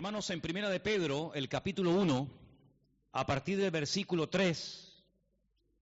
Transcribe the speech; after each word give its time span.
Hermanos, 0.00 0.30
en 0.30 0.40
Primera 0.40 0.70
de 0.70 0.80
Pedro, 0.80 1.32
el 1.34 1.50
capítulo 1.50 1.90
1, 1.90 2.26
a 3.12 3.26
partir 3.26 3.58
del 3.58 3.70
versículo 3.70 4.30
3, 4.30 5.04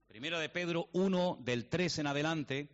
Primera 0.08 0.40
de 0.40 0.48
Pedro 0.48 0.88
1, 0.92 1.38
del 1.44 1.68
3 1.68 2.00
en 2.00 2.08
adelante, 2.08 2.68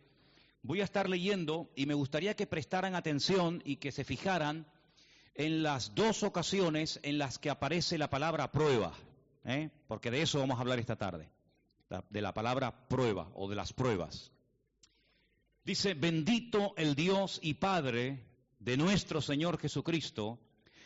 voy 0.63 0.81
a 0.81 0.85
estar 0.85 1.07
leyendo 1.07 1.69
y 1.75 1.85
me 1.85 1.93
gustaría 1.93 2.35
que 2.35 2.47
prestaran 2.47 2.95
atención 2.95 3.61
y 3.63 3.75
que 3.75 3.91
se 3.91 4.03
fijaran 4.03 4.65
en 5.35 5.61
las 5.61 5.93
dos 5.93 6.23
ocasiones 6.23 6.99
en 7.03 7.19
las 7.19 7.37
que 7.37 7.51
aparece 7.51 7.99
la 7.99 8.09
palabra 8.09 8.51
prueba, 8.51 8.93
¿eh? 9.43 9.69
porque 9.87 10.09
de 10.09 10.23
eso 10.23 10.39
vamos 10.39 10.57
a 10.57 10.61
hablar 10.61 10.79
esta 10.79 10.95
tarde, 10.95 11.29
de 12.09 12.21
la 12.23 12.33
palabra 12.33 12.87
prueba 12.87 13.29
o 13.35 13.47
de 13.47 13.55
las 13.55 13.71
pruebas. 13.71 14.31
Dice, 15.63 15.93
bendito 15.93 16.73
el 16.75 16.95
Dios 16.95 17.39
y 17.43 17.53
Padre 17.53 18.23
de 18.57 18.77
nuestro 18.77 19.21
Señor 19.21 19.59
Jesucristo, 19.59 20.39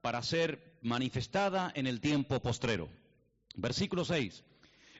para 0.00 0.22
ser 0.22 0.78
manifestada 0.82 1.72
en 1.74 1.86
el 1.86 2.00
tiempo 2.00 2.40
postrero. 2.40 2.88
Versículo 3.56 4.04
6. 4.04 4.44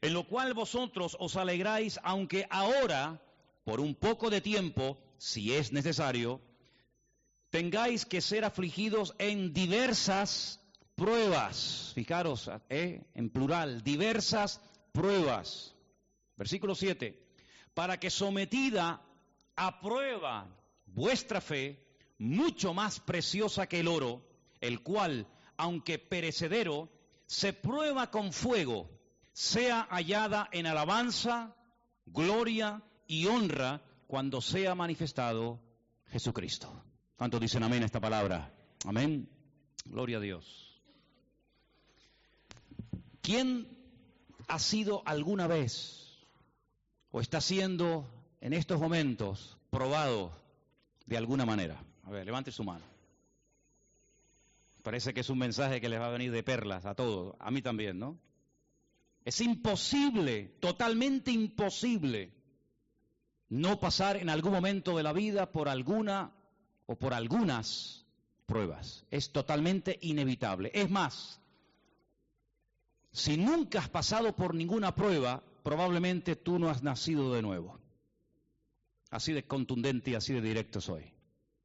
En 0.00 0.14
lo 0.14 0.26
cual 0.26 0.54
vosotros 0.54 1.16
os 1.18 1.36
alegráis, 1.36 1.98
aunque 2.02 2.46
ahora, 2.50 3.20
por 3.64 3.80
un 3.80 3.94
poco 3.94 4.30
de 4.30 4.40
tiempo, 4.40 4.98
si 5.18 5.54
es 5.54 5.72
necesario, 5.72 6.40
tengáis 7.50 8.06
que 8.06 8.20
ser 8.20 8.44
afligidos 8.44 9.14
en 9.18 9.52
diversas 9.52 10.60
pruebas. 10.94 11.92
Fijaros, 11.94 12.50
¿eh? 12.68 13.04
en 13.14 13.30
plural, 13.30 13.82
diversas 13.82 14.60
pruebas. 14.92 15.74
Versículo 16.36 16.74
7. 16.74 17.18
Para 17.74 17.98
que 17.98 18.10
sometida 18.10 19.02
a 19.56 19.80
prueba 19.80 20.48
vuestra 20.86 21.40
fe, 21.40 21.84
mucho 22.18 22.74
más 22.74 23.00
preciosa 23.00 23.66
que 23.68 23.80
el 23.80 23.88
oro, 23.88 24.27
el 24.60 24.82
cual, 24.82 25.26
aunque 25.56 25.98
perecedero, 25.98 26.88
se 27.26 27.52
prueba 27.52 28.10
con 28.10 28.32
fuego, 28.32 28.90
sea 29.32 29.86
hallada 29.90 30.48
en 30.52 30.66
alabanza, 30.66 31.54
gloria 32.06 32.82
y 33.06 33.26
honra 33.26 33.82
cuando 34.06 34.40
sea 34.40 34.74
manifestado 34.74 35.60
Jesucristo. 36.06 36.84
¿Cuántos 37.16 37.40
dicen 37.40 37.62
amén 37.62 37.82
a 37.82 37.86
esta 37.86 38.00
palabra? 38.00 38.54
Amén. 38.84 39.28
Gloria 39.84 40.18
a 40.18 40.20
Dios. 40.20 40.80
¿Quién 43.20 43.68
ha 44.46 44.58
sido 44.58 45.02
alguna 45.04 45.46
vez 45.46 46.18
o 47.10 47.20
está 47.20 47.40
siendo 47.40 48.08
en 48.40 48.52
estos 48.52 48.80
momentos 48.80 49.58
probado 49.70 50.32
de 51.06 51.16
alguna 51.18 51.44
manera? 51.44 51.82
A 52.04 52.10
ver, 52.10 52.24
levante 52.24 52.50
su 52.50 52.64
mano. 52.64 52.84
Parece 54.88 55.12
que 55.12 55.20
es 55.20 55.28
un 55.28 55.36
mensaje 55.36 55.82
que 55.82 55.88
les 55.90 56.00
va 56.00 56.06
a 56.06 56.12
venir 56.12 56.32
de 56.32 56.42
perlas 56.42 56.86
a 56.86 56.94
todos, 56.94 57.36
a 57.40 57.50
mí 57.50 57.60
también, 57.60 57.98
¿no? 57.98 58.18
Es 59.22 59.38
imposible, 59.42 60.56
totalmente 60.60 61.30
imposible, 61.30 62.32
no 63.50 63.78
pasar 63.78 64.16
en 64.16 64.30
algún 64.30 64.52
momento 64.52 64.96
de 64.96 65.02
la 65.02 65.12
vida 65.12 65.52
por 65.52 65.68
alguna 65.68 66.32
o 66.86 66.96
por 66.96 67.12
algunas 67.12 68.06
pruebas. 68.46 69.04
Es 69.10 69.30
totalmente 69.30 69.98
inevitable. 70.00 70.70
Es 70.72 70.88
más, 70.88 71.38
si 73.12 73.36
nunca 73.36 73.80
has 73.80 73.90
pasado 73.90 74.34
por 74.34 74.54
ninguna 74.54 74.94
prueba, 74.94 75.42
probablemente 75.62 76.34
tú 76.34 76.58
no 76.58 76.70
has 76.70 76.82
nacido 76.82 77.34
de 77.34 77.42
nuevo. 77.42 77.78
Así 79.10 79.34
de 79.34 79.46
contundente 79.46 80.12
y 80.12 80.14
así 80.14 80.32
de 80.32 80.40
directo 80.40 80.80
soy. 80.80 81.12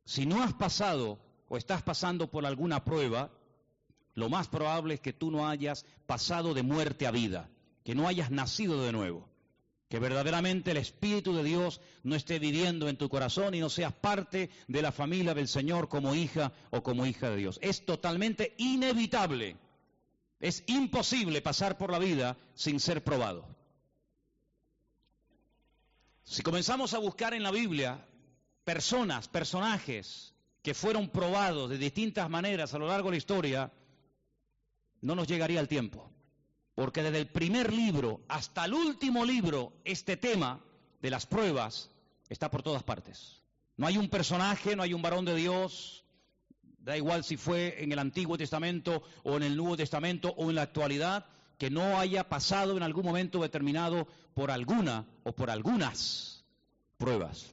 Si 0.04 0.26
no 0.26 0.44
has 0.44 0.54
pasado 0.56 1.32
o 1.54 1.58
estás 1.58 1.84
pasando 1.84 2.32
por 2.32 2.48
alguna 2.48 2.84
prueba, 2.84 3.30
lo 4.16 4.28
más 4.28 4.48
probable 4.48 4.96
es 4.96 5.02
que 5.02 5.14
tú 5.14 5.30
no 5.30 5.48
hayas 5.48 5.86
pasado 6.08 6.56
de 6.56 6.64
muerte 6.64 7.06
a 7.06 7.12
vida, 7.12 7.48
que 7.84 7.94
no 7.94 8.08
hayas 8.08 8.32
nacido 8.32 8.82
de 8.82 8.92
nuevo, 8.92 9.30
que 9.88 10.00
verdaderamente 10.00 10.72
el 10.72 10.78
Espíritu 10.78 11.32
de 11.36 11.44
Dios 11.44 11.80
no 12.02 12.16
esté 12.16 12.40
viviendo 12.40 12.90
en 12.90 12.98
tu 12.98 13.08
corazón 13.08 13.54
y 13.54 13.60
no 13.60 13.70
seas 13.70 13.94
parte 13.94 14.50
de 14.68 14.82
la 14.82 14.92
familia 14.92 15.36
del 15.36 15.48
Señor 15.48 15.90
como 15.90 16.16
hija 16.16 16.54
o 16.72 16.82
como 16.82 17.06
hija 17.06 17.30
de 17.30 17.36
Dios. 17.36 17.60
Es 17.62 17.86
totalmente 17.86 18.56
inevitable, 18.58 19.56
es 20.40 20.64
imposible 20.66 21.44
pasar 21.44 21.78
por 21.78 21.92
la 21.92 22.00
vida 22.00 22.36
sin 22.56 22.80
ser 22.80 23.04
probado. 23.04 23.46
Si 26.24 26.42
comenzamos 26.42 26.96
a 26.96 26.98
buscar 26.98 27.36
en 27.36 27.44
la 27.44 27.52
Biblia 27.52 28.04
personas, 28.64 29.28
personajes, 29.28 30.33
que 30.64 30.74
fueron 30.74 31.10
probados 31.10 31.70
de 31.70 31.78
distintas 31.78 32.30
maneras 32.30 32.74
a 32.74 32.80
lo 32.80 32.88
largo 32.88 33.10
de 33.10 33.12
la 33.12 33.18
historia, 33.18 33.72
no 35.02 35.14
nos 35.14 35.28
llegaría 35.28 35.60
el 35.60 35.68
tiempo. 35.68 36.10
Porque 36.74 37.04
desde 37.04 37.20
el 37.20 37.28
primer 37.28 37.72
libro 37.72 38.22
hasta 38.30 38.66
el 38.66 38.74
último 38.74 39.26
libro, 39.26 39.74
este 39.84 40.18
tema 40.18 40.62
de 41.02 41.10
las 41.10 41.26
pruebas 41.26 41.92
está 42.30 42.50
por 42.50 42.64
todas 42.64 42.82
partes. 42.82 43.42
No 43.76 43.86
hay 43.86 43.98
un 43.98 44.10
personaje, 44.10 44.76
no 44.76 44.84
hay 44.84 44.94
un 44.94 45.02
varón 45.02 45.26
de 45.26 45.36
Dios, 45.36 46.06
da 46.80 46.96
igual 46.96 47.26
si 47.26 47.36
fue 47.36 47.84
en 47.84 47.92
el 47.92 48.00
Antiguo 48.00 48.38
Testamento 48.38 49.04
o 49.24 49.36
en 49.36 49.44
el 49.44 49.58
Nuevo 49.58 49.76
Testamento 49.76 50.34
o 50.38 50.50
en 50.50 50.56
la 50.56 50.64
actualidad, 50.64 51.26
que 51.58 51.70
no 51.70 52.00
haya 52.00 52.30
pasado 52.30 52.78
en 52.78 52.84
algún 52.84 53.06
momento 53.06 53.42
determinado 53.42 54.08
por 54.34 54.50
alguna 54.50 55.06
o 55.24 55.34
por 55.34 55.50
algunas 55.50 56.46
pruebas. 56.98 57.53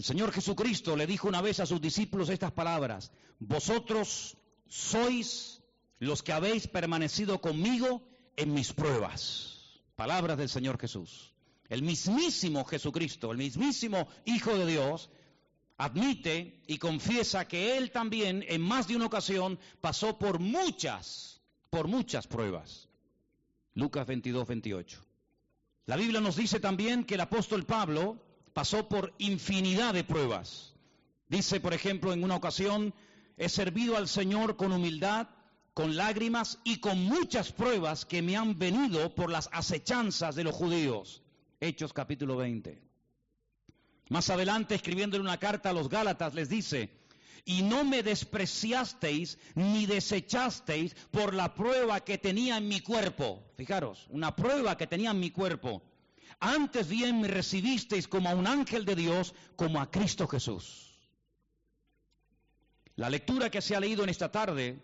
El 0.00 0.04
Señor 0.04 0.32
Jesucristo 0.32 0.96
le 0.96 1.06
dijo 1.06 1.28
una 1.28 1.42
vez 1.42 1.60
a 1.60 1.66
sus 1.66 1.78
discípulos 1.78 2.30
estas 2.30 2.52
palabras, 2.52 3.12
vosotros 3.38 4.34
sois 4.66 5.60
los 5.98 6.22
que 6.22 6.32
habéis 6.32 6.66
permanecido 6.68 7.38
conmigo 7.42 8.02
en 8.34 8.54
mis 8.54 8.72
pruebas. 8.72 9.78
Palabras 9.96 10.38
del 10.38 10.48
Señor 10.48 10.78
Jesús. 10.80 11.34
El 11.68 11.82
mismísimo 11.82 12.64
Jesucristo, 12.64 13.30
el 13.30 13.36
mismísimo 13.36 14.08
Hijo 14.24 14.56
de 14.56 14.64
Dios, 14.64 15.10
admite 15.76 16.62
y 16.66 16.78
confiesa 16.78 17.46
que 17.46 17.76
Él 17.76 17.90
también 17.90 18.42
en 18.48 18.62
más 18.62 18.88
de 18.88 18.96
una 18.96 19.04
ocasión 19.04 19.58
pasó 19.82 20.18
por 20.18 20.38
muchas, 20.38 21.42
por 21.68 21.88
muchas 21.88 22.26
pruebas. 22.26 22.88
Lucas 23.74 24.06
22, 24.06 24.48
28. 24.48 24.98
La 25.84 25.96
Biblia 25.96 26.22
nos 26.22 26.36
dice 26.36 26.58
también 26.58 27.04
que 27.04 27.16
el 27.16 27.20
apóstol 27.20 27.66
Pablo 27.66 28.29
pasó 28.52 28.88
por 28.88 29.14
infinidad 29.18 29.94
de 29.94 30.04
pruebas. 30.04 30.74
Dice, 31.28 31.60
por 31.60 31.74
ejemplo, 31.74 32.12
en 32.12 32.24
una 32.24 32.36
ocasión, 32.36 32.92
he 33.36 33.48
servido 33.48 33.96
al 33.96 34.08
Señor 34.08 34.56
con 34.56 34.72
humildad, 34.72 35.28
con 35.74 35.96
lágrimas 35.96 36.58
y 36.64 36.78
con 36.78 37.02
muchas 37.04 37.52
pruebas 37.52 38.04
que 38.04 38.22
me 38.22 38.36
han 38.36 38.58
venido 38.58 39.14
por 39.14 39.30
las 39.30 39.48
acechanzas 39.52 40.34
de 40.34 40.44
los 40.44 40.54
judíos. 40.54 41.22
Hechos 41.60 41.92
capítulo 41.92 42.36
20. 42.36 42.82
Más 44.08 44.28
adelante, 44.28 44.74
escribiendo 44.74 45.20
una 45.20 45.38
carta 45.38 45.70
a 45.70 45.72
los 45.72 45.88
Gálatas, 45.88 46.34
les 46.34 46.48
dice, 46.48 46.90
y 47.44 47.62
no 47.62 47.84
me 47.84 48.02
despreciasteis 48.02 49.38
ni 49.54 49.86
desechasteis 49.86 50.94
por 51.10 51.32
la 51.32 51.54
prueba 51.54 52.00
que 52.00 52.18
tenía 52.18 52.56
en 52.56 52.66
mi 52.66 52.80
cuerpo. 52.80 53.44
Fijaros, 53.56 54.06
una 54.10 54.34
prueba 54.34 54.76
que 54.76 54.88
tenía 54.88 55.12
en 55.12 55.20
mi 55.20 55.30
cuerpo 55.30 55.82
antes 56.38 56.88
bien 56.88 57.20
me 57.20 57.28
recibisteis 57.28 58.06
como 58.06 58.28
a 58.28 58.34
un 58.34 58.46
ángel 58.46 58.84
de 58.84 58.94
Dios, 58.94 59.34
como 59.56 59.80
a 59.80 59.90
Cristo 59.90 60.28
Jesús. 60.28 60.90
La 62.96 63.10
lectura 63.10 63.50
que 63.50 63.62
se 63.62 63.74
ha 63.74 63.80
leído 63.80 64.04
en 64.04 64.10
esta 64.10 64.30
tarde, 64.30 64.78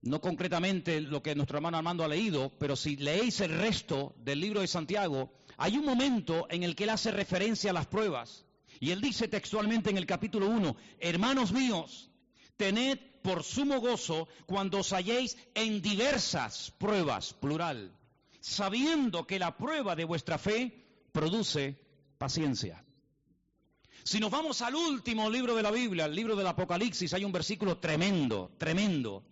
no 0.00 0.20
concretamente 0.20 1.00
lo 1.00 1.22
que 1.22 1.34
nuestro 1.34 1.58
hermano 1.58 1.76
Armando 1.76 2.02
ha 2.04 2.08
leído, 2.08 2.50
pero 2.58 2.76
si 2.76 2.96
leéis 2.96 3.40
el 3.40 3.56
resto 3.58 4.14
del 4.18 4.40
libro 4.40 4.60
de 4.60 4.66
Santiago, 4.66 5.32
hay 5.58 5.76
un 5.76 5.84
momento 5.84 6.46
en 6.50 6.62
el 6.62 6.74
que 6.74 6.84
él 6.84 6.90
hace 6.90 7.10
referencia 7.10 7.70
a 7.70 7.74
las 7.74 7.86
pruebas. 7.86 8.44
Y 8.80 8.90
él 8.90 9.00
dice 9.00 9.28
textualmente 9.28 9.90
en 9.90 9.98
el 9.98 10.06
capítulo 10.06 10.48
1, 10.48 10.76
hermanos 10.98 11.52
míos, 11.52 12.10
tened 12.56 12.98
por 13.22 13.44
sumo 13.44 13.80
gozo 13.80 14.28
cuando 14.46 14.78
os 14.78 14.92
halléis 14.92 15.36
en 15.54 15.80
diversas 15.80 16.72
pruebas, 16.78 17.32
plural, 17.34 17.92
sabiendo 18.42 19.24
que 19.24 19.38
la 19.38 19.56
prueba 19.56 19.94
de 19.94 20.04
vuestra 20.04 20.36
fe 20.36 20.84
produce 21.12 21.78
paciencia. 22.18 22.84
Si 24.02 24.18
nos 24.18 24.32
vamos 24.32 24.60
al 24.62 24.74
último 24.74 25.30
libro 25.30 25.54
de 25.54 25.62
la 25.62 25.70
Biblia, 25.70 26.06
el 26.06 26.14
libro 26.14 26.34
del 26.34 26.48
Apocalipsis, 26.48 27.14
hay 27.14 27.24
un 27.24 27.30
versículo 27.30 27.78
tremendo, 27.78 28.50
tremendo, 28.58 29.22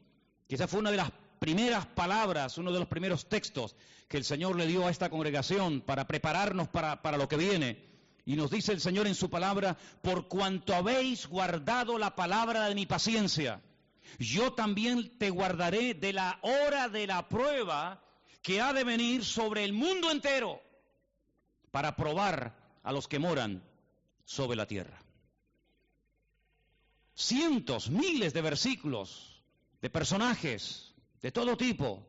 esa 0.48 0.68
fue 0.68 0.78
una 0.78 0.92
de 0.92 0.96
las 0.98 1.10
primeras 1.40 1.86
palabras, 1.86 2.56
uno 2.56 2.72
de 2.72 2.78
los 2.78 2.86
primeros 2.86 3.28
textos 3.28 3.74
que 4.08 4.16
el 4.16 4.24
Señor 4.24 4.54
le 4.54 4.68
dio 4.68 4.86
a 4.86 4.90
esta 4.90 5.10
congregación 5.10 5.80
para 5.80 6.06
prepararnos 6.06 6.68
para, 6.68 7.02
para 7.02 7.18
lo 7.18 7.28
que 7.28 7.36
viene. 7.36 7.90
Y 8.24 8.36
nos 8.36 8.50
dice 8.50 8.72
el 8.72 8.80
Señor 8.80 9.08
en 9.08 9.16
su 9.16 9.28
palabra, 9.28 9.76
por 10.02 10.28
cuanto 10.28 10.72
habéis 10.72 11.26
guardado 11.26 11.98
la 11.98 12.14
palabra 12.14 12.68
de 12.68 12.76
mi 12.76 12.86
paciencia, 12.86 13.60
yo 14.20 14.52
también 14.52 15.18
te 15.18 15.30
guardaré 15.30 15.94
de 15.94 16.12
la 16.12 16.38
hora 16.42 16.88
de 16.88 17.08
la 17.08 17.28
prueba 17.28 18.04
que 18.42 18.60
ha 18.60 18.72
de 18.72 18.84
venir 18.84 19.24
sobre 19.24 19.64
el 19.64 19.72
mundo 19.72 20.10
entero 20.10 20.60
para 21.70 21.96
probar 21.96 22.56
a 22.82 22.92
los 22.92 23.06
que 23.06 23.18
moran 23.18 23.62
sobre 24.24 24.56
la 24.56 24.66
tierra. 24.66 24.98
Cientos, 27.14 27.90
miles 27.90 28.32
de 28.32 28.40
versículos 28.40 29.42
de 29.82 29.90
personajes 29.90 30.94
de 31.20 31.32
todo 31.32 31.56
tipo 31.56 32.06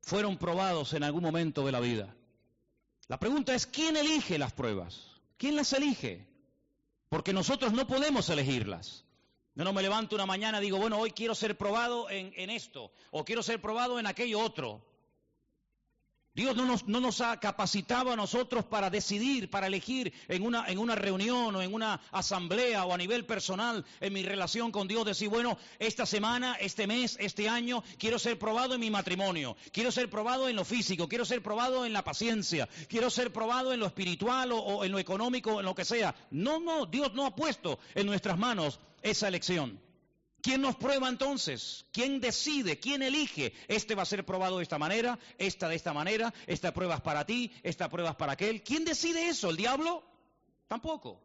fueron 0.00 0.38
probados 0.38 0.92
en 0.92 1.02
algún 1.02 1.22
momento 1.22 1.66
de 1.66 1.72
la 1.72 1.80
vida. 1.80 2.14
La 3.08 3.18
pregunta 3.18 3.54
es, 3.54 3.66
¿quién 3.66 3.96
elige 3.96 4.38
las 4.38 4.52
pruebas? 4.52 5.10
¿Quién 5.36 5.56
las 5.56 5.72
elige? 5.72 6.26
Porque 7.08 7.32
nosotros 7.32 7.72
no 7.72 7.86
podemos 7.86 8.28
elegirlas. 8.28 9.04
Yo 9.54 9.64
no 9.64 9.72
me 9.72 9.82
levanto 9.82 10.14
una 10.14 10.26
mañana 10.26 10.58
y 10.58 10.62
digo, 10.62 10.78
bueno, 10.78 10.98
hoy 10.98 11.10
quiero 11.10 11.34
ser 11.34 11.58
probado 11.58 12.08
en, 12.10 12.32
en 12.36 12.48
esto, 12.50 12.92
o 13.10 13.24
quiero 13.24 13.42
ser 13.42 13.60
probado 13.60 13.98
en 13.98 14.06
aquello 14.06 14.40
otro. 14.40 14.84
Dios 16.38 16.54
no 16.54 16.66
nos, 16.66 16.86
no 16.86 17.00
nos, 17.00 17.20
ha 17.20 17.40
capacitado 17.40 18.12
a 18.12 18.16
nosotros 18.16 18.64
para 18.64 18.90
decidir, 18.90 19.50
para 19.50 19.66
elegir 19.66 20.12
en 20.28 20.44
una, 20.44 20.68
en 20.68 20.78
una 20.78 20.94
reunión 20.94 21.56
o 21.56 21.60
en 21.60 21.74
una 21.74 22.00
asamblea 22.12 22.84
o 22.84 22.94
a 22.94 22.96
nivel 22.96 23.26
personal 23.26 23.84
en 24.00 24.12
mi 24.12 24.22
relación 24.22 24.70
con 24.70 24.86
Dios, 24.86 25.04
decir, 25.04 25.28
bueno, 25.28 25.58
esta 25.80 26.06
semana, 26.06 26.54
este 26.60 26.86
mes, 26.86 27.16
este 27.18 27.48
año, 27.48 27.82
quiero 27.98 28.20
ser 28.20 28.38
probado 28.38 28.74
en 28.74 28.80
mi 28.80 28.88
matrimonio, 28.88 29.56
quiero 29.72 29.90
ser 29.90 30.08
probado 30.08 30.48
en 30.48 30.54
lo 30.54 30.64
físico, 30.64 31.08
quiero 31.08 31.24
ser 31.24 31.42
probado 31.42 31.84
en 31.84 31.92
la 31.92 32.04
paciencia, 32.04 32.68
quiero 32.86 33.10
ser 33.10 33.32
probado 33.32 33.72
en 33.72 33.80
lo 33.80 33.86
espiritual 33.86 34.52
o, 34.52 34.58
o 34.58 34.84
en 34.84 34.92
lo 34.92 35.00
económico, 35.00 35.58
en 35.58 35.66
lo 35.66 35.74
que 35.74 35.84
sea. 35.84 36.14
No, 36.30 36.60
no, 36.60 36.86
Dios 36.86 37.14
no 37.14 37.26
ha 37.26 37.34
puesto 37.34 37.80
en 37.96 38.06
nuestras 38.06 38.38
manos 38.38 38.78
esa 39.02 39.26
elección. 39.26 39.87
¿Quién 40.48 40.62
nos 40.62 40.76
prueba 40.76 41.10
entonces? 41.10 41.84
¿Quién 41.92 42.22
decide? 42.22 42.80
¿Quién 42.80 43.02
elige? 43.02 43.52
Este 43.68 43.94
va 43.94 44.04
a 44.04 44.06
ser 44.06 44.24
probado 44.24 44.56
de 44.56 44.62
esta 44.62 44.78
manera, 44.78 45.18
esta 45.36 45.68
de 45.68 45.76
esta 45.76 45.92
manera, 45.92 46.32
esta 46.46 46.72
prueba 46.72 46.94
es 46.94 47.00
para 47.02 47.26
ti, 47.26 47.52
esta 47.62 47.90
prueba 47.90 48.12
es 48.12 48.16
para 48.16 48.32
aquel. 48.32 48.62
¿Quién 48.62 48.86
decide 48.86 49.28
eso? 49.28 49.50
¿El 49.50 49.58
diablo? 49.58 50.02
Tampoco. 50.66 51.20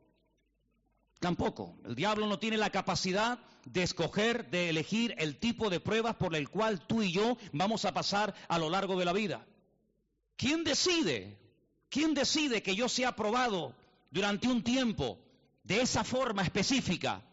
Tampoco. 1.22 1.78
El 1.86 1.96
diablo 1.96 2.28
no 2.28 2.38
tiene 2.38 2.58
la 2.58 2.70
capacidad 2.70 3.40
de 3.64 3.84
escoger, 3.84 4.50
de 4.50 4.68
elegir 4.68 5.16
el 5.18 5.38
tipo 5.38 5.70
de 5.70 5.80
pruebas 5.80 6.16
por 6.16 6.36
el 6.36 6.50
cual 6.50 6.86
tú 6.86 7.02
y 7.02 7.14
yo 7.14 7.38
vamos 7.54 7.86
a 7.86 7.94
pasar 7.94 8.36
a 8.50 8.60
lo 8.60 8.70
largo 8.70 9.00
de 9.00 9.06
la 9.06 9.14
vida. 9.14 9.48
¿Quién 10.36 10.66
decide? 10.66 11.40
¿Quién 11.88 12.14
decide 12.14 12.62
que 12.62 12.75
yo 12.75 12.90
sea 12.90 13.16
probado 13.16 13.74
durante 14.12 14.50
un 14.50 14.64
tiempo 14.64 15.18
de 15.64 15.80
esa 15.80 16.04
forma 16.04 16.44
específica? 16.44 17.24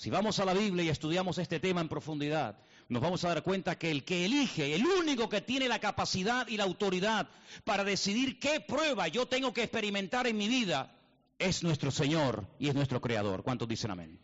Si 0.00 0.08
vamos 0.08 0.38
a 0.38 0.46
la 0.46 0.54
Biblia 0.54 0.82
y 0.82 0.88
estudiamos 0.88 1.36
este 1.36 1.60
tema 1.60 1.82
en 1.82 1.88
profundidad, 1.90 2.56
nos 2.88 3.02
vamos 3.02 3.22
a 3.22 3.28
dar 3.28 3.42
cuenta 3.42 3.76
que 3.76 3.90
el 3.90 4.02
que 4.02 4.24
elige, 4.24 4.74
el 4.74 4.86
único 4.86 5.28
que 5.28 5.42
tiene 5.42 5.68
la 5.68 5.78
capacidad 5.78 6.48
y 6.48 6.56
la 6.56 6.64
autoridad 6.64 7.28
para 7.64 7.84
decidir 7.84 8.38
qué 8.38 8.60
prueba 8.60 9.08
yo 9.08 9.26
tengo 9.26 9.52
que 9.52 9.62
experimentar 9.62 10.26
en 10.26 10.38
mi 10.38 10.48
vida, 10.48 10.96
es 11.38 11.62
nuestro 11.62 11.90
Señor 11.90 12.46
y 12.58 12.68
es 12.68 12.74
nuestro 12.74 13.02
Creador. 13.02 13.42
¿Cuántos 13.42 13.68
dicen 13.68 13.90
amén? 13.90 14.18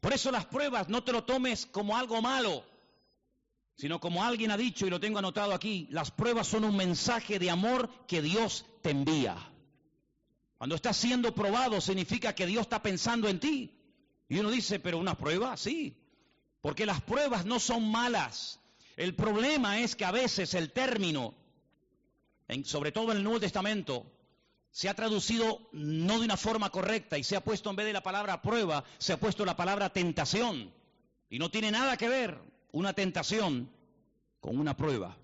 Por 0.00 0.14
eso 0.14 0.30
las 0.30 0.46
pruebas 0.46 0.88
no 0.88 1.04
te 1.04 1.12
lo 1.12 1.24
tomes 1.24 1.66
como 1.66 1.94
algo 1.94 2.22
malo, 2.22 2.64
sino 3.74 4.00
como 4.00 4.24
alguien 4.24 4.52
ha 4.52 4.56
dicho 4.56 4.86
y 4.86 4.90
lo 4.90 5.00
tengo 5.00 5.18
anotado 5.18 5.52
aquí, 5.52 5.86
las 5.90 6.10
pruebas 6.10 6.46
son 6.46 6.64
un 6.64 6.76
mensaje 6.78 7.38
de 7.38 7.50
amor 7.50 7.90
que 8.06 8.22
Dios 8.22 8.64
te 8.80 8.88
envía. 8.88 9.36
Cuando 10.56 10.76
estás 10.76 10.96
siendo 10.96 11.34
probado 11.34 11.78
significa 11.82 12.34
que 12.34 12.46
Dios 12.46 12.62
está 12.62 12.80
pensando 12.80 13.28
en 13.28 13.38
ti. 13.38 13.76
Y 14.28 14.38
uno 14.38 14.50
dice, 14.50 14.80
pero 14.80 14.98
una 14.98 15.16
prueba, 15.16 15.56
sí, 15.56 15.96
porque 16.60 16.86
las 16.86 17.00
pruebas 17.00 17.46
no 17.46 17.60
son 17.60 17.90
malas. 17.90 18.60
El 18.96 19.14
problema 19.14 19.78
es 19.80 19.94
que 19.94 20.04
a 20.04 20.10
veces 20.10 20.54
el 20.54 20.72
término, 20.72 21.34
en, 22.48 22.64
sobre 22.64 22.92
todo 22.92 23.12
en 23.12 23.18
el 23.18 23.24
Nuevo 23.24 23.40
Testamento, 23.40 24.06
se 24.70 24.88
ha 24.88 24.94
traducido 24.94 25.68
no 25.72 26.18
de 26.18 26.24
una 26.24 26.36
forma 26.36 26.70
correcta 26.70 27.16
y 27.16 27.24
se 27.24 27.36
ha 27.36 27.44
puesto 27.44 27.70
en 27.70 27.76
vez 27.76 27.86
de 27.86 27.92
la 27.92 28.02
palabra 28.02 28.42
prueba, 28.42 28.84
se 28.98 29.12
ha 29.12 29.20
puesto 29.20 29.44
la 29.44 29.56
palabra 29.56 29.90
tentación. 29.90 30.72
Y 31.30 31.38
no 31.38 31.50
tiene 31.50 31.70
nada 31.70 31.96
que 31.96 32.08
ver 32.08 32.38
una 32.72 32.92
tentación 32.92 33.70
con 34.40 34.58
una 34.58 34.76
prueba. 34.76 35.16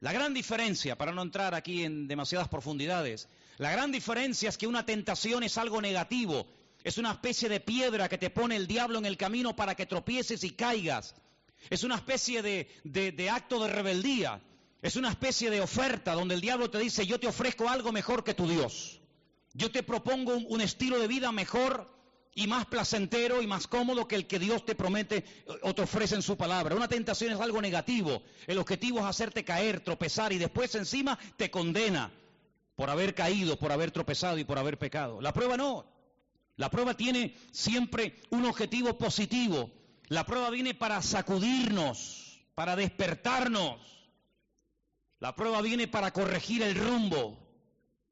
La 0.00 0.12
gran 0.12 0.34
diferencia, 0.34 0.96
para 0.96 1.12
no 1.12 1.22
entrar 1.22 1.54
aquí 1.54 1.84
en 1.84 2.08
demasiadas 2.08 2.48
profundidades, 2.48 3.28
la 3.58 3.70
gran 3.70 3.92
diferencia 3.92 4.48
es 4.48 4.58
que 4.58 4.66
una 4.66 4.84
tentación 4.84 5.42
es 5.42 5.58
algo 5.58 5.80
negativo 5.80 6.46
es 6.84 6.98
una 6.98 7.12
especie 7.12 7.48
de 7.48 7.60
piedra 7.60 8.08
que 8.08 8.18
te 8.18 8.30
pone 8.30 8.56
el 8.56 8.66
diablo 8.66 8.98
en 8.98 9.06
el 9.06 9.16
camino 9.16 9.54
para 9.54 9.74
que 9.74 9.86
tropieces 9.86 10.42
y 10.44 10.50
caigas. 10.50 11.14
Es 11.70 11.84
una 11.84 11.94
especie 11.94 12.42
de, 12.42 13.30
acto 13.30 13.62
de 13.62 13.70
rebeldía. 13.70 14.40
Es 14.80 14.96
una 14.96 15.10
especie 15.10 15.50
de 15.50 15.60
oferta 15.60 16.14
donde 16.14 16.34
el 16.34 16.40
diablo 16.40 16.70
te 16.70 16.78
dice, 16.78 17.06
yo 17.06 17.20
te 17.20 17.28
ofrezco 17.28 17.68
algo 17.68 17.92
mejor 17.92 18.24
que 18.24 18.34
tu 18.34 18.48
Dios. 18.48 19.00
Yo 19.54 19.70
te 19.70 19.82
propongo 19.82 20.34
un, 20.34 20.46
un 20.48 20.60
estilo 20.60 20.98
de 20.98 21.06
vida 21.06 21.30
mejor 21.30 21.88
y 22.34 22.46
más 22.46 22.66
placentero 22.66 23.42
y 23.42 23.46
más 23.46 23.66
cómodo 23.66 24.08
que 24.08 24.16
el 24.16 24.26
que 24.26 24.38
Dios 24.38 24.64
te 24.64 24.74
promete 24.74 25.24
o 25.62 25.74
te 25.74 25.82
ofrece 25.82 26.16
en 26.16 26.22
su 26.22 26.36
palabra. 26.36 26.74
Una 26.74 26.88
tentación 26.88 27.32
es 27.32 27.40
algo 27.40 27.60
negativo. 27.62 28.22
El 28.46 28.58
objetivo 28.58 28.98
es 28.98 29.04
hacerte 29.04 29.44
caer, 29.44 29.80
tropezar 29.80 30.32
y 30.32 30.38
después 30.38 30.74
encima 30.74 31.18
te 31.36 31.50
condena 31.50 32.10
por 32.74 32.90
haber 32.90 33.14
caído, 33.14 33.58
por 33.58 33.70
haber 33.70 33.90
tropezado 33.90 34.38
y 34.38 34.44
por 34.44 34.58
haber 34.58 34.78
pecado. 34.78 35.20
La 35.20 35.32
prueba 35.32 35.56
no. 35.56 35.91
La 36.62 36.70
prueba 36.70 36.94
tiene 36.94 37.36
siempre 37.50 38.20
un 38.30 38.44
objetivo 38.44 38.96
positivo. 38.96 39.68
La 40.06 40.24
prueba 40.24 40.48
viene 40.48 40.74
para 40.74 41.02
sacudirnos, 41.02 42.40
para 42.54 42.76
despertarnos. 42.76 43.80
La 45.18 45.34
prueba 45.34 45.60
viene 45.60 45.88
para 45.88 46.12
corregir 46.12 46.62
el 46.62 46.76
rumbo. 46.76 47.36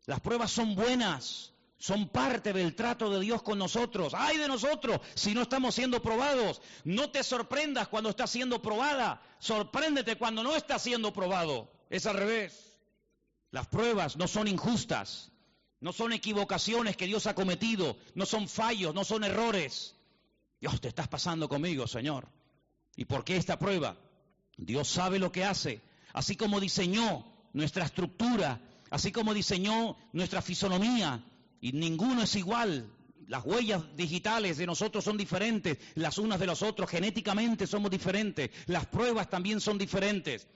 Las 0.07 0.19
pruebas 0.19 0.51
son 0.51 0.75
buenas, 0.75 1.53
son 1.79 2.09
parte 2.09 2.53
del 2.53 2.75
trato 2.75 3.09
de 3.09 3.21
Dios 3.21 3.41
con 3.43 3.57
nosotros. 3.57 4.15
¡Ay 4.17 4.39
de 4.39 4.49
nosotros 4.49 5.01
si 5.15 5.33
no 5.33 5.43
estamos 5.43 5.77
siendo 5.77 6.03
probados! 6.03 6.61
No 6.83 7.09
te 7.09 7.23
sorprendas 7.23 7.87
cuando 7.87 8.11
estás 8.11 8.31
siendo 8.31 8.61
probada. 8.61 9.23
Sorpréndete 9.39 10.17
cuando 10.17 10.43
no 10.43 10.57
estás 10.57 10.83
siendo 10.83 11.13
probado. 11.13 11.71
Es 11.89 12.05
al 12.05 12.17
revés. 12.17 12.81
Las 13.53 13.69
pruebas 13.69 14.17
no 14.17 14.27
son 14.27 14.49
injustas. 14.49 15.31
No 15.81 15.93
son 15.93 16.13
equivocaciones 16.13 16.97
que 16.97 17.07
Dios 17.07 17.27
ha 17.27 17.35
cometido, 17.35 17.97
no 18.15 18.27
son 18.27 18.49
fallos, 18.49 18.95
no 18.95 19.05
son 19.05 19.25
errores. 19.25 19.95
Dios, 20.61 20.79
te 20.81 20.89
estás 20.89 21.09
pasando 21.09 21.49
conmigo, 21.49 21.87
Señor. 21.87 22.29
¿Y 22.97 23.07
por 23.07 23.25
qué 23.25 23.37
esta 23.37 23.59
prueba? 23.59 23.97
Dios 24.59 24.89
sabe 24.89 25.19
lo 25.19 25.33
que 25.33 25.45
hace, 25.45 25.81
así 26.13 26.37
como 26.37 26.61
diseñó 26.61 27.25
nuestra 27.55 27.87
estructura, 27.87 28.61
así 28.91 29.11
como 29.11 29.33
diseñó 29.33 29.97
nuestra 30.13 30.43
fisonomía, 30.43 31.25
y 31.63 31.73
ninguno 31.73 32.23
es 32.23 32.37
igual. 32.37 32.93
Las 33.27 33.47
huellas 33.47 33.83
digitales 33.97 34.59
de 34.59 34.67
nosotros 34.67 35.03
son 35.05 35.17
diferentes, 35.17 35.79
las 35.95 36.19
unas 36.19 36.39
de 36.41 36.47
los 36.47 36.63
otros, 36.63 36.91
genéticamente 36.91 37.67
somos 37.67 37.91
diferentes, 37.91 38.51
las 38.67 38.87
pruebas 38.87 39.31
también 39.31 39.61
son 39.61 39.79
diferentes. 39.79 40.47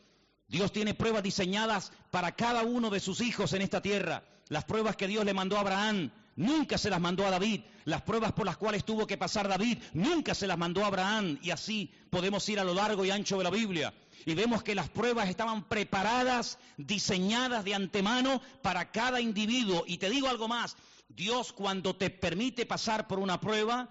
Dios 0.49 0.71
tiene 0.71 0.93
pruebas 0.93 1.23
diseñadas 1.23 1.93
para 2.11 2.33
cada 2.33 2.63
uno 2.63 2.91
de 2.91 3.01
sus 3.01 3.23
hijos 3.23 3.55
en 3.55 3.63
esta 3.63 3.81
tierra. 3.81 4.23
Las 4.49 4.65
pruebas 4.65 4.97
que 4.97 5.09
Dios 5.09 5.25
le 5.25 5.35
mandó 5.35 5.57
a 5.57 5.61
Abraham 5.61 6.11
nunca 6.37 6.79
se 6.79 6.91
las 6.91 7.01
mandó 7.01 7.27
a 7.27 7.31
David. 7.31 7.63
Las 7.85 8.03
pruebas 8.03 8.33
por 8.33 8.47
las 8.47 8.57
cuales 8.57 8.85
tuvo 8.85 9.07
que 9.07 9.17
pasar 9.17 9.49
David 9.49 9.79
nunca 9.93 10.35
se 10.35 10.47
las 10.47 10.59
mandó 10.59 10.85
a 10.85 10.89
Abraham. 10.89 11.39
Y 11.43 11.51
así 11.51 11.93
podemos 12.11 12.49
ir 12.49 12.61
a 12.61 12.65
lo 12.65 12.75
largo 12.75 13.05
y 13.05 13.11
ancho 13.11 13.39
de 13.39 13.45
la 13.45 13.51
Biblia. 13.51 13.93
Y 14.27 14.35
vemos 14.35 14.63
que 14.63 14.75
las 14.75 14.89
pruebas 14.89 15.29
estaban 15.29 15.65
preparadas, 15.65 16.59
diseñadas 16.77 17.65
de 17.65 17.75
antemano 17.75 18.41
para 18.63 18.91
cada 18.91 19.21
individuo. 19.21 19.85
Y 19.87 19.99
te 19.99 20.11
digo 20.11 20.29
algo 20.29 20.49
más, 20.49 20.77
Dios 21.09 21.53
cuando 21.53 21.97
te 21.97 22.11
permite 22.11 22.65
pasar 22.65 23.07
por 23.07 23.19
una 23.19 23.41
prueba, 23.41 23.89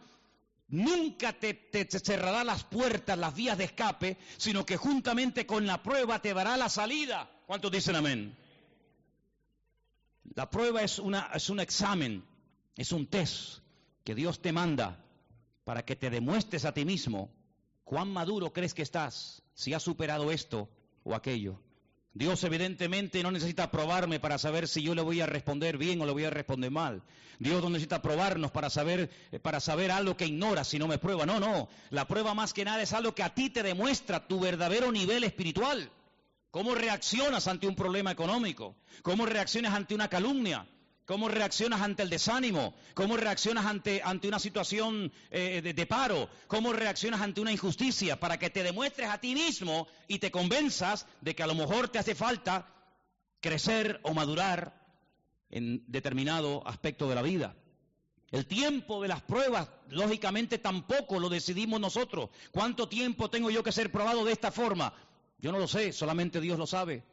nunca 0.69 1.33
te, 1.33 1.53
te, 1.53 1.86
te, 1.86 2.00
cerrará 2.00 2.43
las 2.43 2.63
puertas, 2.63 3.17
las 3.17 3.36
vías 3.36 3.57
de 3.57 3.65
escape, 3.65 4.17
sino 4.38 4.65
que 4.65 4.77
juntamente 4.77 5.45
con 5.45 5.67
la 5.67 5.83
prueba 5.83 6.19
te 6.19 6.33
dará 6.33 6.57
la 6.57 6.69
salida. 6.69 7.29
¿Cuántos 7.45 7.72
dicen 7.72 7.95
amén? 7.95 8.36
La 10.36 10.50
prueba 10.50 10.82
es, 10.82 11.00
una, 11.00 11.30
es 11.34 11.50
un 11.50 11.60
examen, 11.60 12.24
es 12.75 12.92
un 12.92 13.08
test 13.08 13.60
que 14.04 14.16
Dios 14.16 14.42
te 14.42 14.52
manda 14.52 15.04
para 15.63 15.86
que 15.86 15.96
te 15.96 16.10
demuestres 16.10 16.66
a 16.66 16.74
ti 16.74 16.86
mismo 16.86 17.30
cuán 17.84 18.12
maduro 18.12 18.52
crees 18.52 18.74
que 18.74 18.82
estás, 18.82 19.44
si 19.54 19.74
has 19.74 19.84
superado 19.84 20.32
esto 20.32 20.70
o 21.04 21.13
aquello. 21.13 21.60
Dios 22.16 22.44
evidentemente 22.44 23.24
no 23.24 23.32
necesita 23.32 23.72
probarme 23.72 24.20
para 24.20 24.38
saber 24.38 24.68
si 24.68 24.84
yo 24.84 24.94
le 24.94 25.02
voy 25.02 25.22
a 25.22 25.25
responder 25.25 25.78
bien 25.78 26.00
o 26.02 26.06
le 26.06 26.12
voy 26.12 26.25
a 26.25 26.30
responder 26.30 26.70
mal. 26.70 27.02
Dios 27.40 27.62
no 27.63 27.70
necesita 27.70 28.02
probarnos 28.02 28.52
para 28.52 28.70
saber, 28.70 29.10
eh, 29.32 29.40
para 29.40 29.60
saber 29.60 29.92
algo 29.92 30.16
que 30.16 30.28
ignora 30.28 30.63
si 30.63 30.78
no 30.78 30.88
me 30.88 31.00
prueba. 31.00 31.25
No, 31.25 31.40
no. 31.40 31.70
La 31.90 32.08
prueba 32.08 32.36
más 32.36 32.54
que 32.54 32.66
nada 32.66 32.84
es 32.84 32.94
algo 32.94 33.16
que 33.16 33.24
a 33.24 33.34
ti 33.34 33.50
te 33.50 33.63
demuestra 33.63 34.28
tu 34.28 34.40
verdadero 34.40 34.92
nivel 34.92 35.24
espiritual. 35.24 35.90
¿Cómo 36.53 36.75
reaccionas 36.75 37.48
ante 37.48 37.65
un 37.65 37.75
problema 37.75 38.12
económico? 38.12 38.75
¿Cómo 39.01 39.25
reaccionas 39.25 39.74
ante 39.74 39.95
una 39.95 40.07
calumnia? 40.07 40.67
¿Cómo 41.03 41.27
reaccionas 41.27 41.81
ante 41.81 42.03
el 42.03 42.12
desánimo? 42.12 42.75
¿Cómo 42.93 43.17
reaccionas 43.17 43.65
ante, 43.65 44.03
ante 44.03 44.27
una 44.27 44.38
situación 44.38 45.12
eh, 45.31 45.62
de, 45.63 45.74
de, 45.74 45.86
paro? 45.88 46.29
¿Cómo 46.45 46.72
reaccionas 46.72 47.22
ante 47.22 47.41
una 47.41 47.51
injusticia? 47.51 48.19
Para 48.19 48.38
que 48.38 48.51
te 48.51 48.62
demuestres 48.62 49.10
a 49.10 49.19
ti 49.19 49.33
mismo 49.33 49.88
y 50.07 50.19
te 50.19 50.29
convenzas 50.29 51.07
de 51.22 51.33
que 51.33 51.41
a 51.41 51.48
lo 51.48 51.55
mejor 51.55 51.89
te 51.89 51.98
hace 51.98 52.13
falta 52.13 52.67
crecer 53.39 54.00
o 54.03 54.13
madurar 54.13 54.79
en 55.50 55.83
determinado 55.88 56.62
aspecto 56.67 57.10
de 57.10 57.15
la 57.15 57.24
vida. 57.24 57.55
El 58.29 58.45
tiempo 58.45 59.01
de 59.01 59.07
las 59.07 59.24
pruebas, 59.24 59.69
lógicamente, 59.89 60.60
tampoco 60.60 61.19
lo 61.19 61.29
decidimos 61.29 61.79
nosotros. 61.79 62.29
¿Cuánto 62.51 62.88
tiempo 62.88 63.31
tengo 63.31 63.50
yo 63.50 63.63
que 63.63 63.72
ser 63.72 63.91
probado 63.91 64.24
de 64.24 64.33
esta 64.33 64.51
forma? 64.51 64.93
Yo 65.43 65.51
no 65.51 65.59
lo 65.59 65.67
sé, 65.67 65.91
solamente 65.91 66.39
Dios 66.39 66.57
lo 66.57 66.65
sabe. 66.65 67.03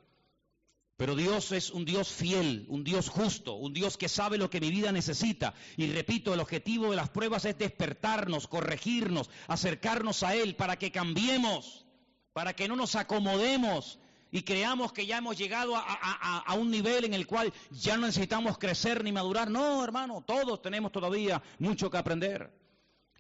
Pero 0.96 1.16
Dios 1.16 1.50
es 1.50 1.70
un 1.70 1.84
Dios 1.84 2.12
fiel, 2.12 2.64
un 2.68 2.84
Dios 2.84 3.08
justo, 3.08 3.54
un 3.54 3.72
Dios 3.72 3.96
que 3.96 4.08
sabe 4.08 4.38
lo 4.38 4.49
que 4.49 4.60
mi 4.60 4.70
vida 4.70 4.92
necesita. 4.92 5.52
Y 5.76 5.88
repito, 5.90 6.32
el 6.32 6.38
objetivo 6.38 6.90
de 6.90 6.96
las 6.96 7.08
pruebas 7.08 7.44
es 7.44 7.58
despertarnos, 7.58 8.46
corregirnos, 8.46 9.30
acercarnos 9.49 10.22
a 10.22 10.37
Él 10.37 10.54
para 10.54 10.78
que 10.78 10.92
cambiemos, 10.92 11.87
para 12.32 12.54
que 12.54 12.68
no 12.68 12.76
nos 12.76 12.94
acomodemos 12.94 13.99
y 14.30 14.42
creamos 14.42 14.92
que 14.92 15.06
ya 15.06 15.18
hemos 15.18 15.37
llegado 15.37 15.75
a, 15.75 16.54
un 16.54 16.70
nivel 16.70 17.06
en 17.06 17.14
el 17.14 17.26
cual 17.26 17.52
ya 17.72 17.96
no 17.96 18.06
necesitamos 18.06 18.58
crecer 18.58 19.02
ni 19.02 19.10
madurar. 19.10 19.50
No, 19.50 19.82
hermano, 19.82 20.22
todos 20.25 20.62
tenemos 20.62 20.92
todavía 20.92 21.42
mucho 21.58 21.90
que 21.90 21.99
aprender. 21.99 22.60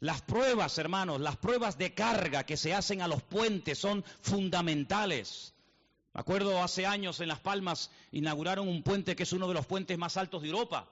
Las 0.00 0.22
pruebas, 0.22 0.78
hermanos, 0.78 1.20
las 1.20 1.36
pruebas 1.36 1.76
de 1.76 1.92
carga 1.92 2.44
que 2.44 2.56
se 2.56 2.72
hacen 2.72 3.02
a 3.02 3.08
los 3.08 3.22
puentes 3.22 3.78
son 3.78 4.02
fundamentales. 4.22 5.52
Me 6.14 6.22
acuerdo 6.22 6.62
hace 6.62 6.86
años 6.86 7.20
en 7.20 7.28
Las 7.28 7.40
Palmas 7.40 7.90
inauguraron 8.10 8.66
un 8.66 8.82
puente 8.82 9.14
que 9.14 9.24
es 9.24 9.32
uno 9.34 9.46
de 9.46 9.54
los 9.54 9.66
puentes 9.66 9.98
más 9.98 10.16
altos 10.16 10.40
de 10.40 10.48
Europa. 10.48 10.88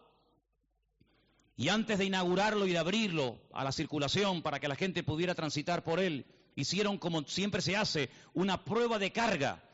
Y 1.56 1.70
antes 1.70 1.98
de 1.98 2.04
inaugurarlo 2.04 2.66
y 2.66 2.72
de 2.72 2.78
abrirlo 2.78 3.40
a 3.52 3.64
la 3.64 3.72
circulación 3.72 4.42
para 4.42 4.60
que 4.60 4.68
la 4.68 4.76
gente 4.76 5.02
pudiera 5.02 5.34
transitar 5.34 5.82
por 5.82 6.00
él, 6.00 6.26
hicieron 6.54 6.98
como 6.98 7.22
siempre 7.22 7.62
se 7.62 7.76
hace, 7.76 8.10
una 8.34 8.62
prueba 8.62 8.98
de 8.98 9.10
carga. 9.10 9.64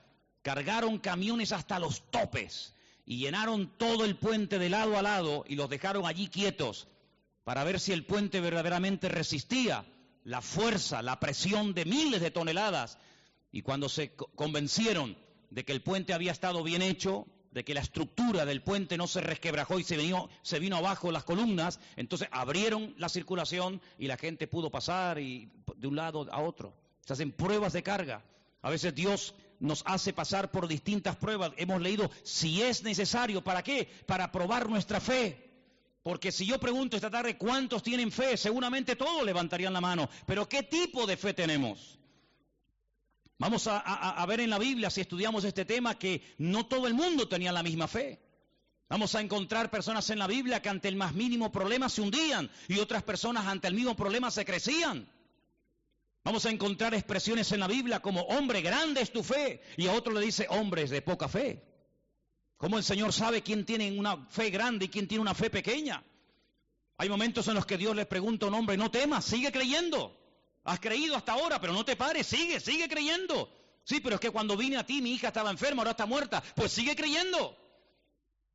Cargaron 0.42 0.98
camiones 0.98 1.50
hasta 1.50 1.80
los 1.80 2.08
topes 2.12 2.72
y 3.04 3.18
llenaron 3.18 3.76
todo 3.78 4.04
el 4.04 4.14
puente 4.14 4.60
de 4.60 4.70
lado 4.70 4.96
a 4.96 5.02
lado 5.02 5.44
y 5.48 5.56
los 5.56 5.68
dejaron 5.68 6.06
allí 6.06 6.28
quietos 6.28 6.86
para 7.44 7.64
ver 7.64 7.78
si 7.78 7.92
el 7.92 8.04
puente 8.04 8.40
verdaderamente 8.40 9.08
resistía 9.08 9.84
la 10.24 10.40
fuerza, 10.40 11.02
la 11.02 11.20
presión 11.20 11.74
de 11.74 11.84
miles 11.84 12.20
de 12.20 12.30
toneladas. 12.30 12.98
Y 13.52 13.62
cuando 13.62 13.88
se 13.88 14.14
convencieron 14.14 15.16
de 15.50 15.64
que 15.64 15.72
el 15.72 15.82
puente 15.82 16.14
había 16.14 16.32
estado 16.32 16.62
bien 16.62 16.82
hecho, 16.82 17.26
de 17.52 17.64
que 17.64 17.74
la 17.74 17.80
estructura 17.80 18.44
del 18.44 18.62
puente 18.62 18.96
no 18.96 19.06
se 19.06 19.20
resquebrajó 19.20 19.78
y 19.78 19.84
se 19.84 19.96
vino, 19.96 20.28
se 20.42 20.58
vino 20.58 20.76
abajo 20.76 21.12
las 21.12 21.22
columnas, 21.22 21.78
entonces 21.94 22.28
abrieron 22.32 22.94
la 22.98 23.08
circulación 23.08 23.80
y 23.96 24.08
la 24.08 24.16
gente 24.16 24.48
pudo 24.48 24.70
pasar 24.70 25.20
y, 25.20 25.52
de 25.76 25.86
un 25.86 25.94
lado 25.94 26.26
a 26.32 26.40
otro. 26.40 26.74
Se 27.06 27.12
hacen 27.12 27.30
pruebas 27.30 27.72
de 27.72 27.84
carga. 27.84 28.24
A 28.62 28.70
veces 28.70 28.94
Dios 28.94 29.34
nos 29.60 29.82
hace 29.86 30.12
pasar 30.12 30.50
por 30.50 30.66
distintas 30.66 31.14
pruebas. 31.16 31.52
Hemos 31.56 31.80
leído 31.80 32.10
si 32.24 32.62
es 32.62 32.82
necesario, 32.82 33.44
¿para 33.44 33.62
qué? 33.62 33.88
Para 34.06 34.32
probar 34.32 34.68
nuestra 34.68 35.00
fe. 35.00 35.43
Porque 36.04 36.30
si 36.30 36.44
yo 36.44 36.60
pregunto 36.60 36.96
esta 36.96 37.10
tarde 37.10 37.38
cuántos 37.38 37.82
tienen 37.82 38.12
fe, 38.12 38.36
seguramente 38.36 38.94
todos 38.94 39.24
levantarían 39.24 39.72
la 39.72 39.80
mano. 39.80 40.10
Pero 40.26 40.46
¿qué 40.46 40.62
tipo 40.62 41.06
de 41.06 41.16
fe 41.16 41.32
tenemos? 41.32 41.98
Vamos 43.38 43.66
a, 43.66 44.22
ver 44.28 44.40
en 44.40 44.50
la 44.50 44.58
Biblia, 44.58 44.90
si 44.90 45.00
estudiamos 45.00 45.44
este 45.44 45.64
tema, 45.64 45.98
que 45.98 46.22
no 46.36 46.66
todo 46.66 46.86
el 46.86 46.92
mundo 46.92 47.26
tenía 47.26 47.52
la 47.52 47.62
misma 47.62 47.88
fe. 47.88 48.20
Vamos 48.90 49.14
a 49.14 49.22
encontrar 49.22 49.70
personas 49.70 50.10
en 50.10 50.18
la 50.18 50.26
Biblia 50.26 50.60
que 50.60 50.68
ante 50.68 50.88
el 50.88 50.96
más 50.96 51.14
mínimo 51.14 51.50
problema 51.50 51.88
se 51.88 52.02
hundían 52.02 52.50
y 52.68 52.80
otras 52.80 53.02
personas 53.02 53.46
ante 53.46 53.68
el 53.68 53.74
mismo 53.74 53.96
problema 53.96 54.30
se 54.30 54.44
crecían. 54.44 55.10
Vamos 56.22 56.44
a 56.44 56.50
encontrar 56.50 56.92
expresiones 56.92 57.50
en 57.52 57.60
la 57.60 57.66
Biblia 57.66 58.00
como 58.00 58.20
hombre, 58.24 58.60
grande 58.60 59.00
es 59.00 59.10
tu 59.10 59.22
fe, 59.22 59.62
y 59.78 59.86
a 59.86 59.92
otro 59.92 60.12
le 60.12 60.20
dice 60.20 60.48
hombres 60.50 60.90
de 60.90 61.00
poca 61.00 61.28
fe. 61.28 61.73
¿Cómo 62.64 62.78
el 62.78 62.84
Señor 62.84 63.12
sabe 63.12 63.42
quién 63.42 63.66
tiene 63.66 63.92
una 63.92 64.16
fe 64.16 64.48
grande 64.48 64.86
y 64.86 64.88
quién 64.88 65.06
tiene 65.06 65.20
una 65.20 65.34
fe 65.34 65.50
pequeña? 65.50 66.02
Hay 66.96 67.10
momentos 67.10 67.46
en 67.48 67.56
los 67.56 67.66
que 67.66 67.76
Dios 67.76 67.94
le 67.94 68.06
pregunta 68.06 68.46
a 68.46 68.48
un 68.48 68.54
hombre, 68.54 68.78
no 68.78 68.90
temas, 68.90 69.26
sigue 69.26 69.52
creyendo. 69.52 70.18
Has 70.64 70.80
creído 70.80 71.14
hasta 71.14 71.32
ahora, 71.32 71.60
pero 71.60 71.74
no 71.74 71.84
te 71.84 71.94
pares, 71.94 72.26
sigue, 72.26 72.60
sigue 72.60 72.88
creyendo. 72.88 73.52
Sí, 73.84 74.00
pero 74.00 74.14
es 74.14 74.20
que 74.22 74.30
cuando 74.30 74.56
vine 74.56 74.78
a 74.78 74.86
ti 74.86 75.02
mi 75.02 75.12
hija 75.12 75.28
estaba 75.28 75.50
enferma, 75.50 75.82
ahora 75.82 75.90
está 75.90 76.06
muerta. 76.06 76.42
Pues 76.56 76.72
sigue 76.72 76.96
creyendo. 76.96 77.54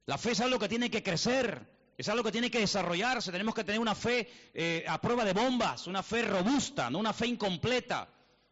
La 0.08 0.18
fe 0.18 0.32
es 0.32 0.40
algo 0.40 0.58
que 0.58 0.70
tiene 0.70 0.90
que 0.90 1.04
crecer, 1.04 1.72
es 1.96 2.10
algo 2.10 2.24
que 2.24 2.32
tiene 2.32 2.50
que 2.50 2.62
desarrollarse. 2.62 3.32
Tenemos 3.32 3.54
que 3.54 3.64
tener 3.64 3.80
una 3.80 3.94
fe 3.94 4.28
eh, 4.56 4.86
a 4.88 5.00
prueba 5.00 5.24
de 5.24 5.34
bombas, 5.34 5.86
una 5.86 6.02
fe 6.02 6.24
robusta, 6.24 6.90
no 6.90 6.98
una 6.98 7.14
fe 7.14 7.28
incompleta, 7.28 8.10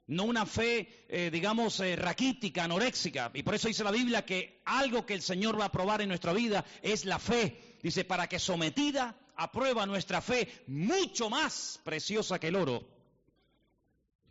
no 0.07 0.23
una 0.23 0.45
fe, 0.45 1.05
eh, 1.09 1.29
digamos, 1.31 1.79
eh, 1.81 1.95
raquítica, 1.95 2.63
anoréxica. 2.63 3.31
Y 3.33 3.43
por 3.43 3.55
eso 3.55 3.67
dice 3.67 3.83
la 3.83 3.91
Biblia 3.91 4.25
que 4.25 4.61
algo 4.65 5.05
que 5.05 5.13
el 5.13 5.21
Señor 5.21 5.59
va 5.59 5.65
a 5.65 5.71
probar 5.71 6.01
en 6.01 6.09
nuestra 6.09 6.33
vida 6.33 6.65
es 6.81 7.05
la 7.05 7.19
fe. 7.19 7.77
Dice, 7.83 8.05
para 8.05 8.27
que 8.27 8.39
sometida 8.39 9.15
a 9.35 9.51
prueba 9.51 9.85
nuestra 9.85 10.21
fe, 10.21 10.63
mucho 10.67 11.29
más 11.29 11.79
preciosa 11.83 12.39
que 12.39 12.47
el 12.47 12.55
oro, 12.55 12.87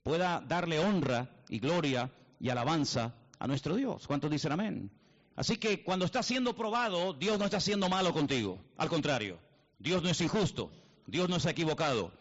pueda 0.02 0.40
darle 0.40 0.78
honra 0.78 1.30
y 1.48 1.58
gloria 1.58 2.10
y 2.40 2.48
alabanza 2.48 3.14
a 3.38 3.46
nuestro 3.46 3.76
Dios. 3.76 4.06
¿Cuántos 4.06 4.30
dicen 4.30 4.52
amén? 4.52 4.90
Así 5.36 5.58
que 5.58 5.84
cuando 5.84 6.06
está 6.06 6.22
siendo 6.22 6.56
probado, 6.56 7.12
Dios 7.12 7.38
no 7.38 7.44
está 7.44 7.60
siendo 7.60 7.88
malo 7.88 8.12
contigo. 8.12 8.58
Al 8.78 8.88
contrario, 8.88 9.38
Dios 9.78 10.02
no 10.02 10.08
es 10.08 10.20
injusto, 10.22 10.72
Dios 11.06 11.28
no 11.28 11.36
es 11.36 11.44
equivocado. 11.44 12.12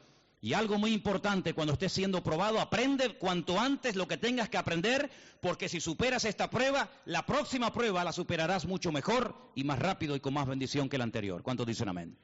Y 0.45 0.53
algo 0.53 0.77
muy 0.77 0.93
importante, 0.93 1.55
cuando 1.55 1.73
estés 1.73 1.91
siendo 1.91 2.21
probado, 2.21 2.59
aprende 2.59 3.17
cuanto 3.17 3.59
antes 3.59 3.95
lo 3.95 4.07
que 4.07 4.17
tengas 4.17 4.47
que 4.47 4.59
aprender, 4.59 5.09
porque 5.41 5.67
si 5.67 5.81
superas 5.81 6.23
esta 6.23 6.51
prueba, 6.51 6.87
la 7.05 7.25
próxima 7.25 7.73
prueba 7.73 8.03
la 8.03 8.11
superarás 8.11 8.67
mucho 8.67 8.91
mejor 8.91 9.35
y 9.55 9.63
más 9.63 9.79
rápido 9.79 10.15
y 10.15 10.19
con 10.19 10.35
más 10.35 10.45
bendición 10.45 10.87
que 10.87 10.99
la 10.99 11.03
anterior. 11.03 11.41
¿Cuántos 11.41 11.65
dicen 11.65 11.89
amén? 11.89 12.15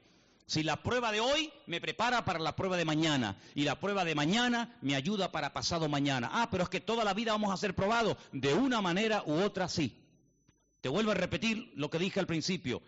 Si 0.46 0.62
la 0.62 0.84
prueba 0.84 1.10
de 1.10 1.18
hoy 1.18 1.52
me 1.66 1.80
prepara 1.80 2.24
para 2.24 2.38
la 2.38 2.54
prueba 2.54 2.76
de 2.76 2.84
mañana 2.84 3.38
y 3.56 3.64
la 3.64 3.80
prueba 3.80 4.04
de 4.04 4.14
mañana 4.14 4.78
me 4.82 4.94
ayuda 4.94 5.32
para 5.32 5.52
pasado 5.52 5.88
mañana. 5.88 6.30
Ah, 6.32 6.46
pero 6.48 6.62
es 6.62 6.68
que 6.68 6.80
toda 6.80 7.02
la 7.02 7.14
vida 7.14 7.32
vamos 7.32 7.52
a 7.52 7.56
ser 7.56 7.74
probados. 7.74 8.16
De 8.30 8.54
una 8.54 8.80
manera 8.80 9.24
u 9.26 9.42
otra 9.42 9.66
sí. 9.66 9.98
Te 10.80 10.88
vuelvo 10.88 11.10
a 11.10 11.14
repetir 11.14 11.72
lo 11.74 11.90
que 11.90 11.98
dije 11.98 12.20
al 12.20 12.28
principio. 12.28 12.82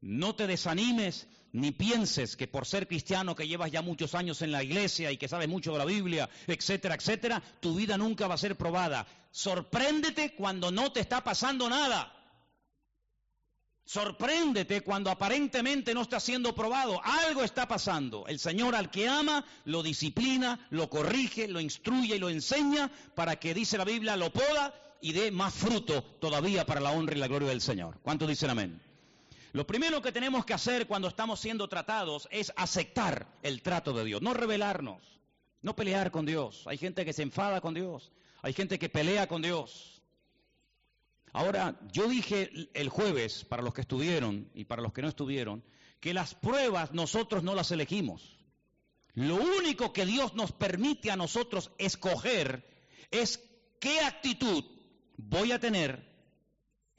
No 0.00 0.36
te 0.36 0.46
desanimes 0.46 1.26
ni 1.56 1.72
pienses 1.72 2.36
que 2.36 2.46
por 2.46 2.66
ser 2.66 2.86
cristiano 2.86 3.34
que 3.34 3.48
llevas 3.48 3.70
ya 3.70 3.80
muchos 3.80 4.14
años 4.14 4.42
en 4.42 4.52
la 4.52 4.62
iglesia 4.62 5.10
y 5.10 5.16
que 5.16 5.26
sabes 5.26 5.48
mucho 5.48 5.72
de 5.72 5.78
la 5.78 5.86
Biblia, 5.86 6.28
etcétera, 6.46 6.94
etcétera, 6.94 7.42
tu 7.60 7.74
vida 7.74 7.96
nunca 7.96 8.28
va 8.28 8.34
a 8.34 8.38
ser 8.38 8.56
probada. 8.56 9.06
Sorpréndete 9.30 10.34
cuando 10.34 10.70
no 10.70 10.92
te 10.92 11.00
está 11.00 11.24
pasando 11.24 11.70
nada. 11.70 12.12
Sorpréndete 13.86 14.82
cuando 14.82 15.10
aparentemente 15.10 15.94
no 15.94 16.02
está 16.02 16.20
siendo 16.20 16.54
probado. 16.54 17.00
Algo 17.02 17.42
está 17.42 17.66
pasando. 17.66 18.26
El 18.26 18.38
Señor 18.38 18.74
al 18.74 18.90
que 18.90 19.08
ama 19.08 19.42
lo 19.64 19.82
disciplina, 19.82 20.66
lo 20.68 20.90
corrige, 20.90 21.48
lo 21.48 21.60
instruye 21.60 22.16
y 22.16 22.18
lo 22.18 22.28
enseña 22.28 22.90
para 23.14 23.36
que, 23.36 23.54
dice 23.54 23.78
la 23.78 23.84
Biblia, 23.84 24.16
lo 24.16 24.30
poda 24.30 24.74
y 25.00 25.12
dé 25.12 25.30
más 25.30 25.54
fruto 25.54 26.02
todavía 26.20 26.66
para 26.66 26.80
la 26.80 26.90
honra 26.90 27.14
y 27.14 27.18
la 27.18 27.28
gloria 27.28 27.48
del 27.48 27.62
Señor. 27.62 27.98
¿Cuántos 28.02 28.28
dicen 28.28 28.50
amén? 28.50 28.82
Lo 29.56 29.66
primero 29.66 30.02
que 30.02 30.12
tenemos 30.12 30.44
que 30.44 30.52
hacer 30.52 30.86
cuando 30.86 31.08
estamos 31.08 31.40
siendo 31.40 31.66
tratados 31.66 32.28
es 32.30 32.52
aceptar 32.56 33.26
el 33.42 33.62
trato 33.62 33.94
de 33.94 34.04
Dios, 34.04 34.20
no 34.20 34.34
rebelarnos, 34.34 35.00
no 35.62 35.74
pelear 35.74 36.10
con 36.10 36.26
Dios. 36.26 36.64
Hay 36.66 36.76
gente 36.76 37.06
que 37.06 37.14
se 37.14 37.22
enfada 37.22 37.62
con 37.62 37.72
Dios, 37.72 38.12
hay 38.42 38.52
gente 38.52 38.78
que 38.78 38.90
pelea 38.90 39.26
con 39.28 39.40
Dios. 39.40 40.02
Ahora, 41.32 41.80
yo 41.90 42.06
dije 42.06 42.68
el 42.74 42.90
jueves, 42.90 43.46
para 43.46 43.62
los 43.62 43.72
que 43.72 43.80
estuvieron 43.80 44.50
y 44.52 44.66
para 44.66 44.82
los 44.82 44.92
que 44.92 45.00
no 45.00 45.08
estuvieron, 45.08 45.64
que 46.00 46.12
las 46.12 46.34
pruebas 46.34 46.92
nosotros 46.92 47.42
no 47.42 47.54
las 47.54 47.70
elegimos. 47.70 48.36
Lo 49.14 49.36
único 49.36 49.94
que 49.94 50.04
Dios 50.04 50.34
nos 50.34 50.52
permite 50.52 51.10
a 51.10 51.16
nosotros 51.16 51.70
escoger 51.78 52.68
es 53.10 53.42
qué 53.80 54.00
actitud 54.00 54.64
voy 55.16 55.52
a 55.52 55.58
tener 55.58 56.14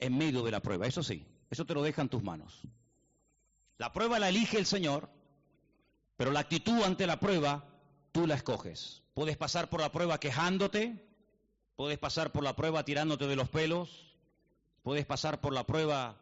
en 0.00 0.18
medio 0.18 0.42
de 0.42 0.50
la 0.50 0.60
prueba. 0.60 0.88
Eso 0.88 1.04
sí, 1.04 1.24
eso 1.50 1.64
te 1.64 1.74
lo 1.74 1.82
deja 1.82 2.02
en 2.02 2.08
tus 2.08 2.22
manos. 2.22 2.62
La 3.78 3.92
prueba 3.92 4.18
la 4.18 4.28
elige 4.28 4.58
el 4.58 4.66
Señor, 4.66 5.08
pero 6.16 6.32
la 6.32 6.40
actitud 6.40 6.82
ante 6.82 7.06
la 7.06 7.20
prueba 7.20 7.64
tú 8.12 8.26
la 8.26 8.34
escoges. 8.34 9.02
Puedes 9.14 9.36
pasar 9.36 9.68
por 9.68 9.80
la 9.80 9.92
prueba 9.92 10.18
quejándote, 10.18 11.04
puedes 11.76 11.98
pasar 11.98 12.32
por 12.32 12.42
la 12.42 12.56
prueba 12.56 12.84
tirándote 12.84 13.26
de 13.26 13.36
los 13.36 13.48
pelos, 13.48 14.16
puedes 14.82 15.06
pasar 15.06 15.40
por 15.40 15.52
la 15.52 15.64
prueba 15.64 16.16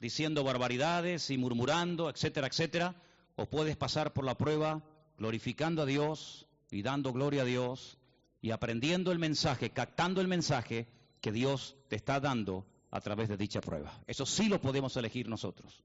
diciendo 0.00 0.44
barbaridades 0.44 1.30
y 1.30 1.38
murmurando, 1.38 2.10
etcétera, 2.10 2.48
etcétera, 2.48 2.94
o 3.36 3.46
puedes 3.46 3.76
pasar 3.76 4.12
por 4.12 4.24
la 4.24 4.36
prueba 4.36 4.82
glorificando 5.16 5.82
a 5.82 5.86
Dios 5.86 6.46
y 6.70 6.82
dando 6.82 7.12
gloria 7.12 7.42
a 7.42 7.46
Dios 7.46 7.98
y 8.40 8.50
aprendiendo 8.50 9.12
el 9.12 9.18
mensaje, 9.18 9.70
captando 9.70 10.20
el 10.20 10.28
mensaje 10.28 10.88
que 11.20 11.32
Dios 11.32 11.76
te 11.88 11.96
está 11.96 12.20
dando 12.20 12.66
a 12.92 13.00
través 13.00 13.28
de 13.28 13.36
dicha 13.36 13.60
prueba. 13.60 13.92
Eso 14.06 14.24
sí 14.24 14.48
lo 14.48 14.60
podemos 14.60 14.96
elegir 14.96 15.28
nosotros. 15.28 15.82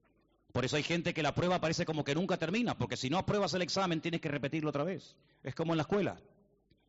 Por 0.52 0.64
eso 0.64 0.76
hay 0.76 0.82
gente 0.82 1.14
que 1.14 1.22
la 1.22 1.34
prueba 1.34 1.60
parece 1.60 1.84
como 1.84 2.04
que 2.04 2.14
nunca 2.14 2.36
termina, 2.36 2.76
porque 2.76 2.96
si 2.96 3.10
no 3.10 3.18
apruebas 3.18 3.54
el 3.54 3.62
examen 3.62 4.00
tienes 4.00 4.20
que 4.20 4.28
repetirlo 4.28 4.70
otra 4.70 4.84
vez. 4.84 5.16
Es 5.42 5.54
como 5.54 5.72
en 5.72 5.78
la 5.78 5.82
escuela. 5.82 6.20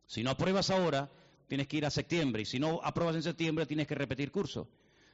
Si 0.06 0.22
no 0.22 0.30
apruebas 0.30 0.70
ahora, 0.70 1.10
tienes 1.48 1.66
que 1.66 1.78
ir 1.78 1.86
a 1.86 1.90
septiembre, 1.90 2.42
y 2.42 2.44
si 2.44 2.58
no 2.58 2.80
apruebas 2.84 3.16
en 3.16 3.22
septiembre, 3.22 3.66
tienes 3.66 3.86
que 3.86 3.94
repetir 3.94 4.30
curso. 4.30 4.68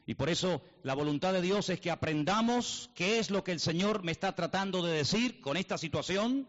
Y 0.06 0.14
por 0.14 0.28
eso 0.28 0.60
la 0.82 0.94
voluntad 0.94 1.32
de 1.32 1.42
Dios 1.42 1.68
es 1.70 1.80
que 1.80 1.90
aprendamos 1.90 2.90
qué 2.94 3.18
es 3.18 3.30
lo 3.30 3.44
que 3.44 3.52
el 3.52 3.60
Señor 3.60 4.02
me 4.02 4.12
está 4.12 4.34
tratando 4.34 4.84
de 4.84 4.92
decir 4.92 5.40
con 5.40 5.56
esta 5.56 5.78
situación, 5.78 6.48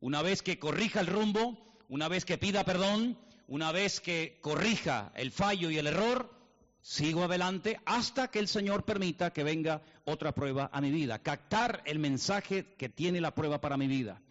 una 0.00 0.22
vez 0.22 0.42
que 0.42 0.58
corrija 0.58 1.00
el 1.00 1.06
rumbo, 1.06 1.58
una 1.88 2.08
vez 2.08 2.24
que 2.24 2.38
pida 2.38 2.64
perdón, 2.64 3.18
una 3.48 3.72
vez 3.72 4.00
que 4.00 4.38
corrija 4.40 5.12
el 5.16 5.32
fallo 5.32 5.70
y 5.70 5.78
el 5.78 5.86
error, 5.88 6.37
sigo 6.80 7.24
adelante 7.24 7.80
hasta 7.84 8.28
que 8.28 8.38
el 8.38 8.48
Señor 8.48 8.84
permita 8.84 9.32
que 9.32 9.44
venga 9.44 9.82
otra 10.04 10.32
prueba 10.32 10.70
a 10.72 10.80
mi 10.80 10.90
vida. 10.90 11.18
Captar 11.18 11.82
el 11.84 11.98
mensaje 11.98 12.74
que 12.76 12.88
tiene 12.88 13.20
la 13.20 13.34
prueba 13.34 13.60
para 13.60 13.76
mi 13.76 13.86
vida. 13.86 14.22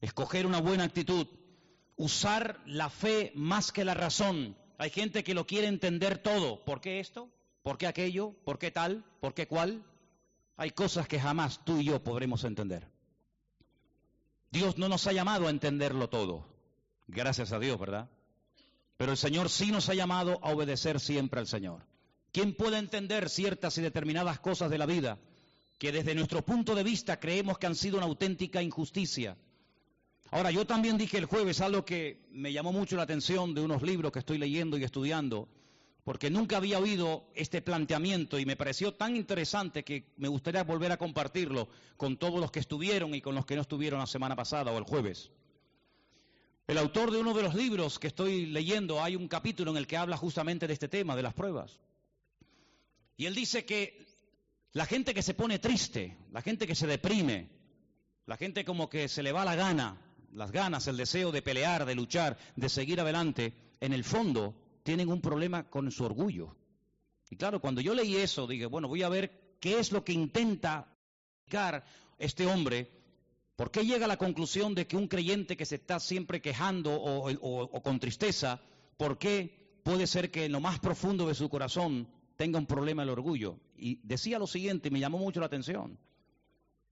Escoger 0.00 0.46
una 0.46 0.60
buena 0.60 0.84
actitud. 0.84 1.26
Usar 1.96 2.60
la 2.66 2.90
fe 2.90 3.32
más 3.34 3.72
que 3.72 3.84
la 3.84 3.94
razón. 3.94 4.56
Hay 4.78 4.90
gente 4.90 5.24
que 5.24 5.34
lo 5.34 5.46
quiere 5.46 5.66
entender 5.66 6.18
todo. 6.18 6.64
¿Por 6.64 6.80
qué 6.80 7.00
esto? 7.00 7.30
¿Por 7.62 7.78
qué 7.78 7.86
aquello? 7.86 8.34
¿Por 8.44 8.58
qué 8.58 8.70
tal? 8.70 9.04
¿Por 9.20 9.34
qué 9.34 9.46
cual? 9.46 9.84
Hay 10.56 10.70
cosas 10.70 11.08
que 11.08 11.20
jamás 11.20 11.64
tú 11.64 11.80
y 11.80 11.84
yo 11.84 12.02
podremos 12.02 12.44
entender. 12.44 12.88
Dios 14.50 14.78
no 14.78 14.88
nos 14.88 15.06
ha 15.06 15.12
llamado 15.12 15.46
a 15.46 15.50
entenderlo 15.50 16.08
todo. 16.08 16.46
Gracias 17.08 17.52
a 17.52 17.58
Dios, 17.58 17.78
¿verdad? 17.78 18.08
Pero 18.96 19.12
el 19.12 19.18
Señor 19.18 19.50
sí 19.50 19.70
nos 19.70 19.88
ha 19.88 19.94
llamado 19.94 20.38
a 20.42 20.50
obedecer 20.52 21.00
siempre 21.00 21.40
al 21.40 21.46
Señor. 21.46 21.82
¿Quién 22.36 22.52
puede 22.52 22.76
entender 22.76 23.30
ciertas 23.30 23.78
y 23.78 23.80
determinadas 23.80 24.40
cosas 24.40 24.70
de 24.70 24.76
la 24.76 24.84
vida 24.84 25.18
que 25.78 25.90
desde 25.90 26.14
nuestro 26.14 26.44
punto 26.44 26.74
de 26.74 26.82
vista 26.82 27.18
creemos 27.18 27.56
que 27.56 27.66
han 27.66 27.74
sido 27.74 27.96
una 27.96 28.04
auténtica 28.04 28.62
injusticia? 28.62 29.38
Ahora, 30.30 30.50
yo 30.50 30.66
también 30.66 30.98
dije 30.98 31.16
el 31.16 31.24
jueves 31.24 31.62
algo 31.62 31.86
que 31.86 32.26
me 32.32 32.52
llamó 32.52 32.72
mucho 32.72 32.94
la 32.94 33.04
atención 33.04 33.54
de 33.54 33.62
unos 33.62 33.80
libros 33.80 34.12
que 34.12 34.18
estoy 34.18 34.36
leyendo 34.36 34.76
y 34.76 34.84
estudiando, 34.84 35.48
porque 36.04 36.28
nunca 36.28 36.58
había 36.58 36.78
oído 36.78 37.24
este 37.34 37.62
planteamiento 37.62 38.38
y 38.38 38.44
me 38.44 38.54
pareció 38.54 38.92
tan 38.92 39.16
interesante 39.16 39.82
que 39.82 40.12
me 40.18 40.28
gustaría 40.28 40.62
volver 40.62 40.92
a 40.92 40.98
compartirlo 40.98 41.70
con 41.96 42.18
todos 42.18 42.38
los 42.38 42.50
que 42.50 42.60
estuvieron 42.60 43.14
y 43.14 43.22
con 43.22 43.34
los 43.34 43.46
que 43.46 43.54
no 43.54 43.62
estuvieron 43.62 43.98
la 43.98 44.06
semana 44.06 44.36
pasada 44.36 44.72
o 44.72 44.76
el 44.76 44.84
jueves. 44.84 45.30
El 46.66 46.76
autor 46.76 47.12
de 47.12 47.18
uno 47.18 47.32
de 47.32 47.44
los 47.44 47.54
libros 47.54 47.98
que 47.98 48.08
estoy 48.08 48.44
leyendo, 48.44 49.02
hay 49.02 49.16
un 49.16 49.26
capítulo 49.26 49.70
en 49.70 49.78
el 49.78 49.86
que 49.86 49.96
habla 49.96 50.18
justamente 50.18 50.66
de 50.66 50.74
este 50.74 50.88
tema, 50.88 51.16
de 51.16 51.22
las 51.22 51.32
pruebas. 51.32 51.80
Y 53.16 53.26
él 53.26 53.34
dice 53.34 53.64
que 53.64 54.06
la 54.72 54.86
gente 54.86 55.14
que 55.14 55.22
se 55.22 55.34
pone 55.34 55.58
triste, 55.58 56.16
la 56.32 56.42
gente 56.42 56.66
que 56.66 56.74
se 56.74 56.86
deprime, 56.86 57.48
la 58.26 58.36
gente 58.36 58.64
como 58.64 58.90
que 58.90 59.08
se 59.08 59.22
le 59.22 59.32
va 59.32 59.44
la 59.44 59.54
gana, 59.54 60.00
las 60.32 60.52
ganas, 60.52 60.86
el 60.86 60.98
deseo 60.98 61.32
de 61.32 61.40
pelear, 61.40 61.86
de 61.86 61.94
luchar, 61.94 62.36
de 62.56 62.68
seguir 62.68 63.00
adelante, 63.00 63.54
en 63.80 63.92
el 63.92 64.04
fondo 64.04 64.54
tienen 64.82 65.08
un 65.08 65.20
problema 65.20 65.70
con 65.70 65.90
su 65.90 66.04
orgullo. 66.04 66.54
Y 67.30 67.36
claro, 67.36 67.60
cuando 67.60 67.80
yo 67.80 67.94
leí 67.94 68.16
eso, 68.16 68.46
dije, 68.46 68.66
bueno, 68.66 68.88
voy 68.88 69.02
a 69.02 69.08
ver 69.08 69.56
qué 69.60 69.78
es 69.78 69.92
lo 69.92 70.04
que 70.04 70.12
intenta 70.12 70.86
explicar 71.38 71.84
este 72.18 72.46
hombre, 72.46 72.90
por 73.56 73.70
qué 73.70 73.84
llega 73.86 74.04
a 74.04 74.08
la 74.08 74.18
conclusión 74.18 74.74
de 74.74 74.86
que 74.86 74.96
un 74.96 75.08
creyente 75.08 75.56
que 75.56 75.64
se 75.64 75.76
está 75.76 75.98
siempre 75.98 76.42
quejando 76.42 76.92
o, 76.92 77.30
o 77.30 77.82
con 77.82 77.98
tristeza, 77.98 78.60
por 78.98 79.16
qué 79.16 79.80
puede 79.82 80.06
ser 80.06 80.30
que 80.30 80.44
en 80.44 80.52
lo 80.52 80.60
más 80.60 80.78
profundo 80.80 81.26
de 81.26 81.34
su 81.34 81.48
corazón 81.48 82.08
tenga 82.36 82.58
un 82.58 82.66
problema 82.66 83.02
el 83.02 83.10
orgullo. 83.10 83.58
Y 83.76 83.98
decía 84.02 84.38
lo 84.38 84.46
siguiente, 84.46 84.88
y 84.88 84.90
me 84.90 85.00
llamó 85.00 85.18
mucho 85.18 85.40
la 85.40 85.46
atención. 85.46 85.98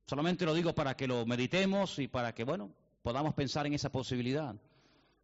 Solamente 0.07 0.45
lo 0.45 0.55
digo 0.55 0.75
para 0.75 0.97
que 0.97 1.07
lo 1.07 1.25
meditemos 1.25 1.99
y 1.99 2.09
para 2.09 2.35
que, 2.35 2.45
bueno, 2.45 2.71
podamos 3.03 3.35
pensar 3.35 3.67
en 3.67 3.75
esa 3.75 3.91
posibilidad. 3.91 4.55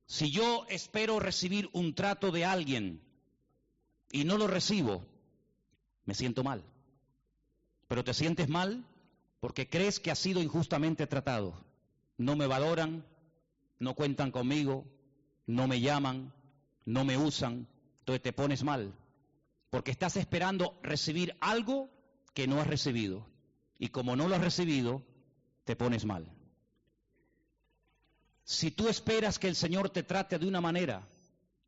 Si 0.07 0.31
yo 0.31 0.67
espero 0.69 1.21
recibir 1.21 1.69
un 1.73 1.95
trato 1.95 2.31
de 2.31 2.45
alguien 2.45 3.01
y 4.11 4.25
no 4.25 4.39
lo 4.39 4.47
recibo, 4.47 5.05
me 6.05 6.15
siento 6.15 6.43
mal. 6.43 6.65
Pero 7.89 8.05
te 8.05 8.15
sientes 8.15 8.49
mal 8.49 8.85
porque 9.41 9.69
crees 9.69 10.01
que 10.01 10.11
has 10.11 10.19
sido 10.19 10.43
injustamente 10.43 11.07
tratado. 11.07 11.55
No 12.17 12.37
me 12.37 12.47
valoran, 12.47 13.05
no 13.79 13.95
cuentan 13.95 14.31
conmigo, 14.31 14.85
no 15.47 15.67
me 15.67 15.81
llaman, 15.81 16.33
no 16.85 17.05
me 17.05 17.17
usan, 17.17 17.67
entonces 18.01 18.23
te 18.23 18.33
pones 18.33 18.63
mal. 18.63 18.93
Porque 19.71 19.93
estás 19.93 20.17
esperando 20.17 20.79
recibir 20.83 21.37
algo 21.41 21.91
que 22.35 22.47
no 22.47 22.61
has 22.61 22.67
recibido. 22.67 23.27
Y 23.79 23.89
como 23.89 24.17
no 24.17 24.29
lo 24.29 24.35
has 24.35 24.43
recibido, 24.43 25.03
te 25.65 25.77
pones 25.77 26.05
mal. 26.05 26.31
Si 28.45 28.73
tú 28.73 28.89
esperas 28.89 29.39
que 29.39 29.49
el 29.49 29.55
Señor 29.55 29.91
te 29.91 30.03
trate 30.03 30.39
de 30.39 30.49
una 30.49 30.61
manera 30.61 31.09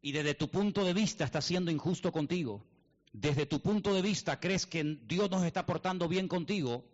y 0.00 0.10
desde 0.12 0.34
tu 0.34 0.48
punto 0.48 0.84
de 0.84 0.92
vista 0.92 1.24
está 1.24 1.40
siendo 1.40 1.70
injusto 1.70 2.10
contigo, 2.10 2.66
desde 3.12 3.46
tu 3.46 3.60
punto 3.60 3.94
de 3.94 4.02
vista 4.02 4.40
crees 4.40 4.66
que 4.66 4.82
Dios 4.82 5.30
nos 5.30 5.44
está 5.44 5.64
portando 5.64 6.08
bien 6.08 6.26
contigo, 6.26 6.84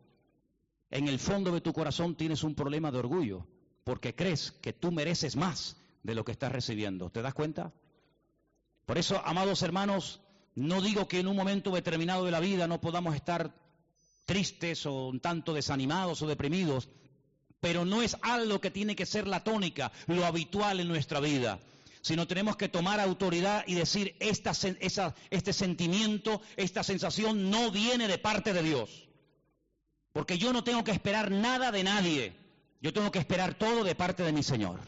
en 0.90 1.09
el 1.09 1.18
fondo 1.18 1.53
de 1.53 1.61
tu 1.61 1.73
corazón 1.73 2.16
tienes 2.16 2.42
un 2.42 2.55
problema 2.55 2.90
de 2.90 2.99
orgullo, 2.99 3.47
porque 3.85 4.14
crees 4.14 4.53
que 4.53 4.73
tú 4.73 4.92
mereces 4.92 5.37
más 5.37 5.77
de 6.03 6.14
lo 6.14 6.25
que 6.25 6.33
estás 6.33 6.53
recibiendo. 6.53 7.11
¿Te 7.11 7.23
das 7.23 7.35
cuenta? 7.35 7.73
Por 8.85 8.99
eso, 8.99 9.21
amados 9.25 9.62
hermanos, 9.62 10.21
no 10.59 10.83
digo 10.83 11.07
que 11.07 11.21
en 11.21 11.29
un 11.29 11.37
momento 11.37 11.71
determinado 11.71 12.25
de 12.25 12.33
la 12.33 12.40
vida 12.40 12.66
no 12.66 12.81
podamos 12.81 13.14
estar 13.14 13.55
tristes 14.25 14.85
o 14.87 15.07
un 15.09 15.21
tanto 15.21 15.55
desanimados 15.55 16.21
o 16.21 16.27
deprimidos, 16.27 16.88
pero 17.61 17.85
no 17.85 18.03
es 18.03 18.16
algo 18.23 18.61
que 18.61 18.73
tiene 18.73 18.97
que 18.97 19.07
ser 19.07 19.29
la 19.29 19.44
tónica, 19.44 19.92
lo 20.07 20.27
habitual 20.27 20.81
en 20.81 20.88
nuestra 20.88 21.21
vida, 21.21 21.61
sino 22.03 22.27
tenemos 22.27 22.57
que 22.57 22.68
tomar 22.68 22.99
autoridad 22.99 23.64
y 23.68 23.75
decir, 23.75 24.16
esta, 24.18 24.51
este 25.31 25.53
sentimiento, 25.53 26.42
esta 26.57 26.83
sensación 26.83 27.51
no 27.51 27.71
viene 27.71 28.09
de 28.09 28.18
parte 28.18 28.53
de 28.53 28.62
Dios, 28.64 29.09
porque 30.12 30.38
yo 30.38 30.53
no 30.53 30.64
tengo 30.64 30.83
que 30.83 30.90
esperar 30.90 31.31
nada 31.31 31.71
de 31.71 31.85
nadie, 31.85 32.37
yo 32.81 32.92
tengo 32.92 33.12
que 33.12 33.21
esperar 33.21 33.55
todo 33.55 33.85
de 33.85 33.94
parte 33.94 34.25
de 34.25 34.33
mi 34.33 34.42
Señor. 34.42 34.81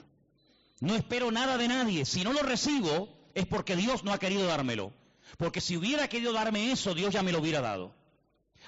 No 0.80 0.96
espero 0.96 1.30
nada 1.30 1.56
de 1.58 1.68
nadie, 1.68 2.04
si 2.04 2.24
no 2.24 2.32
lo 2.32 2.42
recibo 2.42 3.08
es 3.34 3.46
porque 3.46 3.76
Dios 3.76 4.02
no 4.02 4.12
ha 4.12 4.18
querido 4.18 4.46
dármelo, 4.46 4.92
porque 5.38 5.60
si 5.60 5.76
hubiera 5.76 6.08
querido 6.08 6.32
darme 6.32 6.72
eso, 6.72 6.94
Dios 6.94 7.12
ya 7.12 7.22
me 7.22 7.32
lo 7.32 7.40
hubiera 7.40 7.60
dado. 7.60 7.94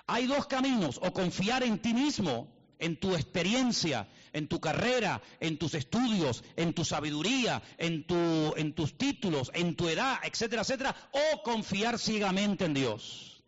Hay 0.06 0.26
dos 0.26 0.46
caminos, 0.46 0.98
o 1.02 1.12
confiar 1.12 1.62
en 1.62 1.78
ti 1.78 1.94
mismo 1.94 2.48
en 2.82 2.96
tu 2.96 3.14
experiencia, 3.14 4.08
en 4.32 4.48
tu 4.48 4.60
carrera, 4.60 5.22
en 5.38 5.56
tus 5.56 5.74
estudios, 5.74 6.42
en 6.56 6.72
tu 6.74 6.84
sabiduría, 6.84 7.62
en, 7.78 8.04
tu, 8.04 8.16
en 8.56 8.74
tus 8.74 8.98
títulos, 8.98 9.50
en 9.54 9.76
tu 9.76 9.88
edad, 9.88 10.18
etcétera, 10.24 10.62
etcétera, 10.62 10.96
o 11.12 11.42
confiar 11.42 11.98
ciegamente 11.98 12.64
en 12.64 12.74
Dios. 12.74 13.40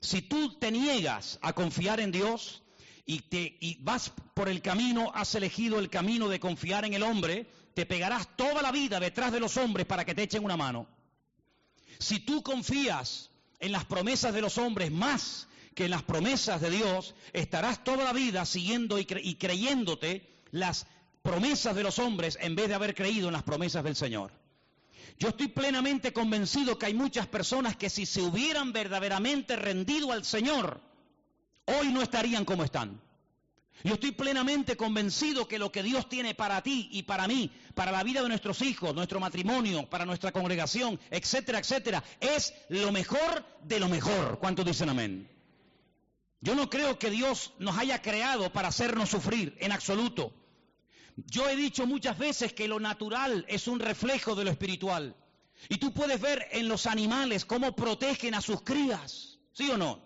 Si 0.00 0.22
tú 0.22 0.58
te 0.58 0.72
niegas 0.72 1.38
a 1.42 1.52
confiar 1.52 2.00
en 2.00 2.10
Dios 2.10 2.62
y, 3.06 3.20
te, 3.20 3.56
y 3.60 3.76
vas 3.82 4.12
por 4.34 4.48
el 4.48 4.60
camino, 4.60 5.12
has 5.14 5.32
elegido 5.36 5.78
el 5.78 5.88
camino 5.88 6.28
de 6.28 6.40
confiar 6.40 6.84
en 6.84 6.94
el 6.94 7.04
hombre, 7.04 7.46
te 7.74 7.86
pegarás 7.86 8.36
toda 8.36 8.62
la 8.62 8.72
vida 8.72 8.98
detrás 8.98 9.30
de 9.30 9.38
los 9.38 9.56
hombres 9.56 9.86
para 9.86 10.04
que 10.04 10.14
te 10.14 10.24
echen 10.24 10.44
una 10.44 10.56
mano. 10.56 10.88
Si 12.02 12.18
tú 12.18 12.42
confías 12.42 13.30
en 13.60 13.70
las 13.70 13.84
promesas 13.84 14.34
de 14.34 14.40
los 14.40 14.58
hombres 14.58 14.90
más 14.90 15.46
que 15.74 15.84
en 15.84 15.92
las 15.92 16.02
promesas 16.02 16.60
de 16.60 16.70
Dios 16.70 17.14
estarás 17.32 17.84
toda 17.84 18.04
la 18.04 18.12
vida 18.12 18.44
siguiendo 18.44 18.98
y, 18.98 19.04
creyéndote 19.04 20.28
las 20.50 20.86
promesas 21.22 21.76
de 21.76 21.84
los 21.84 22.00
hombres 22.00 22.36
en 22.40 22.56
vez 22.56 22.68
de 22.68 22.74
haber 22.74 22.94
creído 22.94 23.28
en 23.28 23.32
las 23.32 23.44
promesas 23.44 23.84
del 23.84 23.94
Señor. 23.94 24.32
Yo 25.18 25.28
estoy 25.28 25.48
plenamente 25.48 26.12
convencido 26.12 26.76
que 26.76 26.86
hay 26.86 26.94
muchas 26.94 27.28
personas 27.28 27.76
que 27.76 27.88
si 27.88 28.04
se 28.04 28.20
hubieran 28.20 28.72
verdaderamente 28.72 29.54
rendido 29.54 30.10
al 30.10 30.24
Señor, 30.24 30.80
hoy 31.66 31.92
no 31.92 32.02
estarían 32.02 32.44
como 32.44 32.64
están. 32.64 33.00
Yo 33.84 33.94
estoy 33.94 34.12
plenamente 34.12 34.76
convencido 34.76 35.48
que 35.48 35.58
lo 35.58 35.72
que 35.72 35.82
Dios 35.82 36.08
tiene 36.08 36.34
para 36.34 36.62
ti 36.62 36.88
y 36.92 37.02
para 37.02 37.26
mí, 37.26 37.50
para 37.74 37.90
la 37.90 38.04
vida 38.04 38.22
de 38.22 38.28
nuestros 38.28 38.62
hijos, 38.62 38.94
nuestro 38.94 39.18
matrimonio, 39.18 39.88
para 39.88 40.04
nuestra 40.04 40.30
congregación, 40.30 41.00
etcétera, 41.10 41.58
etcétera, 41.58 42.04
es 42.20 42.54
lo 42.68 42.92
mejor 42.92 43.44
de 43.64 43.80
lo 43.80 43.88
mejor. 43.88 44.38
¿Cuántos 44.38 44.64
dicen 44.64 44.88
amén? 44.88 45.28
Yo 46.40 46.54
no 46.54 46.70
creo 46.70 46.98
que 46.98 47.10
Dios 47.10 47.52
nos 47.58 47.76
haya 47.76 48.02
creado 48.02 48.52
para 48.52 48.68
hacernos 48.68 49.10
sufrir, 49.10 49.56
en 49.60 49.72
absoluto. 49.72 50.32
Yo 51.16 51.48
he 51.48 51.56
dicho 51.56 51.86
muchas 51.86 52.18
veces 52.18 52.52
que 52.52 52.68
lo 52.68 52.80
natural 52.80 53.44
es 53.48 53.68
un 53.68 53.80
reflejo 53.80 54.34
de 54.34 54.44
lo 54.44 54.50
espiritual. 54.50 55.16
Y 55.68 55.78
tú 55.78 55.92
puedes 55.92 56.20
ver 56.20 56.48
en 56.52 56.68
los 56.68 56.86
animales 56.86 57.44
cómo 57.44 57.74
protegen 57.74 58.34
a 58.34 58.40
sus 58.40 58.62
crías. 58.62 59.38
¿Sí 59.52 59.70
o 59.70 59.76
no? 59.76 60.00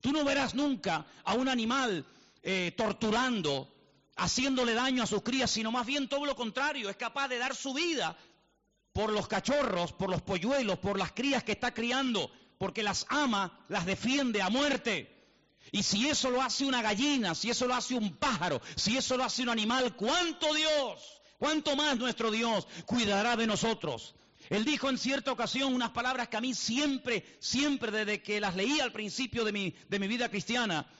Tú 0.00 0.12
no 0.12 0.24
verás 0.24 0.54
nunca 0.54 1.06
a 1.24 1.34
un 1.34 1.48
animal 1.48 2.06
eh, 2.42 2.72
torturando, 2.76 3.72
haciéndole 4.16 4.74
daño 4.74 5.02
a 5.02 5.06
sus 5.06 5.22
crías, 5.22 5.50
sino 5.50 5.70
más 5.70 5.86
bien 5.86 6.08
todo 6.08 6.26
lo 6.26 6.36
contrario, 6.36 6.88
es 6.90 6.96
capaz 6.96 7.28
de 7.28 7.38
dar 7.38 7.54
su 7.54 7.74
vida 7.74 8.16
por 8.92 9.12
los 9.12 9.28
cachorros, 9.28 9.92
por 9.92 10.10
los 10.10 10.22
polluelos, 10.22 10.78
por 10.78 10.98
las 10.98 11.12
crías 11.12 11.44
que 11.44 11.52
está 11.52 11.72
criando, 11.72 12.30
porque 12.58 12.82
las 12.82 13.06
ama, 13.08 13.64
las 13.68 13.86
defiende 13.86 14.42
a 14.42 14.50
muerte. 14.50 15.16
Y 15.72 15.82
si 15.82 16.08
eso 16.08 16.30
lo 16.30 16.42
hace 16.42 16.64
una 16.64 16.82
gallina, 16.82 17.34
si 17.34 17.50
eso 17.50 17.66
lo 17.66 17.74
hace 17.74 17.94
un 17.94 18.16
pájaro, 18.16 18.60
si 18.74 18.96
eso 18.96 19.16
lo 19.16 19.24
hace 19.24 19.42
un 19.42 19.50
animal, 19.50 19.94
¿cuánto 19.94 20.52
Dios, 20.54 21.22
cuánto 21.38 21.76
más 21.76 21.98
nuestro 21.98 22.30
Dios 22.30 22.66
cuidará 22.86 23.36
de 23.36 23.46
nosotros? 23.46 24.14
Él 24.48 24.64
dijo 24.64 24.90
en 24.90 24.98
cierta 24.98 25.30
ocasión 25.30 25.72
unas 25.74 25.90
palabras 25.90 26.28
que 26.28 26.36
a 26.36 26.40
mí 26.40 26.54
siempre, 26.54 27.24
siempre 27.38 27.92
desde 27.92 28.20
que 28.20 28.40
las 28.40 28.56
leí 28.56 28.80
al 28.80 28.90
principio 28.90 29.44
de 29.44 29.52
mi, 29.52 29.74
de 29.88 29.98
mi 30.00 30.08
vida 30.08 30.28
cristiana, 30.28 30.90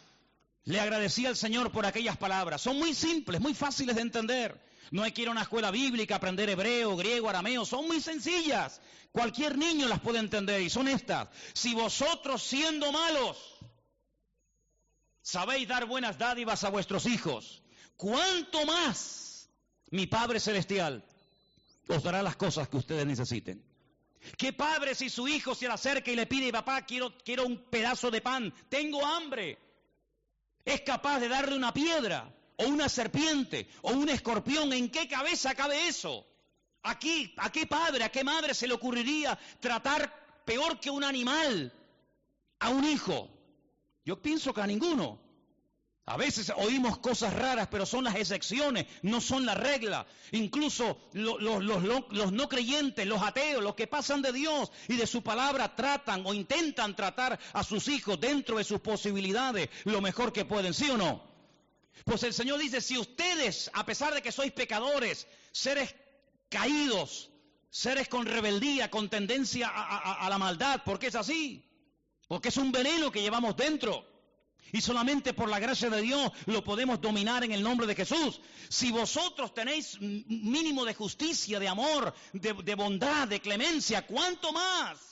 le 0.65 0.81
agradecí 0.81 1.27
al 1.27 1.37
Señor 1.37 1.73
por 1.73 1.87
aquellas 1.87 2.17
palabras. 2.17 2.61
Son 2.61 2.79
muy 2.79 2.95
simples, 2.95 3.41
muy 3.41 3.55
fáciles 3.55 3.97
de 3.97 4.03
entender. 4.03 4.61
No 4.91 5.03
hay 5.03 5.13
que 5.13 5.23
ir 5.23 5.29
a 5.29 5.33
una 5.33 5.43
escuela 5.43 5.71
bíblica, 5.71 6.17
aprender 6.17 6.49
hebreo, 6.49 6.97
griego, 6.97 7.29
arameo. 7.29 7.65
Son 7.65 7.87
muy 7.87 8.01
sencillas. 8.01 8.81
Cualquier 9.13 9.57
niño 9.57 9.89
las 9.89 10.01
puede 10.01 10.19
entender 10.19 10.61
y 10.61 10.71
son 10.71 10.89
estas. 10.89 11.29
Si 11.55 11.75
vosotros 11.75 12.43
siendo 12.43 12.93
malos 12.93 13.39
sabéis 15.23 15.69
dar 15.69 15.87
buenas 15.87 16.19
dádivas 16.19 16.65
a 16.65 16.71
vuestros 16.71 17.07
hijos, 17.07 17.63
¿cuánto 17.97 18.67
más 18.67 19.49
mi 19.91 20.07
Padre 20.07 20.41
Celestial 20.41 21.05
os 21.89 22.03
dará 22.03 22.23
las 22.23 22.37
cosas 22.37 22.69
que 22.69 22.77
ustedes 22.77 23.07
necesiten? 23.07 23.65
¿Qué 24.37 24.53
padre 24.53 24.95
si 24.95 25.09
su 25.09 25.27
hijo 25.29 25.55
se 25.55 25.67
le 25.67 25.73
acerca 25.73 26.11
y 26.11 26.17
le 26.17 26.27
pide, 26.27 26.53
papá, 26.53 26.85
quiero, 26.85 27.17
quiero 27.25 27.47
un 27.47 27.57
pedazo 27.71 28.11
de 28.11 28.21
pan, 28.21 28.53
tengo 28.69 29.05
hambre? 29.05 29.59
Es 30.65 30.83
capaz 30.83 31.21
de 31.21 31.29
darle 31.29 31.57
una 31.57 31.73
piedra 31.73 32.33
o 32.57 32.67
una 32.67 32.89
serpiente 32.89 33.69
o 33.83 33.93
un 33.93 34.09
escorpión. 34.09 34.73
¿En 34.73 34.91
qué 34.91 35.09
cabeza 35.09 35.55
cabe 35.55 35.89
eso? 35.89 36.27
Aquí, 36.83 37.35
¿a 37.37 37.51
qué 37.51 37.67
padre, 37.67 38.05
a 38.05 38.13
qué 38.13 38.25
madre 38.25 38.55
se 38.55 38.67
le 38.67 38.75
ocurriría 38.75 39.39
tratar 39.61 40.43
peor 40.45 40.81
que 40.81 40.91
un 40.91 41.05
animal 41.05 41.73
a 42.59 42.69
un 42.71 42.85
hijo? 42.85 43.29
Yo 44.05 44.21
pienso 44.21 44.53
que 44.55 44.61
a 44.61 44.67
ninguno. 44.67 45.19
A 46.11 46.17
veces 46.17 46.53
oímos 46.57 46.99
cosas 46.99 47.33
raras, 47.33 47.69
pero 47.71 47.87
son 47.87 48.03
las 48.03 48.17
excepciones, 48.17 48.87
no 49.03 49.21
son 49.21 49.47
la 49.47 49.55
regla. 49.55 50.09
Incluso 50.33 50.99
los, 51.13 52.33
no 52.33 52.49
creyentes, 52.49 53.07
los 53.07 53.23
ateos, 53.23 53.63
los 53.63 53.77
que 53.77 53.87
pasan 53.87 54.21
de 54.21 54.33
Dios 54.33 54.73
y 54.89 54.97
de 54.97 55.07
su 55.07 55.23
palabra, 55.23 55.77
tratan 55.77 56.27
o 56.27 56.35
intentan 56.35 56.97
tratar 56.97 57.39
a 57.53 57.63
sus 57.63 57.87
hijos 57.87 58.19
dentro 58.19 58.59
de 58.59 58.65
sus 58.65 58.81
posibilidades 58.81 59.71
lo 59.85 60.01
mejor 60.01 60.33
que 60.33 60.45
pueden, 60.45 60.75
¿sí 60.75 60.91
o 60.91 60.97
no? 60.97 61.23
Pues 62.05 62.25
el 62.25 62.35
Señor 62.35 62.59
dice, 62.59 62.81
si 62.81 62.99
ustedes, 62.99 63.71
a 63.73 63.87
pesar 63.87 64.13
de 64.13 64.21
que 64.21 64.33
sois 64.33 64.51
pecadores, 64.51 65.29
seres 65.53 65.95
caídos, 66.49 67.31
seres 67.71 68.09
con 68.09 68.27
rebeldía, 68.27 68.91
con 68.91 69.09
tendencia 69.09 69.71
a, 69.73 70.29
la 70.29 70.39
maldad, 70.39 70.83
porque 70.85 71.07
es 71.07 71.15
así, 71.15 71.65
porque 72.27 72.49
es 72.49 72.57
un 72.57 72.73
veneno 72.73 73.13
que 73.13 73.23
llevamos 73.23 73.57
dentro. 73.57 74.10
Y 74.73 74.81
solamente 74.81 75.35
por 75.35 75.49
la 75.49 75.59
gracia 75.59 75.91
de 75.91 76.01
Dios 76.01 76.31
lo 76.47 76.63
podemos 76.63 77.01
dominar 77.01 77.45
en 77.45 77.53
el 77.53 77.63
nombre 77.63 77.87
de 77.87 77.95
Jesús. 77.95 78.41
Si 78.69 78.93
vosotros 78.93 79.53
tenéis 79.53 80.01
mínimo 80.01 80.85
de 80.85 80.95
justicia, 80.95 81.59
de 81.59 81.69
amor, 81.69 82.15
de 82.33 82.75
bondad, 82.75 83.27
de 83.29 83.41
clemencia, 83.41 84.07
¿cuánto 84.07 84.53
más? 84.53 85.11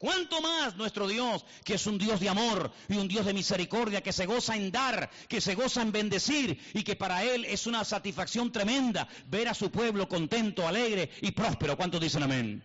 ¿Cuánto 0.00 0.40
más 0.40 0.76
nuestro 0.76 1.06
Dios, 1.06 1.44
que 1.62 1.74
es 1.74 1.86
un 1.86 1.98
Dios 1.98 2.20
de 2.20 2.30
amor 2.30 2.72
y 2.88 2.96
un 2.96 3.06
Dios 3.06 3.26
de 3.26 3.34
misericordia, 3.34 4.00
que 4.00 4.14
se 4.14 4.24
goza 4.24 4.56
en 4.56 4.72
dar, 4.72 5.10
que 5.28 5.42
se 5.42 5.54
goza 5.54 5.82
en 5.82 5.92
bendecir 5.92 6.58
y 6.72 6.82
que 6.84 6.96
para 6.96 7.22
Él 7.22 7.44
es 7.44 7.66
una 7.66 7.84
satisfacción 7.84 8.50
tremenda 8.50 9.06
ver 9.26 9.48
a 9.48 9.52
su 9.52 9.70
pueblo 9.70 10.08
contento, 10.08 10.66
alegre 10.66 11.10
y 11.20 11.32
próspero? 11.32 11.76
¿Cuántos 11.76 12.00
dicen 12.00 12.22
amén? 12.22 12.62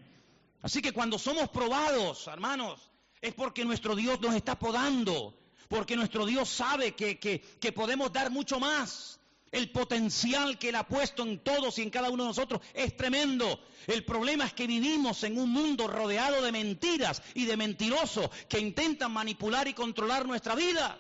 Así 0.62 0.82
que 0.82 0.94
cuando 0.94 1.20
somos 1.20 1.50
probados, 1.50 2.26
hermanos, 2.28 2.80
es 3.20 3.34
porque 3.34 3.66
nuestro 3.66 3.98
Dios 3.98 4.22
nos 4.22 4.34
está 4.34 4.58
podando, 4.58 5.38
porque 5.68 5.96
nuestro 5.96 6.26
Dios 6.26 6.50
sabe 6.50 6.94
que, 6.94 7.20
que, 7.20 7.72
podemos 7.72 8.12
dar 8.12 8.32
mucho 8.32 8.60
más 8.60 9.20
el 9.52 9.72
potencial 9.72 10.58
que 10.60 10.70
Él 10.70 10.76
ha 10.76 10.88
puesto 10.88 11.24
en 11.24 11.40
todos 11.40 11.78
y 11.78 11.82
en 11.82 11.90
cada 11.90 12.10
uno 12.10 12.24
de 12.24 12.30
nosotros 12.30 12.62
es 12.74 12.96
tremendo. 12.98 13.60
El 13.88 14.04
problema 14.04 14.46
es 14.46 14.54
que 14.54 14.68
vivimos 14.68 15.24
en 15.24 15.38
un 15.38 15.50
mundo 15.50 15.88
rodeado 15.88 16.42
de 16.42 16.52
mentiras 16.52 17.22
y 17.34 17.46
de 17.46 17.56
mentirosos 17.56 18.30
que 18.50 18.60
intentan 18.60 19.12
manipular 19.12 19.68
y 19.68 19.74
controlar 19.74 20.26
nuestra 20.26 20.56
vida. 20.56 21.00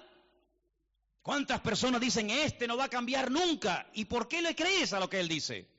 ¿Cuántas 1.21 1.59
personas 1.61 2.01
dicen, 2.01 2.29
este 2.29 2.67
no 2.67 2.77
va 2.77 2.85
a 2.85 2.89
cambiar 2.89 3.31
nunca? 3.31 3.87
¿Y 3.93 4.05
por 4.05 4.27
qué 4.27 4.41
le 4.41 4.55
crees 4.55 4.93
a 4.93 4.99
lo 4.99 5.09
que 5.09 5.19
Él 5.19 5.27
dice? 5.27 5.74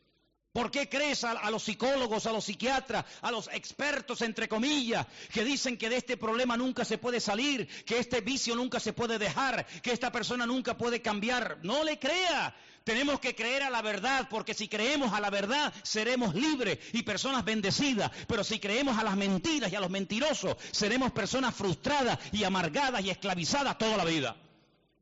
¿Por 0.56 0.70
qué 0.70 0.88
crees 0.88 1.22
a, 1.22 1.50
los 1.50 1.64
psicólogos, 1.64 2.24
a 2.24 2.32
los 2.32 2.46
psiquiatras, 2.46 3.04
a 3.20 3.30
los 3.30 3.46
expertos, 3.52 4.22
entre 4.22 4.48
comillas, 4.48 5.06
que 5.30 5.44
dicen 5.44 5.76
que 5.76 5.90
de 5.90 5.98
este 5.98 6.16
problema 6.16 6.56
nunca 6.56 6.82
se 6.86 6.96
puede 6.96 7.20
salir, 7.20 7.68
que 7.84 7.98
este 7.98 8.22
vicio 8.22 8.56
nunca 8.56 8.80
se 8.80 8.94
puede 8.94 9.18
dejar, 9.18 9.66
que 9.82 9.92
esta 9.92 10.10
persona 10.10 10.46
nunca 10.46 10.74
puede 10.78 11.02
cambiar? 11.02 11.58
No 11.62 11.84
le 11.84 11.98
crea. 11.98 12.56
Tenemos 12.84 13.20
que 13.20 13.34
creer 13.34 13.64
a 13.64 13.68
la 13.68 13.82
verdad, 13.82 14.28
porque 14.30 14.54
si 14.54 14.66
creemos 14.66 15.12
a 15.12 15.20
la 15.20 15.28
verdad, 15.28 15.74
seremos 15.82 16.34
libres 16.34 16.78
y 16.94 17.02
personas 17.02 17.44
bendecidas. 17.44 18.10
Pero 18.26 18.42
si 18.42 18.58
creemos 18.58 18.96
a 18.96 19.04
las 19.04 19.14
mentiras 19.14 19.70
y 19.70 19.76
a 19.76 19.80
los 19.80 19.90
mentirosos, 19.90 20.56
seremos 20.72 21.12
personas 21.12 21.54
frustradas 21.54 22.18
y 22.32 22.44
amargadas 22.44 23.04
y 23.04 23.10
esclavizadas 23.10 23.76
toda 23.76 23.98
la 23.98 24.06
vida. 24.06 24.34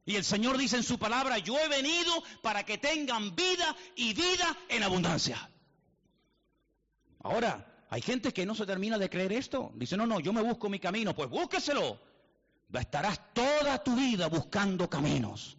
Y 0.07 0.17
el 0.17 0.25
Señor 0.25 0.59
dice 0.59 0.77
en 0.77 0.83
su 0.83 0.99
palabra, 0.99 1.39
yo 1.39 1.59
he 1.59 1.69
venido 1.69 2.23
para 2.43 2.65
que 2.65 2.79
tengan 2.79 3.35
vida 3.35 3.75
y 3.97 4.13
vida 4.13 4.57
en 4.69 4.83
abundancia. 4.83 5.51
Ahora, 7.23 7.87
hay 7.89 8.03
gente 8.03 8.33
que 8.33 8.45
no 8.45 8.55
se 8.55 8.67
termina 8.67 8.99
de 8.99 9.09
creer 9.09 9.33
esto. 9.33 9.73
Dice, 9.75 9.97
no, 9.97 10.07
no, 10.07 10.21
yo 10.21 10.33
me 10.33 10.43
busco 10.43 10.69
mi 10.69 10.79
camino. 10.79 11.15
Pues 11.15 11.31
búsqueselo. 11.31 11.99
Estarás 12.73 13.33
toda 13.33 13.83
tu 13.83 13.95
vida 13.95 14.29
buscando 14.29 14.91
caminos. 14.91 15.57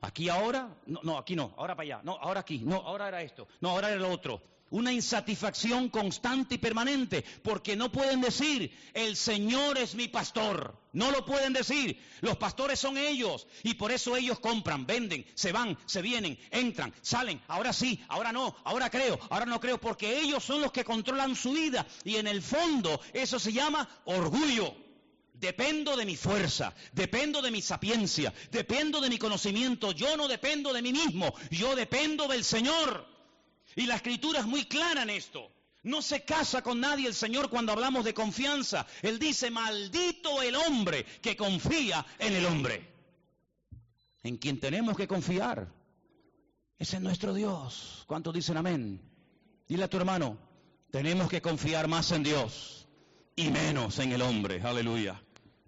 Aquí 0.00 0.28
ahora, 0.28 0.76
no, 0.86 1.00
no, 1.02 1.18
aquí 1.18 1.34
no, 1.34 1.54
ahora 1.56 1.74
para 1.74 1.84
allá, 1.84 2.00
no, 2.04 2.12
ahora 2.12 2.40
aquí, 2.40 2.60
no, 2.60 2.76
ahora 2.76 3.08
era 3.08 3.20
esto, 3.20 3.48
no, 3.60 3.70
ahora 3.70 3.90
era 3.90 3.98
lo 3.98 4.12
otro 4.12 4.40
una 4.70 4.92
insatisfacción 4.92 5.88
constante 5.88 6.56
y 6.56 6.58
permanente, 6.58 7.24
porque 7.42 7.76
no 7.76 7.90
pueden 7.90 8.20
decir, 8.20 8.70
el 8.94 9.16
Señor 9.16 9.78
es 9.78 9.94
mi 9.94 10.08
pastor. 10.08 10.76
No 10.92 11.10
lo 11.10 11.24
pueden 11.24 11.52
decir. 11.52 12.02
Los 12.20 12.36
pastores 12.38 12.80
son 12.80 12.98
ellos 12.98 13.46
y 13.62 13.74
por 13.74 13.92
eso 13.92 14.16
ellos 14.16 14.40
compran, 14.40 14.86
venden, 14.86 15.24
se 15.34 15.52
van, 15.52 15.78
se 15.86 16.02
vienen, 16.02 16.38
entran, 16.50 16.92
salen. 17.02 17.40
Ahora 17.46 17.72
sí, 17.72 18.00
ahora 18.08 18.32
no, 18.32 18.56
ahora 18.64 18.90
creo, 18.90 19.18
ahora 19.30 19.46
no 19.46 19.60
creo, 19.60 19.78
porque 19.78 20.18
ellos 20.20 20.42
son 20.42 20.60
los 20.60 20.72
que 20.72 20.84
controlan 20.84 21.36
su 21.36 21.52
vida 21.52 21.86
y 22.04 22.16
en 22.16 22.26
el 22.26 22.42
fondo 22.42 23.00
eso 23.12 23.38
se 23.38 23.52
llama 23.52 23.88
orgullo. 24.04 24.74
Dependo 25.34 25.96
de 25.96 26.04
mi 26.04 26.16
fuerza, 26.16 26.74
dependo 26.92 27.40
de 27.42 27.52
mi 27.52 27.62
sapiencia, 27.62 28.34
dependo 28.50 29.00
de 29.00 29.08
mi 29.08 29.18
conocimiento. 29.18 29.92
Yo 29.92 30.16
no 30.16 30.26
dependo 30.26 30.72
de 30.72 30.82
mí 30.82 30.92
mismo, 30.92 31.32
yo 31.50 31.76
dependo 31.76 32.26
del 32.26 32.42
Señor. 32.42 33.06
Y 33.76 33.86
la 33.86 33.96
escritura 33.96 34.40
es 34.40 34.46
muy 34.46 34.64
clara 34.64 35.02
en 35.02 35.10
esto. 35.10 35.50
No 35.82 36.02
se 36.02 36.24
casa 36.24 36.62
con 36.62 36.80
nadie 36.80 37.06
el 37.06 37.14
Señor 37.14 37.48
cuando 37.48 37.72
hablamos 37.72 38.04
de 38.04 38.14
confianza. 38.14 38.86
Él 39.02 39.18
dice, 39.18 39.50
maldito 39.50 40.42
el 40.42 40.56
hombre 40.56 41.04
que 41.22 41.36
confía 41.36 42.04
en 42.18 42.34
el 42.34 42.46
hombre. 42.46 42.92
En 44.22 44.36
quien 44.36 44.58
tenemos 44.58 44.96
que 44.96 45.06
confiar. 45.06 45.72
Ese 46.78 46.96
es 46.96 47.02
nuestro 47.02 47.32
Dios. 47.34 48.04
¿Cuántos 48.06 48.34
dicen 48.34 48.56
amén? 48.56 49.00
Dile 49.68 49.84
a 49.84 49.88
tu 49.88 49.96
hermano, 49.96 50.38
tenemos 50.90 51.28
que 51.28 51.42
confiar 51.42 51.88
más 51.88 52.10
en 52.12 52.22
Dios 52.22 52.86
y 53.36 53.50
menos 53.50 53.98
en 53.98 54.12
el 54.12 54.22
hombre. 54.22 54.60
Aleluya. 54.62 55.22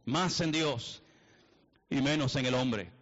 Más 0.04 0.40
en 0.40 0.52
Dios 0.52 1.02
y 1.88 2.00
menos 2.00 2.34
en 2.36 2.46
el 2.46 2.54
hombre. 2.54 2.99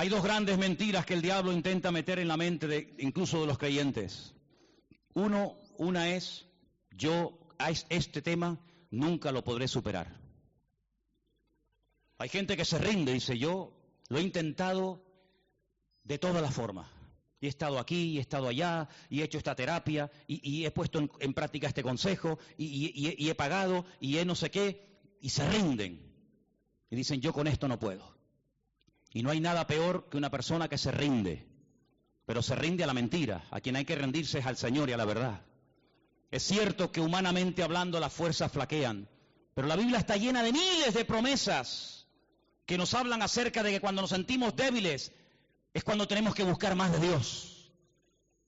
Hay 0.00 0.08
dos 0.08 0.22
grandes 0.22 0.56
mentiras 0.56 1.04
que 1.04 1.12
el 1.12 1.20
diablo 1.20 1.52
intenta 1.52 1.92
meter 1.92 2.18
en 2.20 2.28
la 2.28 2.38
mente 2.38 2.94
incluso 3.00 3.42
de 3.42 3.46
los 3.46 3.58
creyentes. 3.58 4.32
Uno, 5.12 5.58
una 5.76 6.08
es, 6.14 6.46
yo 6.90 7.38
este 7.90 8.22
tema 8.22 8.58
nunca 8.90 9.30
lo 9.30 9.44
podré 9.44 9.68
superar. 9.68 10.18
Hay 12.16 12.30
gente 12.30 12.56
que 12.56 12.64
se 12.64 12.78
rinde 12.78 13.10
y 13.10 13.16
dice, 13.16 13.36
yo 13.36 13.76
lo 14.08 14.16
he 14.16 14.22
intentado 14.22 15.04
de 16.04 16.16
todas 16.16 16.40
las 16.40 16.54
formas. 16.54 16.88
Y 17.38 17.44
he 17.44 17.50
estado 17.50 17.78
aquí, 17.78 18.12
y 18.12 18.16
he 18.16 18.22
estado 18.22 18.48
allá, 18.48 18.88
y 19.10 19.20
he 19.20 19.24
hecho 19.24 19.36
esta 19.36 19.54
terapia, 19.54 20.10
y, 20.26 20.64
he 20.64 20.70
puesto 20.70 21.10
en, 21.20 21.34
práctica 21.34 21.68
este 21.68 21.82
consejo, 21.82 22.38
y 22.56 23.28
he 23.28 23.34
pagado, 23.34 23.84
y 24.00 24.16
he 24.16 24.24
no 24.24 24.34
sé 24.34 24.50
qué, 24.50 25.18
y 25.20 25.28
se 25.28 25.46
rinden. 25.46 26.00
Y 26.88 26.96
dicen, 26.96 27.20
yo 27.20 27.34
con 27.34 27.46
esto 27.46 27.68
no 27.68 27.78
puedo. 27.78 28.19
Y 29.12 29.22
no 29.22 29.30
hay 29.30 29.40
nada 29.40 29.66
peor 29.66 30.08
que 30.08 30.16
una 30.16 30.30
persona 30.30 30.68
que 30.68 30.78
se 30.78 30.92
rinde, 30.92 31.46
pero 32.26 32.42
se 32.42 32.54
rinde 32.54 32.84
a 32.84 32.86
la 32.86 32.94
mentira. 32.94 33.44
A 33.50 33.60
quien 33.60 33.76
hay 33.76 33.84
que 33.84 33.96
rendirse 33.96 34.38
es 34.38 34.46
al 34.46 34.56
Señor 34.56 34.88
y 34.88 34.92
a 34.92 34.96
la 34.96 35.04
verdad. 35.04 35.40
Es 36.30 36.44
cierto 36.44 36.92
que 36.92 37.00
humanamente 37.00 37.62
hablando 37.62 37.98
las 37.98 38.12
fuerzas 38.12 38.52
flaquean, 38.52 39.08
pero 39.54 39.66
la 39.66 39.76
Biblia 39.76 39.98
está 39.98 40.16
llena 40.16 40.42
de 40.42 40.52
miles 40.52 40.94
de 40.94 41.04
promesas 41.04 42.06
que 42.66 42.78
nos 42.78 42.94
hablan 42.94 43.20
acerca 43.20 43.64
de 43.64 43.72
que 43.72 43.80
cuando 43.80 44.00
nos 44.00 44.10
sentimos 44.10 44.54
débiles 44.54 45.12
es 45.74 45.82
cuando 45.82 46.06
tenemos 46.06 46.34
que 46.34 46.44
buscar 46.44 46.76
más 46.76 46.92
de 46.92 47.08
Dios. 47.08 47.72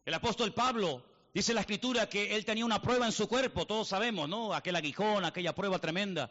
El 0.04 0.14
apóstol 0.14 0.54
Pablo 0.54 1.04
dice 1.34 1.50
en 1.50 1.56
la 1.56 1.62
escritura 1.62 2.08
que 2.08 2.36
él 2.36 2.44
tenía 2.44 2.64
una 2.64 2.80
prueba 2.80 3.06
en 3.06 3.12
su 3.12 3.26
cuerpo, 3.26 3.66
todos 3.66 3.88
sabemos, 3.88 4.28
¿no? 4.28 4.54
Aquel 4.54 4.76
aguijón, 4.76 5.24
aquella 5.24 5.54
prueba 5.54 5.80
tremenda. 5.80 6.30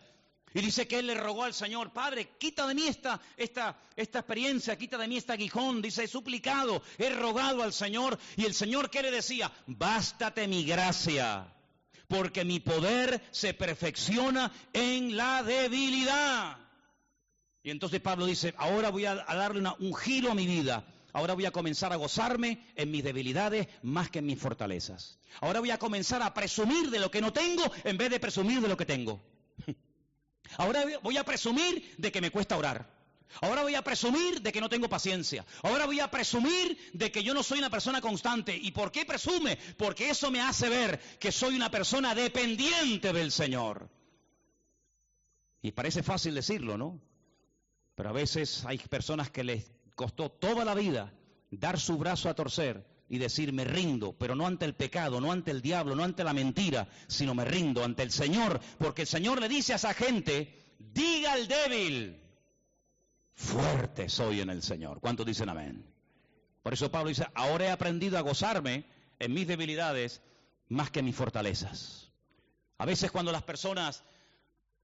Y 0.53 0.61
dice 0.61 0.87
que 0.87 0.99
él 0.99 1.07
le 1.07 1.13
rogó 1.13 1.43
al 1.43 1.53
Señor, 1.53 1.93
Padre, 1.93 2.31
quita 2.37 2.67
de 2.67 2.75
mí 2.75 2.85
esta, 2.87 3.21
esta, 3.37 3.77
esta 3.95 4.19
experiencia, 4.19 4.77
quita 4.77 4.97
de 4.97 5.07
mí 5.07 5.17
este 5.17 5.31
aguijón. 5.31 5.81
Dice, 5.81 6.03
he 6.03 6.07
suplicado, 6.07 6.81
he 6.97 7.09
rogado 7.09 7.63
al 7.63 7.71
Señor. 7.71 8.19
Y 8.35 8.45
el 8.45 8.53
Señor 8.53 8.89
que 8.89 9.01
le 9.01 9.11
decía, 9.11 9.51
bástate 9.67 10.47
mi 10.49 10.65
gracia, 10.65 11.47
porque 12.07 12.43
mi 12.43 12.59
poder 12.59 13.21
se 13.31 13.53
perfecciona 13.53 14.51
en 14.73 15.15
la 15.15 15.41
debilidad. 15.41 16.57
Y 17.63 17.69
entonces 17.69 18.01
Pablo 18.01 18.25
dice, 18.25 18.53
ahora 18.57 18.89
voy 18.89 19.05
a, 19.05 19.15
darle 19.15 19.63
un 19.79 19.95
giro 19.95 20.31
a 20.31 20.35
mi 20.35 20.47
vida. 20.47 20.85
Ahora 21.13 21.33
voy 21.33 21.45
a 21.45 21.51
comenzar 21.51 21.93
a 21.93 21.97
gozarme 21.97 22.65
en 22.75 22.91
mis 22.91 23.03
debilidades 23.03 23.67
más 23.83 24.09
que 24.09 24.19
en 24.19 24.25
mis 24.25 24.39
fortalezas. 24.39 25.19
Ahora 25.39 25.59
voy 25.59 25.71
a 25.71 25.77
comenzar 25.77 26.21
a 26.21 26.33
presumir 26.33 26.89
de 26.89 26.99
lo 26.99 27.11
que 27.11 27.21
no 27.21 27.31
tengo 27.31 27.63
en 27.83 27.97
vez 27.97 28.09
de 28.09 28.19
presumir 28.19 28.61
de 28.61 28.67
lo 28.67 28.77
que 28.77 28.85
tengo. 28.85 29.21
Ahora 30.57 30.83
voy 31.01 31.17
a 31.17 31.23
presumir 31.23 31.95
de 31.97 32.11
que 32.11 32.21
me 32.21 32.31
cuesta 32.31 32.57
orar. 32.57 33.01
Ahora 33.39 33.63
voy 33.63 33.75
a 33.75 33.81
presumir 33.81 34.41
de 34.41 34.51
que 34.51 34.59
no 34.59 34.69
tengo 34.69 34.89
paciencia. 34.89 35.45
Ahora 35.63 35.85
voy 35.85 35.99
a 35.99 36.11
presumir 36.11 36.77
de 36.93 37.11
que 37.11 37.23
yo 37.23 37.33
no 37.33 37.43
soy 37.43 37.59
una 37.59 37.69
persona 37.69 38.01
constante. 38.01 38.55
¿Y 38.55 38.71
por 38.71 38.91
qué 38.91 39.05
presume? 39.05 39.57
Porque 39.77 40.09
eso 40.09 40.29
me 40.31 40.41
hace 40.41 40.67
ver 40.67 40.99
que 41.19 41.31
soy 41.31 41.55
una 41.55 41.71
persona 41.71 42.13
dependiente 42.13 43.13
del 43.13 43.31
Señor. 43.31 43.89
Y 45.61 45.71
parece 45.71 46.03
fácil 46.03 46.35
decirlo, 46.35 46.77
¿no? 46.77 46.99
Pero 47.95 48.09
a 48.09 48.13
veces 48.13 48.65
hay 48.65 48.77
personas 48.79 49.29
que 49.29 49.43
les 49.43 49.71
costó 49.95 50.29
toda 50.29 50.65
la 50.65 50.73
vida 50.73 51.13
dar 51.51 51.79
su 51.79 51.97
brazo 51.97 52.29
a 52.29 52.33
torcer 52.33 52.85
y 53.11 53.17
decir 53.17 53.51
me 53.51 53.65
rindo, 53.65 54.13
pero 54.13 54.35
no 54.35 54.47
ante 54.47 54.63
el 54.63 54.73
pecado, 54.73 55.19
no 55.19 55.33
ante 55.33 55.51
el 55.51 55.61
diablo, 55.61 55.95
no 55.95 56.03
ante 56.05 56.23
la 56.23 56.31
mentira, 56.31 56.87
sino 57.07 57.35
me 57.35 57.43
rindo 57.43 57.83
ante 57.83 58.03
el 58.03 58.11
Señor, 58.11 58.61
porque 58.79 59.01
el 59.01 59.07
Señor 59.07 59.41
le 59.41 59.49
dice 59.49 59.73
a 59.73 59.75
esa 59.75 59.93
gente, 59.93 60.77
diga 60.79 61.33
al 61.33 61.45
débil, 61.45 62.21
fuerte 63.33 64.07
soy 64.07 64.39
en 64.39 64.49
el 64.49 64.63
Señor. 64.63 65.01
¿Cuántos 65.01 65.25
dicen 65.25 65.49
amén? 65.49 65.85
Por 66.63 66.71
eso 66.71 66.89
Pablo 66.89 67.09
dice, 67.09 67.27
ahora 67.35 67.65
he 67.65 67.69
aprendido 67.69 68.17
a 68.17 68.21
gozarme 68.21 68.85
en 69.19 69.33
mis 69.33 69.45
debilidades 69.45 70.21
más 70.69 70.89
que 70.89 70.99
en 70.99 71.05
mis 71.05 71.15
fortalezas. 71.15 72.09
A 72.77 72.85
veces 72.85 73.11
cuando 73.11 73.33
las 73.33 73.43
personas 73.43 74.05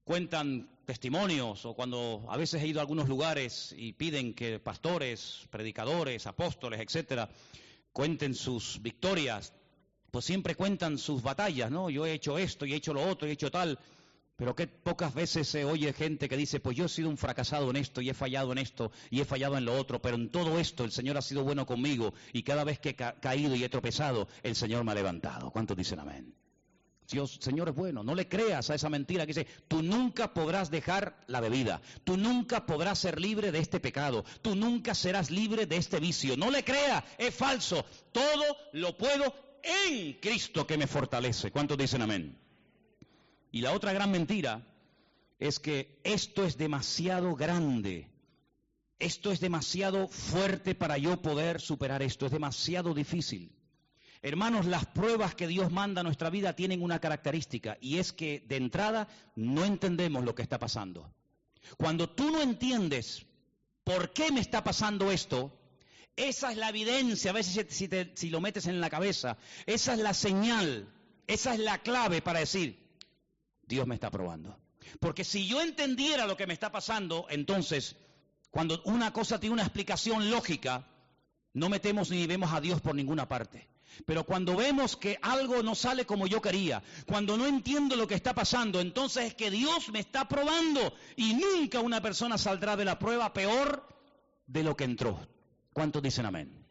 cuentan 0.04 0.68
testimonios 0.84 1.64
o 1.64 1.72
cuando 1.72 2.26
a 2.28 2.36
veces 2.36 2.62
he 2.62 2.66
ido 2.66 2.80
a 2.80 2.82
algunos 2.82 3.08
lugares 3.08 3.74
y 3.74 3.94
piden 3.94 4.34
que 4.34 4.58
pastores, 4.58 5.46
predicadores, 5.50 6.26
apóstoles, 6.26 6.78
etcétera, 6.80 7.30
cuenten 7.98 8.36
sus 8.36 8.80
victorias, 8.80 9.52
pues 10.12 10.24
siempre 10.24 10.54
cuentan 10.54 10.98
sus 10.98 11.20
batallas, 11.20 11.68
¿no? 11.68 11.90
Yo 11.90 12.06
he 12.06 12.12
hecho 12.12 12.38
esto 12.38 12.64
y 12.64 12.72
he 12.72 12.76
hecho 12.76 12.94
lo 12.94 13.02
otro 13.02 13.26
y 13.26 13.30
he 13.30 13.34
hecho 13.34 13.50
tal, 13.50 13.76
pero 14.36 14.54
que 14.54 14.68
pocas 14.68 15.12
veces 15.12 15.48
se 15.48 15.64
oye 15.64 15.92
gente 15.92 16.28
que 16.28 16.36
dice, 16.36 16.60
pues 16.60 16.76
yo 16.76 16.84
he 16.84 16.88
sido 16.88 17.08
un 17.08 17.16
fracasado 17.16 17.68
en 17.70 17.74
esto 17.74 18.00
y 18.00 18.08
he 18.08 18.14
fallado 18.14 18.52
en 18.52 18.58
esto 18.58 18.92
y 19.10 19.20
he 19.20 19.24
fallado 19.24 19.58
en 19.58 19.64
lo 19.64 19.76
otro, 19.76 20.00
pero 20.00 20.14
en 20.14 20.30
todo 20.30 20.60
esto 20.60 20.84
el 20.84 20.92
Señor 20.92 21.16
ha 21.16 21.22
sido 21.22 21.42
bueno 21.42 21.66
conmigo 21.66 22.14
y 22.32 22.44
cada 22.44 22.62
vez 22.62 22.78
que 22.78 22.90
he 22.90 22.94
caído 22.94 23.56
y 23.56 23.64
he 23.64 23.68
tropezado, 23.68 24.28
el 24.44 24.54
Señor 24.54 24.84
me 24.84 24.92
ha 24.92 24.94
levantado. 24.94 25.50
¿Cuántos 25.50 25.76
dicen 25.76 25.98
amén? 25.98 26.32
Dios, 27.10 27.38
Señor 27.40 27.70
es 27.70 27.74
bueno, 27.74 28.02
no 28.02 28.14
le 28.14 28.28
creas 28.28 28.68
a 28.68 28.74
esa 28.74 28.90
mentira 28.90 29.24
que 29.24 29.32
dice, 29.32 29.46
tú 29.66 29.82
nunca 29.82 30.34
podrás 30.34 30.70
dejar 30.70 31.24
la 31.26 31.40
bebida, 31.40 31.80
tú 32.04 32.18
nunca 32.18 32.66
podrás 32.66 32.98
ser 32.98 33.18
libre 33.18 33.50
de 33.50 33.60
este 33.60 33.80
pecado, 33.80 34.24
tú 34.42 34.54
nunca 34.54 34.94
serás 34.94 35.30
libre 35.30 35.64
de 35.64 35.76
este 35.76 36.00
vicio, 36.00 36.36
no 36.36 36.50
le 36.50 36.64
creas, 36.64 37.02
es 37.16 37.34
falso, 37.34 37.84
todo 38.12 38.44
lo 38.72 38.96
puedo 38.98 39.34
en 39.62 40.14
Cristo 40.14 40.66
que 40.66 40.76
me 40.76 40.86
fortalece. 40.86 41.50
¿Cuántos 41.50 41.78
dicen 41.78 42.02
amén? 42.02 42.38
Y 43.50 43.62
la 43.62 43.72
otra 43.72 43.94
gran 43.94 44.10
mentira 44.10 44.66
es 45.38 45.58
que 45.58 46.00
esto 46.04 46.44
es 46.44 46.58
demasiado 46.58 47.34
grande, 47.34 48.10
esto 48.98 49.32
es 49.32 49.40
demasiado 49.40 50.08
fuerte 50.08 50.74
para 50.74 50.98
yo 50.98 51.22
poder 51.22 51.60
superar 51.60 52.02
esto, 52.02 52.26
es 52.26 52.32
demasiado 52.32 52.92
difícil. 52.92 53.52
Hermanos, 54.22 54.66
las 54.66 54.86
pruebas 54.86 55.34
que 55.34 55.46
Dios 55.46 55.70
manda 55.70 56.00
a 56.00 56.04
nuestra 56.04 56.30
vida 56.30 56.54
tienen 56.54 56.82
una 56.82 57.00
característica 57.00 57.78
y 57.80 57.98
es 57.98 58.12
que 58.12 58.44
de 58.48 58.56
entrada 58.56 59.08
no 59.36 59.64
entendemos 59.64 60.24
lo 60.24 60.34
que 60.34 60.42
está 60.42 60.58
pasando. 60.58 61.12
Cuando 61.76 62.08
tú 62.10 62.30
no 62.30 62.42
entiendes 62.42 63.26
por 63.84 64.12
qué 64.12 64.32
me 64.32 64.40
está 64.40 64.64
pasando 64.64 65.10
esto, 65.10 65.52
esa 66.16 66.50
es 66.50 66.56
la 66.56 66.70
evidencia, 66.70 67.30
a 67.30 67.34
veces 67.34 67.66
si, 67.68 67.88
si 68.14 68.30
lo 68.30 68.40
metes 68.40 68.66
en 68.66 68.80
la 68.80 68.90
cabeza, 68.90 69.38
esa 69.66 69.94
es 69.94 70.00
la 70.00 70.14
señal, 70.14 70.92
esa 71.26 71.54
es 71.54 71.60
la 71.60 71.78
clave 71.78 72.20
para 72.20 72.40
decir, 72.40 72.88
Dios 73.62 73.86
me 73.86 73.94
está 73.94 74.10
probando. 74.10 74.58
Porque 74.98 75.22
si 75.22 75.46
yo 75.46 75.60
entendiera 75.60 76.26
lo 76.26 76.36
que 76.36 76.46
me 76.46 76.54
está 76.54 76.72
pasando, 76.72 77.26
entonces, 77.30 77.96
cuando 78.50 78.82
una 78.84 79.12
cosa 79.12 79.38
tiene 79.38 79.54
una 79.54 79.62
explicación 79.62 80.30
lógica, 80.30 80.88
no 81.52 81.68
metemos 81.68 82.10
ni 82.10 82.26
vemos 82.26 82.52
a 82.52 82.60
Dios 82.60 82.80
por 82.80 82.94
ninguna 82.94 83.28
parte. 83.28 83.68
Pero 84.06 84.24
cuando 84.24 84.56
vemos 84.56 84.96
que 84.96 85.18
algo 85.22 85.62
no 85.62 85.74
sale 85.74 86.06
como 86.06 86.26
yo 86.26 86.40
quería, 86.40 86.82
cuando 87.06 87.36
no 87.36 87.46
entiendo 87.46 87.96
lo 87.96 88.06
que 88.06 88.14
está 88.14 88.34
pasando, 88.34 88.80
entonces 88.80 89.26
es 89.26 89.34
que 89.34 89.50
Dios 89.50 89.90
me 89.90 90.00
está 90.00 90.28
probando 90.28 90.92
y 91.16 91.34
nunca 91.34 91.80
una 91.80 92.00
persona 92.00 92.38
saldrá 92.38 92.76
de 92.76 92.84
la 92.84 92.98
prueba 92.98 93.32
peor 93.32 93.86
de 94.46 94.62
lo 94.62 94.76
que 94.76 94.84
entró. 94.84 95.18
¿Cuántos 95.72 96.02
dicen 96.02 96.26
amén? 96.26 96.66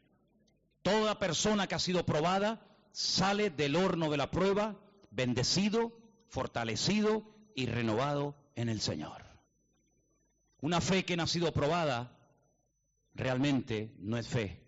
Toda 0.82 1.19
persona 1.19 1.67
que 1.67 1.75
ha 1.75 1.80
sido 1.80 2.06
probada 2.06 2.62
sale 2.91 3.49
del 3.49 3.75
horno 3.75 4.10
de 4.10 4.17
la 4.17 4.32
prueba 4.32 4.75
bendecido, 5.12 5.91
fortalecido 6.30 7.23
y 7.56 7.65
renovado 7.65 8.36
en 8.56 8.69
el 8.69 8.82
Señor. 8.82 9.25
Una 10.62 10.82
fe 10.82 11.06
que 11.06 11.17
no 11.17 11.23
ha 11.23 11.27
sido 11.27 11.51
probada 11.53 12.17
realmente 13.13 13.93
no 13.99 14.17
es 14.17 14.27
fe, 14.27 14.63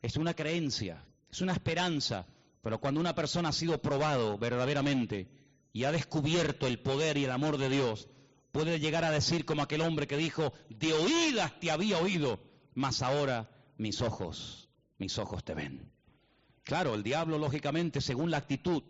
es 0.00 0.16
una 0.16 0.34
creencia 0.34 1.04
es 1.32 1.40
una 1.40 1.54
esperanza, 1.54 2.26
pero 2.60 2.78
cuando 2.78 3.00
una 3.00 3.14
persona 3.14 3.48
ha 3.48 3.52
sido 3.52 3.80
probado 3.80 4.36
verdaderamente 4.36 5.28
y 5.72 5.84
ha 5.84 5.92
descubierto 5.92 6.66
el 6.66 6.78
poder 6.78 7.16
y 7.16 7.24
el 7.24 7.30
amor 7.30 7.56
de 7.56 7.70
Dios, 7.70 8.08
puede 8.52 8.78
llegar 8.78 9.04
a 9.04 9.10
decir 9.10 9.46
como 9.46 9.62
aquel 9.62 9.80
hombre 9.80 10.06
que 10.06 10.18
dijo, 10.18 10.52
de 10.68 10.92
oídas 10.92 11.58
te 11.58 11.70
había 11.70 11.98
oído, 11.98 12.38
mas 12.74 13.00
ahora 13.00 13.50
mis 13.78 14.02
ojos, 14.02 14.68
mis 14.98 15.18
ojos 15.18 15.42
te 15.42 15.54
ven. 15.54 15.90
Claro, 16.64 16.94
el 16.94 17.02
diablo, 17.02 17.38
lógicamente, 17.38 18.02
según 18.02 18.30
la 18.30 18.36
actitud 18.36 18.82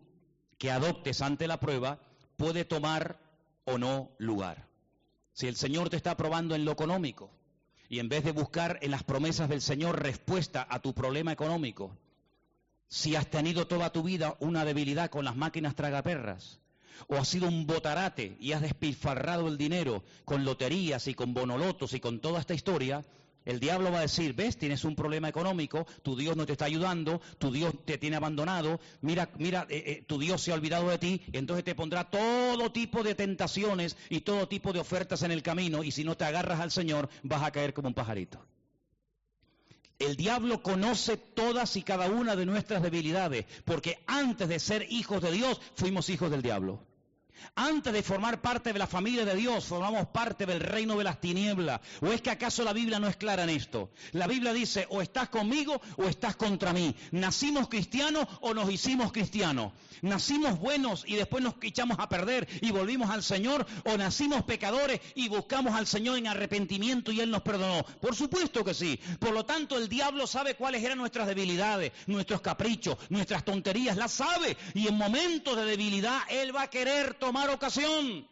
que 0.58 0.72
adoptes 0.72 1.22
ante 1.22 1.46
la 1.46 1.60
prueba, 1.60 2.00
puede 2.36 2.64
tomar 2.64 3.20
o 3.64 3.78
no 3.78 4.10
lugar. 4.18 4.66
Si 5.32 5.46
el 5.46 5.54
Señor 5.54 5.90
te 5.90 5.96
está 5.96 6.16
probando 6.16 6.56
en 6.56 6.64
lo 6.64 6.72
económico 6.72 7.30
y 7.88 8.00
en 8.00 8.08
vez 8.08 8.24
de 8.24 8.32
buscar 8.32 8.80
en 8.82 8.90
las 8.90 9.04
promesas 9.04 9.48
del 9.48 9.62
Señor 9.62 10.02
respuesta 10.02 10.66
a 10.68 10.80
tu 10.80 10.92
problema 10.92 11.32
económico, 11.32 11.96
si 12.92 13.16
has 13.16 13.26
tenido 13.30 13.66
toda 13.66 13.90
tu 13.90 14.02
vida 14.02 14.36
una 14.40 14.66
debilidad 14.66 15.08
con 15.08 15.24
las 15.24 15.34
máquinas 15.34 15.74
tragaperras, 15.74 16.60
o 17.08 17.16
has 17.16 17.26
sido 17.26 17.48
un 17.48 17.66
botarate 17.66 18.36
y 18.38 18.52
has 18.52 18.60
despilfarrado 18.60 19.48
el 19.48 19.56
dinero 19.56 20.04
con 20.26 20.44
loterías 20.44 21.08
y 21.08 21.14
con 21.14 21.32
bonolotos 21.32 21.94
y 21.94 22.00
con 22.00 22.20
toda 22.20 22.38
esta 22.38 22.52
historia, 22.52 23.02
el 23.46 23.60
diablo 23.60 23.90
va 23.90 24.00
a 24.00 24.02
decir, 24.02 24.34
ves, 24.34 24.58
tienes 24.58 24.84
un 24.84 24.94
problema 24.94 25.26
económico, 25.26 25.86
tu 26.02 26.16
Dios 26.16 26.36
no 26.36 26.44
te 26.44 26.52
está 26.52 26.66
ayudando, 26.66 27.22
tu 27.38 27.50
Dios 27.50 27.72
te 27.86 27.96
tiene 27.96 28.16
abandonado, 28.16 28.78
mira, 29.00 29.30
mira, 29.38 29.66
eh, 29.70 29.82
eh, 29.86 30.04
tu 30.06 30.18
Dios 30.18 30.42
se 30.42 30.52
ha 30.52 30.54
olvidado 30.54 30.90
de 30.90 30.98
ti, 30.98 31.22
entonces 31.32 31.64
te 31.64 31.74
pondrá 31.74 32.10
todo 32.10 32.72
tipo 32.72 33.02
de 33.02 33.14
tentaciones 33.14 33.96
y 34.10 34.20
todo 34.20 34.48
tipo 34.48 34.74
de 34.74 34.80
ofertas 34.80 35.22
en 35.22 35.32
el 35.32 35.42
camino, 35.42 35.82
y 35.82 35.92
si 35.92 36.04
no 36.04 36.14
te 36.14 36.26
agarras 36.26 36.60
al 36.60 36.70
Señor, 36.70 37.08
vas 37.22 37.42
a 37.42 37.52
caer 37.52 37.72
como 37.72 37.88
un 37.88 37.94
pajarito. 37.94 38.38
El 40.02 40.16
diablo 40.16 40.62
conoce 40.62 41.16
todas 41.16 41.76
y 41.76 41.82
cada 41.82 42.08
una 42.08 42.34
de 42.34 42.44
nuestras 42.44 42.82
debilidades, 42.82 43.44
porque 43.64 44.02
antes 44.08 44.48
de 44.48 44.58
ser 44.58 44.86
hijos 44.90 45.22
de 45.22 45.30
Dios 45.30 45.60
fuimos 45.76 46.08
hijos 46.08 46.28
del 46.30 46.42
diablo. 46.42 46.80
Antes 47.54 47.92
de 47.92 48.02
formar 48.02 48.40
parte 48.40 48.72
de 48.72 48.78
la 48.78 48.86
familia 48.86 49.24
de 49.24 49.34
Dios, 49.34 49.64
formamos 49.64 50.08
parte 50.08 50.46
del 50.46 50.60
reino 50.60 50.96
de 50.96 51.04
las 51.04 51.20
tinieblas. 51.20 51.80
¿O 52.00 52.06
es 52.08 52.20
que 52.20 52.30
acaso 52.30 52.64
la 52.64 52.72
Biblia 52.72 52.98
no 52.98 53.08
es 53.08 53.16
clara 53.16 53.44
en 53.44 53.50
esto? 53.50 53.90
La 54.12 54.26
Biblia 54.26 54.52
dice, 54.52 54.86
o 54.90 55.02
estás 55.02 55.28
conmigo 55.28 55.80
o 55.96 56.04
estás 56.04 56.36
contra 56.36 56.72
mí. 56.72 56.94
¿Nacimos 57.10 57.68
cristianos 57.68 58.26
o 58.40 58.54
nos 58.54 58.70
hicimos 58.70 59.12
cristianos? 59.12 59.72
¿Nacimos 60.02 60.58
buenos 60.58 61.04
y 61.06 61.14
después 61.14 61.44
nos 61.44 61.54
echamos 61.62 61.98
a 62.00 62.08
perder 62.08 62.48
y 62.60 62.72
volvimos 62.72 63.10
al 63.10 63.22
Señor? 63.22 63.66
¿O 63.84 63.96
nacimos 63.96 64.42
pecadores 64.44 65.00
y 65.14 65.28
buscamos 65.28 65.74
al 65.74 65.86
Señor 65.86 66.18
en 66.18 66.26
arrepentimiento 66.26 67.12
y 67.12 67.20
Él 67.20 67.30
nos 67.30 67.42
perdonó? 67.42 67.84
Por 68.00 68.16
supuesto 68.16 68.64
que 68.64 68.74
sí. 68.74 68.98
Por 69.20 69.32
lo 69.32 69.44
tanto, 69.44 69.78
el 69.78 69.88
diablo 69.88 70.26
sabe 70.26 70.56
cuáles 70.56 70.82
eran 70.82 70.98
nuestras 70.98 71.28
debilidades, 71.28 71.92
nuestros 72.06 72.40
caprichos, 72.40 72.96
nuestras 73.10 73.44
tonterías. 73.44 73.96
Las 73.96 74.12
sabe. 74.12 74.56
Y 74.74 74.88
en 74.88 74.96
momentos 74.96 75.56
de 75.56 75.64
debilidad, 75.64 76.20
Él 76.28 76.54
va 76.54 76.62
a 76.62 76.70
querer 76.70 77.14
ocasión. 77.54 78.26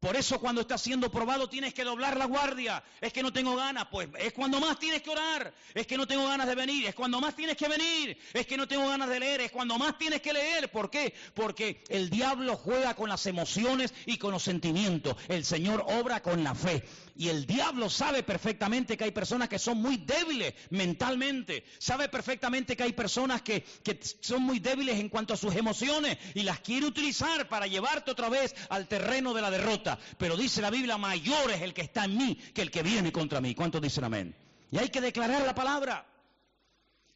Por 0.00 0.14
eso 0.14 0.38
cuando 0.38 0.60
estás 0.60 0.82
siendo 0.82 1.10
probado 1.10 1.48
tienes 1.48 1.72
que 1.72 1.82
doblar 1.82 2.16
la 2.18 2.26
guardia. 2.26 2.84
Es 3.00 3.12
que 3.12 3.22
no 3.22 3.32
tengo 3.32 3.56
ganas, 3.56 3.86
pues 3.90 4.08
es 4.18 4.32
cuando 4.32 4.60
más 4.60 4.78
tienes 4.78 5.02
que 5.02 5.10
orar. 5.10 5.54
Es 5.74 5.86
que 5.86 5.96
no 5.96 6.06
tengo 6.06 6.26
ganas 6.28 6.46
de 6.46 6.54
venir, 6.54 6.86
es 6.86 6.94
cuando 6.94 7.20
más 7.20 7.34
tienes 7.34 7.56
que 7.56 7.66
venir. 7.66 8.18
Es 8.34 8.46
que 8.46 8.56
no 8.56 8.68
tengo 8.68 8.86
ganas 8.88 9.08
de 9.08 9.20
leer, 9.20 9.40
es 9.40 9.50
cuando 9.50 9.78
más 9.78 9.96
tienes 9.96 10.20
que 10.20 10.32
leer. 10.32 10.70
¿Por 10.70 10.90
qué? 10.90 11.14
Porque 11.34 11.82
el 11.88 12.10
diablo 12.10 12.56
juega 12.56 12.94
con 12.94 13.08
las 13.08 13.24
emociones 13.26 13.94
y 14.04 14.18
con 14.18 14.32
los 14.32 14.42
sentimientos. 14.42 15.16
El 15.28 15.44
Señor 15.44 15.84
obra 15.88 16.22
con 16.22 16.44
la 16.44 16.54
fe. 16.54 16.84
Y 17.16 17.28
el 17.30 17.46
diablo 17.46 17.88
sabe 17.88 18.22
perfectamente 18.22 18.96
que 18.98 19.04
hay 19.04 19.10
personas 19.12 19.48
que 19.48 19.58
son 19.58 19.80
muy 19.80 19.96
débiles 19.96 20.52
mentalmente. 20.68 21.64
Sabe 21.78 22.10
perfectamente 22.10 22.76
que 22.76 22.82
hay 22.82 22.92
personas 22.92 23.40
que, 23.40 23.62
que 23.82 23.98
son 24.20 24.42
muy 24.42 24.58
débiles 24.58 25.00
en 25.00 25.08
cuanto 25.08 25.32
a 25.32 25.38
sus 25.38 25.54
emociones 25.56 26.18
y 26.34 26.42
las 26.42 26.60
quiere 26.60 26.86
utilizar 26.86 27.48
para 27.48 27.66
llevarte 27.66 28.10
otra 28.10 28.28
vez 28.28 28.54
al 28.68 28.86
terreno 28.86 29.32
de 29.32 29.40
la 29.40 29.50
derrota. 29.50 29.85
Pero 30.18 30.36
dice 30.36 30.60
la 30.60 30.70
Biblia, 30.70 30.98
mayor 30.98 31.50
es 31.50 31.62
el 31.62 31.74
que 31.74 31.82
está 31.82 32.04
en 32.04 32.16
mí 32.16 32.34
que 32.54 32.62
el 32.62 32.70
que 32.70 32.82
viene 32.82 33.12
contra 33.12 33.40
mí. 33.40 33.54
¿Cuántos 33.54 33.80
dicen 33.80 34.04
amén? 34.04 34.36
Y 34.70 34.78
hay 34.78 34.88
que 34.88 35.00
declarar 35.00 35.44
la 35.46 35.54
palabra. 35.54 36.06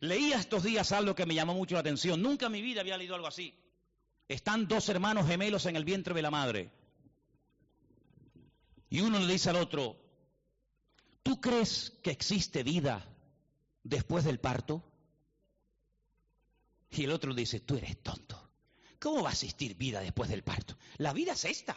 Leía 0.00 0.38
estos 0.38 0.62
días 0.62 0.92
algo 0.92 1.14
que 1.14 1.26
me 1.26 1.34
llamó 1.34 1.54
mucho 1.54 1.74
la 1.74 1.80
atención. 1.80 2.22
Nunca 2.22 2.46
en 2.46 2.52
mi 2.52 2.62
vida 2.62 2.80
había 2.80 2.96
leído 2.96 3.14
algo 3.14 3.26
así. 3.26 3.54
Están 4.28 4.68
dos 4.68 4.88
hermanos 4.88 5.26
gemelos 5.26 5.66
en 5.66 5.76
el 5.76 5.84
vientre 5.84 6.14
de 6.14 6.22
la 6.22 6.30
madre. 6.30 6.70
Y 8.88 9.00
uno 9.00 9.18
le 9.18 9.32
dice 9.32 9.50
al 9.50 9.56
otro, 9.56 9.96
¿tú 11.22 11.40
crees 11.40 11.98
que 12.02 12.10
existe 12.10 12.62
vida 12.62 13.06
después 13.82 14.24
del 14.24 14.40
parto? 14.40 14.84
Y 16.90 17.04
el 17.04 17.12
otro 17.12 17.34
dice, 17.34 17.60
tú 17.60 17.76
eres 17.76 18.02
tonto. 18.02 18.50
¿Cómo 18.98 19.22
va 19.22 19.30
a 19.30 19.32
existir 19.32 19.76
vida 19.76 20.00
después 20.00 20.28
del 20.28 20.42
parto? 20.42 20.76
La 20.98 21.12
vida 21.12 21.32
es 21.32 21.44
esta. 21.44 21.76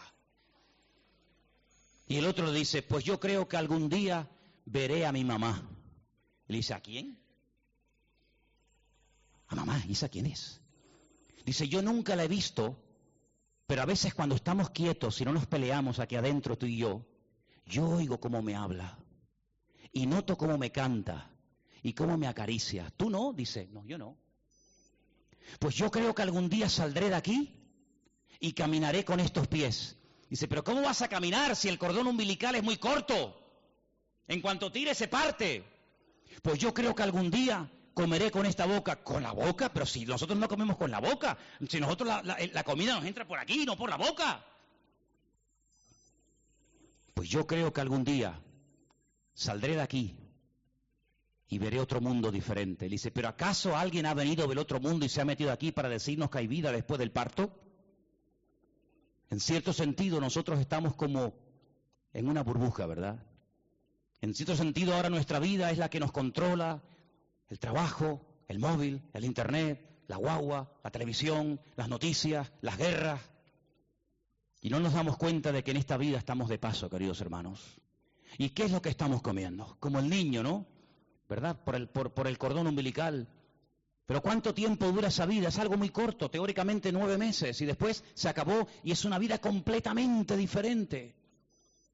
Y 2.08 2.18
el 2.18 2.26
otro 2.26 2.52
dice, 2.52 2.82
pues 2.82 3.04
yo 3.04 3.20
creo 3.20 3.48
que 3.48 3.58
algún 3.58 3.90
día 3.90 4.30
veré 4.66 5.06
a 5.06 5.12
mi 5.12 5.24
mamá. 5.24 5.70
Le 6.48 6.58
dice, 6.58 6.74
¿a 6.74 6.80
quién? 6.80 7.20
A 9.48 9.56
mamá, 9.56 9.84
¿y 9.88 9.94
esa 9.94 10.10
quién 10.10 10.26
es? 10.26 10.62
Dice, 11.46 11.68
yo 11.68 11.82
nunca 11.82 12.16
la 12.16 12.24
he 12.24 12.28
visto, 12.28 12.82
pero 13.68 13.82
a 13.82 13.86
veces 13.86 14.14
cuando 14.14 14.36
estamos 14.36 14.70
quietos 14.70 15.20
y 15.22 15.26
no 15.26 15.34
nos 15.34 15.48
peleamos 15.48 16.00
aquí 16.00 16.16
adentro 16.16 16.58
tú 16.58 16.66
y 16.66 16.78
yo, 16.78 17.06
yo 17.66 17.88
oigo 17.90 18.20
cómo 18.20 18.42
me 18.42 18.56
habla 18.56 18.98
y 19.92 20.06
noto 20.06 20.38
cómo 20.38 20.58
me 20.58 20.72
canta 20.72 21.30
y 21.82 21.94
cómo 21.94 22.18
me 22.18 22.28
acaricia. 22.28 22.92
¿Tú 22.98 23.10
no? 23.10 23.34
Dice, 23.34 23.68
no, 23.72 23.86
yo 23.86 23.98
no. 23.98 24.18
Pues 25.60 25.76
yo 25.76 25.92
creo 25.92 26.16
que 26.16 26.22
algún 26.22 26.50
día 26.50 26.70
saldré 26.70 27.10
de 27.10 27.16
aquí 27.16 27.56
y 28.40 28.54
caminaré 28.54 29.06
con 29.06 29.20
estos 29.20 29.48
pies. 29.48 29.98
Dice, 30.34 30.48
pero 30.48 30.64
¿cómo 30.64 30.82
vas 30.82 31.04
a 31.04 31.08
caminar 31.08 31.56
si 31.56 31.70
el 31.70 31.78
cordón 31.78 32.08
umbilical 32.08 32.56
es 32.56 32.64
muy 32.64 32.78
corto? 32.78 33.40
En 34.28 34.42
cuanto 34.42 34.72
tire 34.72 34.96
se 34.96 35.08
parte. 35.08 35.64
Pues 36.42 36.58
yo 36.58 36.74
creo 36.74 36.96
que 36.96 37.04
algún 37.04 37.30
día 37.30 37.70
comeré 37.94 38.32
con 38.32 38.48
esta 38.48 38.66
boca. 38.66 39.04
¿Con 39.04 39.22
la 39.22 39.32
boca? 39.32 39.72
Pero 39.72 39.86
si 39.86 40.08
nosotros 40.08 40.40
no 40.40 40.48
comemos 40.48 40.76
con 40.76 40.90
la 40.90 41.00
boca, 41.00 41.38
si 41.70 41.80
nosotros 41.80 42.10
la, 42.24 42.64
comida 42.64 42.96
nos 42.96 43.06
entra 43.06 43.28
por 43.28 43.38
aquí, 43.38 43.64
no 43.64 43.78
por 43.78 43.92
la 43.92 43.98
boca. 43.98 44.44
Pues 47.14 47.30
yo 47.30 47.46
creo 47.46 47.72
que 47.72 47.82
algún 47.82 48.04
día 48.04 48.42
saldré 49.36 49.76
de 49.76 49.82
aquí 49.84 50.18
y 51.48 51.60
veré 51.60 51.80
otro 51.80 52.02
mundo 52.02 52.32
diferente. 52.32 52.86
Le 52.86 52.94
dice, 52.94 53.12
¿pero 53.12 53.28
acaso 53.28 53.78
alguien 53.78 54.08
ha 54.08 54.16
venido 54.16 54.48
del 54.48 54.58
otro 54.58 54.80
mundo 54.80 55.06
y 55.06 55.10
se 55.10 55.22
ha 55.22 55.26
metido 55.26 55.52
aquí 55.52 55.72
para 55.72 55.90
decirnos 55.90 56.32
que 56.32 56.40
hay 56.40 56.48
vida 56.48 56.72
después 56.72 56.98
del 56.98 57.12
parto? 57.12 57.63
En 59.30 59.40
cierto 59.40 59.74
sentido, 59.74 60.20
nosotros 60.20 60.60
estamos 60.60 60.96
como 60.96 61.34
en 62.14 62.28
una 62.28 62.44
burbuja, 62.44 62.86
¿verdad? 62.86 63.24
En 64.22 64.34
cierto 64.34 64.56
sentido, 64.56 64.94
ahora 64.94 65.10
nuestra 65.10 65.40
vida 65.40 65.72
es 65.72 65.78
la 65.78 65.90
que 65.90 66.00
nos 66.00 66.12
controla, 66.12 66.82
el 67.50 67.60
trabajo, 67.60 68.22
el 68.48 68.60
móvil, 68.60 69.02
el 69.14 69.26
internet, 69.26 70.04
la 70.08 70.18
guagua, 70.18 70.72
la 70.84 70.92
televisión, 70.92 71.60
las 71.76 71.90
noticias, 71.90 72.52
las 72.62 72.78
guerras. 72.78 73.22
Y 74.62 74.70
no 74.70 74.80
nos 74.80 74.94
damos 74.94 75.18
cuenta 75.18 75.52
de 75.52 75.64
que 75.64 75.72
en 75.72 75.78
esta 75.78 75.98
vida 75.98 76.18
estamos 76.18 76.50
de 76.50 76.58
paso, 76.58 76.90
queridos 76.90 77.20
hermanos. 77.20 77.82
¿Y 78.38 78.50
qué 78.52 78.64
es 78.64 78.72
lo 78.72 78.82
que 78.82 78.90
estamos 78.90 79.22
comiendo? 79.22 79.76
Como 79.80 80.00
el 80.00 80.10
niño, 80.10 80.42
¿no? 80.42 80.66
¿Verdad? 81.28 81.60
Por 81.64 81.76
el, 81.76 81.90
por, 81.90 82.14
por 82.14 82.28
el 82.28 82.38
cordón 82.38 82.68
umbilical. 82.68 83.28
Pero 84.06 84.22
¿cuánto 84.22 84.54
tiempo 84.54 84.92
dura 84.92 85.08
esa 85.08 85.26
vida? 85.26 85.48
Es 85.48 85.60
algo 85.60 85.78
muy 85.78 85.90
corto, 85.90 86.30
teóricamente 86.30 86.92
nueve 86.92 87.18
meses, 87.18 87.60
y 87.62 87.66
después 87.66 88.04
se 88.14 88.28
acabó 88.28 88.68
y 88.84 88.92
es 88.92 89.06
una 89.06 89.18
vida 89.18 89.38
completamente 89.40 90.36
diferente. 90.36 91.16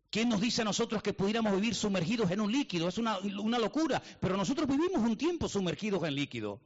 ¿Quién 0.09 0.27
nos 0.27 0.41
dice 0.41 0.63
a 0.63 0.65
nosotros 0.65 1.03
que 1.03 1.13
pudiéramos 1.13 1.53
vivir 1.53 1.75
sumergidos 1.75 2.31
en 2.31 2.41
un 2.41 2.51
líquido? 2.51 2.87
Es 2.87 2.97
una, 2.97 3.19
locura, 3.59 4.01
pero 4.19 4.35
nosotros 4.35 4.67
vivimos 4.67 5.03
un 5.03 5.15
tiempo 5.15 5.47
sumergidos 5.47 6.03
en 6.03 6.15
líquido. 6.15 6.59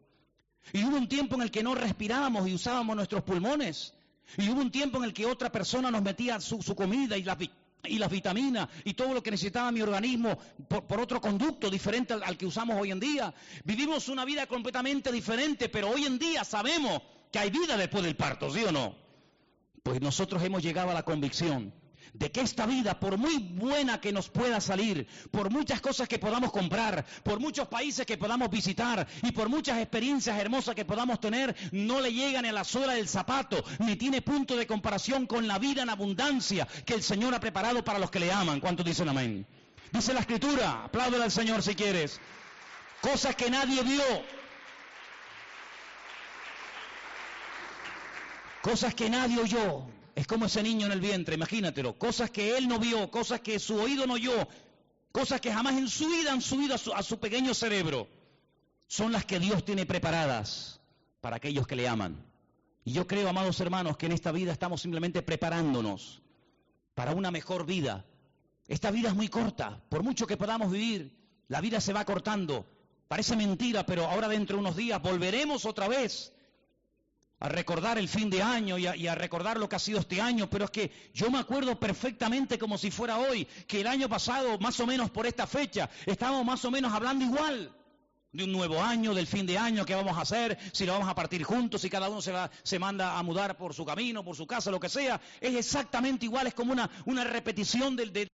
Y 0.72 0.86
hubo 0.86 0.96
un 0.96 1.10
tiempo 1.10 1.36
en 1.36 1.42
el 1.42 1.52
que 1.52 1.62
no 1.62 1.76
respirábamos 1.76 2.48
y 2.48 2.54
usábamos 2.54 2.96
nuestros 2.96 3.24
pulmones. 3.24 3.94
Y 4.38 4.50
hubo 4.50 4.62
un 4.62 4.72
tiempo 4.72 4.98
en 5.00 5.04
el 5.04 5.14
que 5.14 5.26
otra 5.26 5.52
persona 5.52 5.92
nos 5.92 6.02
metía 6.02 6.40
su, 6.40 6.60
comida 6.74 7.18
y 7.18 7.24
las, 7.24 7.38
y 7.86 7.98
las 7.98 8.10
vitaminas 8.10 8.70
y 8.84 8.94
todo 8.94 9.14
lo 9.14 9.22
que 9.22 9.32
necesitaba 9.32 9.72
mi 9.72 9.82
organismo 9.82 10.38
por, 10.68 11.00
otro 11.00 11.20
conducto 11.20 11.70
diferente 11.70 12.14
al, 12.14 12.24
al 12.24 12.38
que 12.38 12.46
usamos 12.46 12.80
hoy 12.80 12.92
en 12.92 13.00
día. 13.00 13.34
Vivimos 13.64 14.08
una 14.10 14.26
vida 14.26 14.48
completamente 14.48 15.12
diferente, 15.12 15.70
pero 15.70 15.90
hoy 15.90 16.06
en 16.06 16.18
día 16.18 16.44
sabemos 16.44 17.02
que 17.32 17.40
hay 17.40 17.50
vida 17.50 17.78
después 17.78 18.04
del 18.04 18.16
parto, 18.16 18.52
¿sí 18.52 18.64
o 18.64 18.72
no? 18.72 18.96
Pues 19.84 20.00
nosotros 20.02 20.42
hemos 20.44 20.64
llegado 20.64 20.92
a 20.92 20.94
la 20.94 21.04
convicción 21.04 21.74
de 22.14 22.32
que 22.32 22.42
esta 22.42 22.66
vida, 22.66 23.00
por 23.00 23.18
muy 23.18 23.38
buena 23.38 24.00
que 24.00 24.12
nos 24.12 24.30
pueda 24.30 24.60
salir, 24.62 25.08
por 25.32 25.50
muchas 25.50 25.82
cosas 25.82 26.08
que 26.08 26.20
podamos 26.20 26.52
comprar, 26.52 27.06
por 27.24 27.40
muchos 27.40 27.68
países 27.68 28.06
que 28.06 28.18
podamos 28.18 28.50
visitar 28.50 29.08
y 29.22 29.32
por 29.32 29.50
muchas 29.50 29.80
experiencias 29.80 30.38
hermosas 30.38 30.76
que 30.76 30.86
podamos 30.86 31.20
tener, 31.20 31.56
no 31.72 32.02
le 32.02 32.14
llegan 32.14 32.46
a 32.46 32.52
la 32.52 32.64
suela 32.64 32.94
del 32.94 33.08
zapato, 33.08 33.64
ni 33.80 33.96
tiene 33.96 34.22
punto 34.22 34.56
de 34.56 34.68
comparación 34.68 35.26
con 35.26 35.48
la 35.48 35.60
vida 35.60 35.84
en 35.84 35.90
abundancia 35.90 36.68
que 36.86 36.94
el 36.94 37.04
Señor 37.04 37.34
ha 37.34 37.40
preparado 37.40 37.84
para 37.84 38.00
los 38.00 38.12
que 38.12 38.20
le 38.20 38.32
aman. 38.32 38.60
¿Cuántos 38.60 38.86
dicen 38.86 39.10
amén? 39.10 39.46
Dice 39.92 40.14
la 40.14 40.22
Escritura, 40.22 40.86
apláudele 40.86 41.24
al 41.24 41.32
Señor 41.32 41.62
si 41.62 41.76
quieres. 41.76 42.20
Cosas 43.02 43.36
que 43.36 43.50
nadie 43.50 43.84
vio. 43.84 44.04
Cosas 48.62 48.96
que 48.96 49.10
nadie 49.10 49.40
oyó 49.40 49.93
es 50.16 50.28
como 50.28 50.46
ese 50.46 50.62
niño 50.62 50.86
en 50.86 50.92
el 50.92 51.00
vientre, 51.00 51.36
imagínatelo. 51.36 51.98
Cosas 51.98 52.30
que 52.30 52.58
él 52.58 52.68
no 52.68 52.80
vio, 52.80 53.10
cosas 53.10 53.42
que 53.42 53.58
su 53.60 53.76
oído 53.76 54.06
no 54.06 54.14
oyó, 54.14 54.48
cosas 55.12 55.42
que 55.42 55.52
jamás 55.52 55.76
en 55.78 55.88
su 55.88 56.08
vida 56.08 56.32
han 56.32 56.42
subido 56.42 56.76
a 56.76 57.04
su, 57.04 57.20
pequeño 57.20 57.54
cerebro. 57.54 58.08
Son 58.88 59.12
las 59.12 59.26
que 59.26 59.40
Dios 59.40 59.66
tiene 59.66 59.86
preparadas 59.86 60.82
para 61.20 61.38
aquellos 61.38 61.66
que 61.66 61.76
le 61.76 61.88
aman. 61.88 62.24
Y 62.86 62.94
yo 62.94 63.08
creo, 63.08 63.30
amados 63.30 63.60
hermanos, 63.60 63.98
que 63.98 64.06
en 64.06 64.12
esta 64.12 64.32
vida 64.32 64.52
estamos 64.52 64.82
simplemente 64.82 65.22
preparándonos 65.24 66.22
para 66.94 67.14
una 67.14 67.32
mejor 67.32 67.66
vida. 67.66 68.06
Esta 68.68 68.92
vida 68.92 69.10
es 69.10 69.16
muy 69.16 69.30
corta, 69.30 69.82
por 69.90 70.04
mucho 70.04 70.28
que 70.28 70.38
podamos 70.38 70.72
vivir, 70.72 71.18
la 71.48 71.60
vida 71.60 71.82
se 71.82 71.94
va 71.94 72.06
cortando. 72.06 72.66
Parece 73.08 73.36
mentira, 73.36 73.86
pero 73.86 74.06
ahora 74.06 74.28
dentro 74.28 74.58
de 74.58 74.62
unos 74.62 74.76
días 74.76 75.02
volveremos 75.02 75.66
otra 75.66 75.88
vez 75.88 76.34
a 77.40 77.50
recordar 77.50 77.98
el 77.98 78.08
fin 78.08 78.30
de 78.30 78.42
año 78.42 78.78
y 78.78 79.08
a, 79.08 79.16
recordar 79.16 79.58
lo 79.58 79.68
que 79.68 79.76
ha 79.76 79.80
sido 79.80 80.00
este 80.00 80.22
año, 80.22 80.50
pero 80.50 80.66
es 80.66 80.72
que 80.72 80.92
yo 81.14 81.30
me 81.30 81.40
acuerdo 81.40 81.80
perfectamente 81.80 82.58
como 82.58 82.78
si 82.78 82.90
fuera 82.90 83.20
hoy, 83.20 83.46
que 83.68 83.82
el 83.82 83.88
año 83.88 84.08
pasado, 84.08 84.58
más 84.60 84.80
o 84.80 84.88
menos 84.88 85.12
por 85.12 85.28
esta 85.28 85.46
fecha, 85.46 85.90
estábamos 86.06 86.46
más 86.46 86.64
o 86.64 86.72
menos 86.72 86.94
hablando 86.94 87.26
igual 87.26 87.76
de 88.34 88.44
un 88.46 88.52
nuevo 88.52 88.82
año, 88.82 89.14
del 89.14 89.28
fin 89.28 89.46
de 89.46 89.58
año, 89.58 89.86
qué 89.86 89.94
vamos 89.94 90.18
a 90.18 90.22
hacer, 90.22 90.58
si 90.72 90.86
lo 90.86 90.94
vamos 90.94 91.08
a 91.08 91.16
partir 91.16 91.44
juntos, 91.44 91.82
si 91.82 91.90
cada 91.90 92.10
uno 92.10 92.22
se, 92.22 92.32
va, 92.32 92.50
se 92.64 92.80
manda 92.80 93.18
a 93.18 93.24
mudar 93.24 93.56
por 93.58 93.74
su 93.74 93.86
camino, 93.86 94.24
por 94.24 94.36
su 94.36 94.48
casa, 94.48 94.72
lo 94.72 94.80
que 94.80 94.90
sea. 94.90 95.22
Es 95.40 95.54
exactamente 95.56 96.26
igual, 96.26 96.48
es 96.48 96.54
como 96.54 96.74
una, 96.74 97.24
repetición 97.24 97.96
del, 97.96 98.12
del 98.12 98.30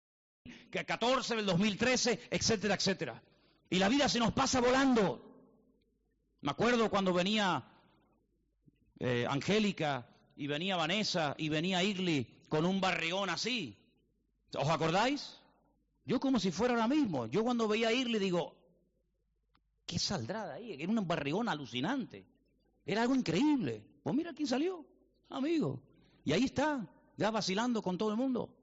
14, 0.70 1.36
del 1.36 1.46
2013, 1.46 2.28
etcétera, 2.30 2.74
etcétera. 2.74 3.22
Y 3.70 3.78
la 3.78 3.88
vida 3.88 4.08
se 4.08 4.20
nos 4.20 4.32
pasa 4.32 4.60
volando. 4.60 5.24
Me 6.42 6.52
acuerdo 6.52 6.88
cuando 6.88 7.12
venía 7.12 7.64
eh, 8.98 9.26
Angélica, 9.28 10.06
y 10.36 10.46
venía 10.46 10.76
Vanessa, 10.76 11.34
y 11.38 11.48
venía 11.48 11.82
Igli, 11.82 12.26
con 12.48 12.64
un 12.64 12.80
barrigón 12.80 13.30
así. 13.30 13.76
¿Os 14.54 14.68
acordáis? 14.68 15.38
Yo 16.04 16.20
como 16.20 16.38
si 16.40 16.50
fuera 16.50 16.74
ahora 16.74 16.88
mismo. 16.88 17.26
Yo 17.26 17.44
cuando 17.44 17.68
veía 17.68 17.92
ir 17.92 18.08
le 18.08 18.18
digo, 18.18 18.56
¿qué 19.84 19.98
saldrá 19.98 20.46
de 20.46 20.52
ahí? 20.54 20.72
Era 20.72 20.90
un 20.90 21.06
barrigón 21.06 21.48
alucinante. 21.48 22.24
Era 22.86 23.02
algo 23.02 23.14
increíble. 23.14 23.84
Pues 24.02 24.16
mira 24.16 24.32
quién 24.32 24.48
salió, 24.48 24.86
amigo. 25.28 25.82
Y 26.24 26.32
ahí 26.32 26.44
está, 26.44 26.86
ya 27.16 27.30
vacilando 27.30 27.82
con 27.82 27.98
todo 27.98 28.10
el 28.10 28.16
mundo. 28.16 28.54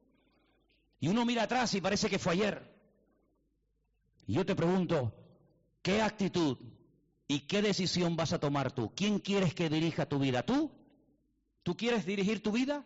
Y 1.00 1.08
uno 1.08 1.26
mira 1.26 1.44
atrás 1.44 1.74
y 1.76 1.82
parece 1.82 2.10
que 2.10 2.18
fue 2.18 2.34
ayer. 2.34 2.74
Y 4.26 4.34
yo 4.34 4.46
te 4.46 4.56
pregunto, 4.56 5.14
¿qué 5.84 6.02
actitud 6.02 6.58
y 7.28 7.42
qué 7.42 7.62
decisión 7.62 8.16
vas 8.16 8.34
a 8.34 8.40
tomar 8.40 8.72
tú? 8.72 8.92
¿Quién 8.96 9.20
quieres 9.20 9.54
que 9.54 9.70
dirija 9.70 10.08
tu 10.08 10.20
vida? 10.20 10.44
¿Tú? 10.44 10.72
¿Tú 11.64 11.76
quieres 11.76 12.06
dirigir 12.06 12.44
tu 12.44 12.52
vida? 12.52 12.86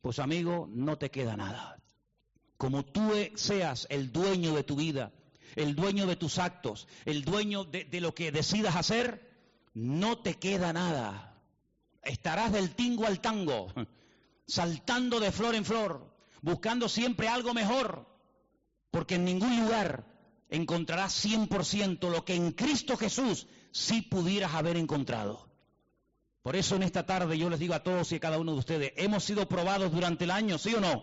Pues 0.00 0.18
amigo, 0.18 0.68
no 0.70 0.98
te 0.98 1.10
queda 1.10 1.36
nada. 1.36 1.78
Como 2.56 2.84
tú 2.84 3.10
seas 3.34 3.86
el 3.90 4.12
dueño 4.12 4.54
de 4.54 4.62
tu 4.62 4.76
vida, 4.76 5.12
el 5.56 5.74
dueño 5.74 6.06
de 6.06 6.16
tus 6.16 6.38
actos, 6.38 6.86
el 7.04 7.24
dueño 7.24 7.64
de, 7.64 7.84
de 7.84 8.00
lo 8.00 8.14
que 8.14 8.30
decidas 8.30 8.76
hacer, 8.76 9.26
no 9.74 10.18
te 10.18 10.34
queda 10.34 10.72
nada. 10.72 11.42
Estarás 12.02 12.52
del 12.52 12.74
tingo 12.74 13.06
al 13.06 13.20
tango, 13.20 13.72
saltando 14.46 15.18
de 15.18 15.32
flor 15.32 15.56
en 15.56 15.64
flor, 15.64 16.16
buscando 16.40 16.88
siempre 16.88 17.28
algo 17.28 17.52
mejor, 17.52 18.06
porque 18.92 19.16
en 19.16 19.24
ningún 19.24 19.60
lugar 19.60 20.15
encontrarás 20.48 21.24
100% 21.24 22.10
lo 22.10 22.24
que 22.24 22.34
en 22.34 22.52
Cristo 22.52 22.96
Jesús 22.96 23.46
sí 23.72 24.02
pudieras 24.02 24.54
haber 24.54 24.76
encontrado. 24.76 25.46
Por 26.42 26.54
eso 26.54 26.76
en 26.76 26.84
esta 26.84 27.04
tarde 27.04 27.36
yo 27.36 27.50
les 27.50 27.58
digo 27.58 27.74
a 27.74 27.82
todos 27.82 28.12
y 28.12 28.16
a 28.16 28.20
cada 28.20 28.38
uno 28.38 28.52
de 28.52 28.58
ustedes, 28.58 28.92
¿hemos 28.96 29.24
sido 29.24 29.48
probados 29.48 29.92
durante 29.92 30.24
el 30.24 30.30
año, 30.30 30.58
sí 30.58 30.74
o 30.74 30.80
no? 30.80 31.02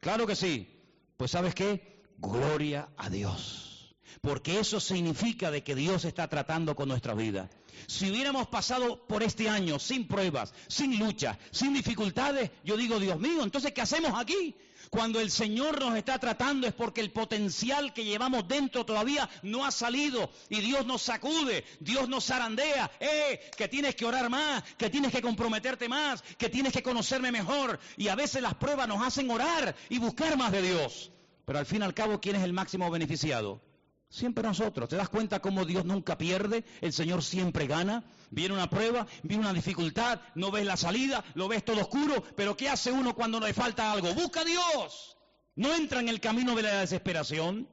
Claro 0.00 0.26
que 0.26 0.36
sí. 0.36 0.68
Pues 1.16 1.30
sabes 1.30 1.54
qué? 1.54 2.02
Gloria 2.18 2.90
a 2.96 3.08
Dios. 3.08 3.94
Porque 4.20 4.58
eso 4.58 4.80
significa 4.80 5.50
de 5.50 5.62
que 5.62 5.74
Dios 5.74 6.04
está 6.04 6.28
tratando 6.28 6.76
con 6.76 6.88
nuestra 6.88 7.14
vida. 7.14 7.48
Si 7.86 8.10
hubiéramos 8.10 8.48
pasado 8.48 9.06
por 9.06 9.22
este 9.22 9.48
año 9.48 9.78
sin 9.78 10.06
pruebas, 10.06 10.52
sin 10.68 10.98
luchas, 10.98 11.38
sin 11.50 11.74
dificultades, 11.74 12.50
yo 12.64 12.76
digo, 12.76 12.98
Dios 12.98 13.18
mío, 13.18 13.42
entonces 13.42 13.72
¿qué 13.72 13.80
hacemos 13.80 14.12
aquí? 14.14 14.54
Cuando 14.90 15.20
el 15.20 15.30
Señor 15.30 15.80
nos 15.80 15.96
está 15.96 16.18
tratando 16.18 16.66
es 16.66 16.72
porque 16.72 17.00
el 17.00 17.10
potencial 17.10 17.92
que 17.92 18.04
llevamos 18.04 18.46
dentro 18.46 18.84
todavía 18.84 19.28
no 19.42 19.64
ha 19.64 19.70
salido 19.70 20.30
y 20.48 20.60
Dios 20.60 20.86
nos 20.86 21.02
sacude, 21.02 21.64
Dios 21.80 22.08
nos 22.08 22.26
zarandea, 22.26 22.90
eh, 23.00 23.50
que 23.56 23.68
tienes 23.68 23.94
que 23.94 24.04
orar 24.04 24.28
más, 24.30 24.62
que 24.76 24.90
tienes 24.90 25.12
que 25.12 25.22
comprometerte 25.22 25.88
más, 25.88 26.22
que 26.38 26.48
tienes 26.48 26.72
que 26.72 26.82
conocerme 26.82 27.32
mejor 27.32 27.78
y 27.96 28.08
a 28.08 28.14
veces 28.14 28.42
las 28.42 28.54
pruebas 28.54 28.88
nos 28.88 29.06
hacen 29.06 29.30
orar 29.30 29.74
y 29.88 29.98
buscar 29.98 30.36
más 30.36 30.52
de 30.52 30.62
Dios. 30.62 31.10
Pero 31.44 31.58
al 31.58 31.66
fin 31.66 31.82
y 31.82 31.84
al 31.84 31.94
cabo, 31.94 32.20
¿quién 32.20 32.36
es 32.36 32.42
el 32.42 32.52
máximo 32.52 32.90
beneficiado? 32.90 33.60
Siempre 34.08 34.44
nosotros. 34.44 34.88
¿Te 34.88 34.96
das 34.96 35.08
cuenta 35.08 35.40
cómo 35.40 35.64
Dios 35.64 35.84
nunca 35.84 36.16
pierde? 36.16 36.64
El 36.80 36.92
Señor 36.92 37.22
siempre 37.22 37.66
gana. 37.66 38.04
Viene 38.30 38.54
una 38.54 38.70
prueba, 38.70 39.06
viene 39.22 39.42
una 39.42 39.52
dificultad, 39.52 40.20
no 40.34 40.50
ves 40.50 40.64
la 40.64 40.76
salida, 40.76 41.24
lo 41.34 41.48
ves 41.48 41.64
todo 41.64 41.80
oscuro, 41.80 42.22
pero 42.34 42.56
¿qué 42.56 42.68
hace 42.68 42.90
uno 42.90 43.14
cuando 43.14 43.40
le 43.40 43.54
falta 43.54 43.92
algo? 43.92 44.14
Busca 44.14 44.40
a 44.40 44.44
Dios. 44.44 45.16
No 45.54 45.74
entra 45.74 46.00
en 46.00 46.08
el 46.08 46.20
camino 46.20 46.54
de 46.54 46.62
la 46.62 46.80
desesperación. 46.80 47.68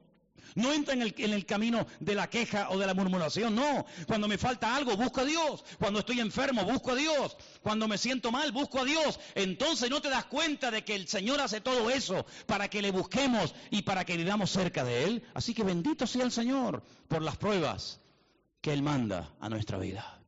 No 0.54 0.72
entra 0.72 0.94
en 0.94 1.02
el, 1.02 1.46
camino 1.46 1.84
de 1.98 2.14
la 2.14 2.30
queja 2.30 2.70
o 2.70 2.78
de 2.78 2.86
la 2.86 2.94
murmuración, 2.94 3.56
no. 3.56 3.84
Cuando 4.06 4.28
me 4.28 4.38
falta 4.38 4.76
algo, 4.76 4.96
busco 4.96 5.20
a 5.20 5.24
Dios. 5.24 5.64
Cuando 5.78 5.98
estoy 5.98 6.20
enfermo, 6.20 6.64
busco 6.64 6.92
a 6.92 6.94
Dios. 6.94 7.36
Cuando 7.60 7.88
me 7.88 7.98
siento 7.98 8.30
mal, 8.30 8.52
busco 8.52 8.80
a 8.80 8.84
Dios. 8.84 9.18
Entonces 9.34 9.90
no 9.90 10.00
te 10.00 10.10
das 10.10 10.26
cuenta 10.26 10.70
de 10.70 10.84
que 10.84 10.94
el 10.94 11.08
Señor 11.08 11.40
hace 11.40 11.60
todo 11.60 11.90
eso 11.90 12.24
para 12.46 12.68
que 12.68 12.82
le 12.82 12.92
busquemos 12.92 13.52
y 13.70 13.82
para 13.82 14.04
que 14.04 14.16
vivamos 14.16 14.50
cerca 14.50 14.84
de 14.84 15.04
Él. 15.04 15.24
Así 15.34 15.54
que 15.54 15.64
bendito 15.64 16.06
sea 16.06 16.24
el 16.24 16.32
Señor 16.32 16.84
por 17.08 17.22
las 17.22 17.36
pruebas 17.36 18.00
que 18.60 18.72
Él 18.72 18.82
manda 18.82 19.34
a 19.40 19.48
nuestra 19.48 19.78
vida. 19.78 20.20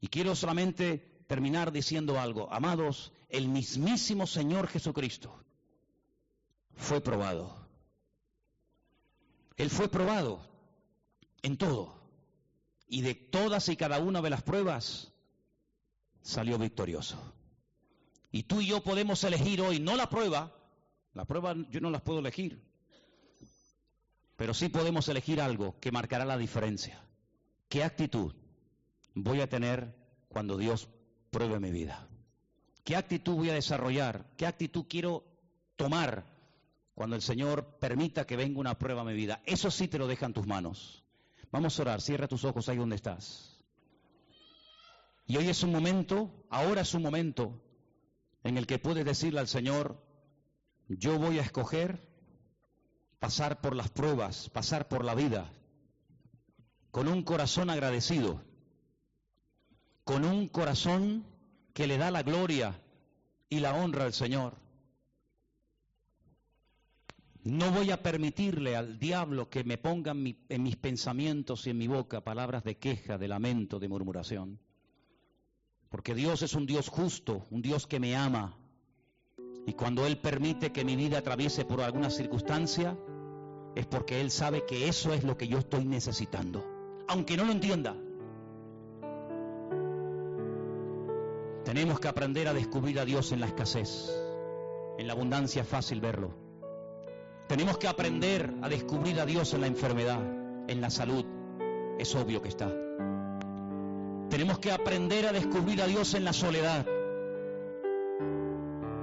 Y 0.00 0.06
quiero 0.06 0.36
solamente 0.36 1.24
terminar 1.26 1.72
diciendo 1.72 2.20
algo. 2.20 2.48
Amados, 2.52 3.12
el 3.28 3.48
mismísimo 3.48 4.28
Señor 4.28 4.68
Jesucristo 4.68 5.34
fue 6.76 7.00
probado 7.00 7.59
él 9.62 9.70
fue 9.70 9.88
probado 9.88 10.40
en 11.42 11.56
todo. 11.56 12.00
Y 12.88 13.02
de 13.02 13.14
todas 13.14 13.68
y 13.68 13.76
cada 13.76 13.98
una 13.98 14.20
de 14.20 14.30
las 14.30 14.42
pruebas 14.42 15.12
salió 16.22 16.58
victorioso. 16.58 17.18
Y 18.32 18.44
tú 18.44 18.60
y 18.60 18.66
yo 18.66 18.82
podemos 18.82 19.22
elegir 19.24 19.60
hoy, 19.60 19.80
no 19.80 19.96
la 19.96 20.08
prueba, 20.08 20.56
la 21.14 21.24
prueba 21.24 21.54
yo 21.70 21.80
no 21.80 21.90
las 21.90 22.02
puedo 22.02 22.20
elegir, 22.20 22.62
pero 24.36 24.54
sí 24.54 24.68
podemos 24.68 25.08
elegir 25.08 25.40
algo 25.40 25.78
que 25.80 25.92
marcará 25.92 26.24
la 26.24 26.38
diferencia. 26.38 27.04
¿Qué 27.68 27.84
actitud 27.84 28.34
voy 29.14 29.40
a 29.40 29.48
tener 29.48 29.94
cuando 30.28 30.56
Dios 30.56 30.88
pruebe 31.30 31.60
mi 31.60 31.70
vida? 31.70 32.08
¿Qué 32.84 32.96
actitud 32.96 33.34
voy 33.34 33.50
a 33.50 33.54
desarrollar? 33.54 34.30
¿Qué 34.36 34.46
actitud 34.46 34.86
quiero 34.88 35.24
tomar 35.76 36.24
cuando 37.00 37.16
el 37.16 37.22
Señor 37.22 37.78
permita 37.78 38.26
que 38.26 38.36
venga 38.36 38.60
una 38.60 38.78
prueba 38.78 39.00
a 39.00 39.04
mi 39.06 39.14
vida. 39.14 39.40
Eso 39.46 39.70
sí 39.70 39.88
te 39.88 39.96
lo 39.96 40.06
deja 40.06 40.26
en 40.26 40.34
tus 40.34 40.46
manos. 40.46 41.02
Vamos 41.50 41.78
a 41.78 41.82
orar, 41.82 42.02
cierra 42.02 42.28
tus 42.28 42.44
ojos 42.44 42.68
ahí 42.68 42.76
donde 42.76 42.96
estás. 42.96 43.58
Y 45.24 45.38
hoy 45.38 45.48
es 45.48 45.62
un 45.62 45.72
momento, 45.72 46.44
ahora 46.50 46.82
es 46.82 46.92
un 46.92 47.00
momento 47.00 47.58
en 48.44 48.58
el 48.58 48.66
que 48.66 48.78
puedes 48.78 49.06
decirle 49.06 49.40
al 49.40 49.48
Señor, 49.48 49.98
yo 50.88 51.18
voy 51.18 51.38
a 51.38 51.42
escoger 51.42 52.06
pasar 53.18 53.62
por 53.62 53.74
las 53.74 53.88
pruebas, 53.88 54.50
pasar 54.50 54.86
por 54.86 55.02
la 55.02 55.14
vida, 55.14 55.50
con 56.90 57.08
un 57.08 57.22
corazón 57.22 57.70
agradecido, 57.70 58.42
con 60.04 60.26
un 60.26 60.48
corazón 60.48 61.24
que 61.72 61.86
le 61.86 61.96
da 61.96 62.10
la 62.10 62.22
gloria 62.22 62.78
y 63.48 63.60
la 63.60 63.72
honra 63.72 64.04
al 64.04 64.12
Señor. 64.12 64.58
No 67.44 67.70
voy 67.70 67.90
a 67.90 68.02
permitirle 68.02 68.76
al 68.76 68.98
diablo 68.98 69.48
que 69.48 69.64
me 69.64 69.78
ponga 69.78 70.12
en, 70.12 70.62
mis 70.62 70.76
pensamientos 70.76 71.66
y 71.66 71.70
en 71.70 71.78
mi 71.78 71.88
boca 71.88 72.22
palabras 72.22 72.64
de 72.64 72.76
queja, 72.76 73.16
de 73.16 73.28
lamento, 73.28 73.78
de 73.78 73.88
murmuración. 73.88 74.60
Porque 75.88 76.14
Dios 76.14 76.42
es 76.42 76.54
un 76.54 76.66
Dios 76.66 76.88
justo, 76.88 77.46
un 77.50 77.62
Dios 77.62 77.86
que 77.86 77.98
me 77.98 78.14
ama. 78.14 78.58
Y 79.66 79.72
cuando 79.72 80.06
Él 80.06 80.18
permite 80.18 80.70
que 80.70 80.84
mi 80.84 80.96
vida 80.96 81.18
atraviese 81.18 81.64
por 81.64 81.80
alguna 81.80 82.10
circunstancia, 82.10 82.98
es 83.74 83.86
porque 83.86 84.20
Él 84.20 84.30
sabe 84.30 84.66
que 84.66 84.88
eso 84.88 85.14
es 85.14 85.24
lo 85.24 85.38
que 85.38 85.48
yo 85.48 85.58
estoy 85.58 85.86
necesitando. 85.86 86.64
Aunque 87.08 87.38
no 87.38 87.46
lo 87.46 87.52
entienda. 87.52 87.96
Tenemos 91.64 92.00
que 92.00 92.08
aprender 92.08 92.48
a 92.48 92.54
descubrir 92.54 93.00
a 93.00 93.06
Dios 93.06 93.32
en 93.32 93.40
la 93.40 93.46
escasez. 93.46 94.10
En 94.98 95.06
la 95.06 95.14
abundancia 95.14 95.62
es 95.62 95.68
fácil 95.68 96.00
verlo. 96.00 96.49
Tenemos 97.50 97.78
que 97.78 97.88
aprender 97.88 98.54
a 98.62 98.68
descubrir 98.68 99.20
a 99.20 99.26
Dios 99.26 99.52
en 99.54 99.62
la 99.62 99.66
enfermedad, 99.66 100.20
en 100.68 100.80
la 100.80 100.88
salud. 100.88 101.24
Es 101.98 102.14
obvio 102.14 102.40
que 102.40 102.46
está. 102.46 102.72
Tenemos 104.30 104.60
que 104.60 104.70
aprender 104.70 105.26
a 105.26 105.32
descubrir 105.32 105.82
a 105.82 105.88
Dios 105.88 106.14
en 106.14 106.24
la 106.24 106.32
soledad. 106.32 106.86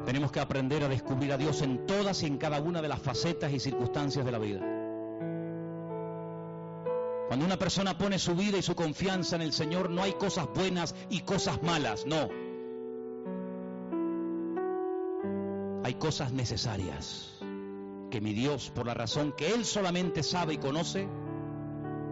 Tenemos 0.05 0.31
que 0.31 0.39
aprender 0.39 0.81
a 0.85 0.87
descubrir 0.87 1.33
a 1.33 1.37
Dios 1.37 1.61
en 1.61 1.85
todas 1.85 2.23
y 2.23 2.27
en 2.27 2.37
cada 2.37 2.61
una 2.61 2.81
de 2.81 2.87
las 2.87 3.01
facetas 3.01 3.51
y 3.51 3.59
circunstancias 3.59 4.23
de 4.23 4.31
la 4.31 4.39
vida. 4.39 4.61
Cuando 7.27 7.45
una 7.45 7.59
persona 7.59 7.97
pone 7.97 8.17
su 8.17 8.33
vida 8.33 8.57
y 8.57 8.61
su 8.61 8.75
confianza 8.75 9.35
en 9.35 9.41
el 9.41 9.51
Señor, 9.51 9.89
no 9.89 10.03
hay 10.03 10.13
cosas 10.13 10.47
buenas 10.55 10.95
y 11.09 11.19
cosas 11.19 11.61
malas, 11.63 12.05
no. 12.05 12.29
Hay 15.83 15.95
cosas 15.95 16.31
necesarias 16.31 17.36
que 18.09 18.21
mi 18.21 18.33
Dios, 18.33 18.71
por 18.73 18.85
la 18.85 18.93
razón 18.93 19.33
que 19.35 19.53
Él 19.53 19.65
solamente 19.65 20.23
sabe 20.23 20.53
y 20.53 20.57
conoce, 20.57 21.07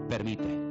permite. 0.10 0.66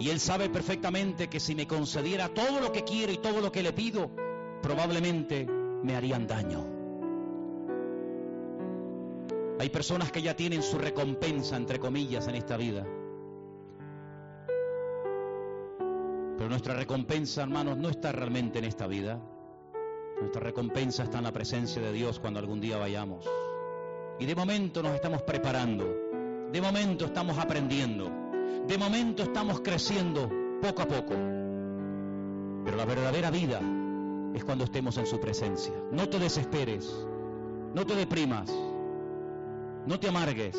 Y 0.00 0.10
Él 0.10 0.20
sabe 0.20 0.48
perfectamente 0.48 1.28
que 1.28 1.40
si 1.40 1.54
me 1.54 1.66
concediera 1.66 2.28
todo 2.28 2.60
lo 2.60 2.72
que 2.72 2.84
quiero 2.84 3.12
y 3.12 3.18
todo 3.18 3.40
lo 3.40 3.50
que 3.50 3.62
le 3.62 3.72
pido, 3.72 4.10
probablemente 4.62 5.46
me 5.46 5.96
harían 5.96 6.26
daño. 6.26 6.64
Hay 9.58 9.70
personas 9.70 10.12
que 10.12 10.22
ya 10.22 10.36
tienen 10.36 10.62
su 10.62 10.78
recompensa, 10.78 11.56
entre 11.56 11.80
comillas, 11.80 12.28
en 12.28 12.36
esta 12.36 12.56
vida. 12.56 12.86
Pero 16.36 16.48
nuestra 16.48 16.74
recompensa, 16.74 17.42
hermanos, 17.42 17.76
no 17.76 17.88
está 17.88 18.12
realmente 18.12 18.60
en 18.60 18.64
esta 18.64 18.86
vida. 18.86 19.20
Nuestra 20.20 20.40
recompensa 20.40 21.04
está 21.04 21.18
en 21.18 21.24
la 21.24 21.32
presencia 21.32 21.80
de 21.80 21.92
Dios 21.92 22.18
cuando 22.18 22.40
algún 22.40 22.60
día 22.60 22.76
vayamos. 22.76 23.24
Y 24.18 24.26
de 24.26 24.34
momento 24.34 24.82
nos 24.82 24.94
estamos 24.94 25.22
preparando, 25.22 25.86
de 26.50 26.60
momento 26.60 27.04
estamos 27.04 27.38
aprendiendo, 27.38 28.10
de 28.66 28.78
momento 28.78 29.22
estamos 29.22 29.60
creciendo 29.60 30.28
poco 30.60 30.82
a 30.82 30.88
poco. 30.88 31.14
Pero 32.64 32.76
la 32.76 32.84
verdadera 32.84 33.30
vida 33.30 33.60
es 34.34 34.44
cuando 34.44 34.64
estemos 34.64 34.98
en 34.98 35.06
su 35.06 35.20
presencia. 35.20 35.74
No 35.92 36.08
te 36.08 36.18
desesperes, 36.18 36.92
no 37.74 37.86
te 37.86 37.94
deprimas, 37.94 38.52
no 39.86 40.00
te 40.00 40.08
amargues. 40.08 40.56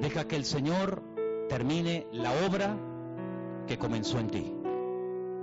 Deja 0.00 0.28
que 0.28 0.36
el 0.36 0.44
Señor 0.44 1.02
termine 1.48 2.06
la 2.12 2.30
obra 2.46 2.78
que 3.66 3.76
comenzó 3.76 4.20
en 4.20 4.28
ti. 4.28 4.57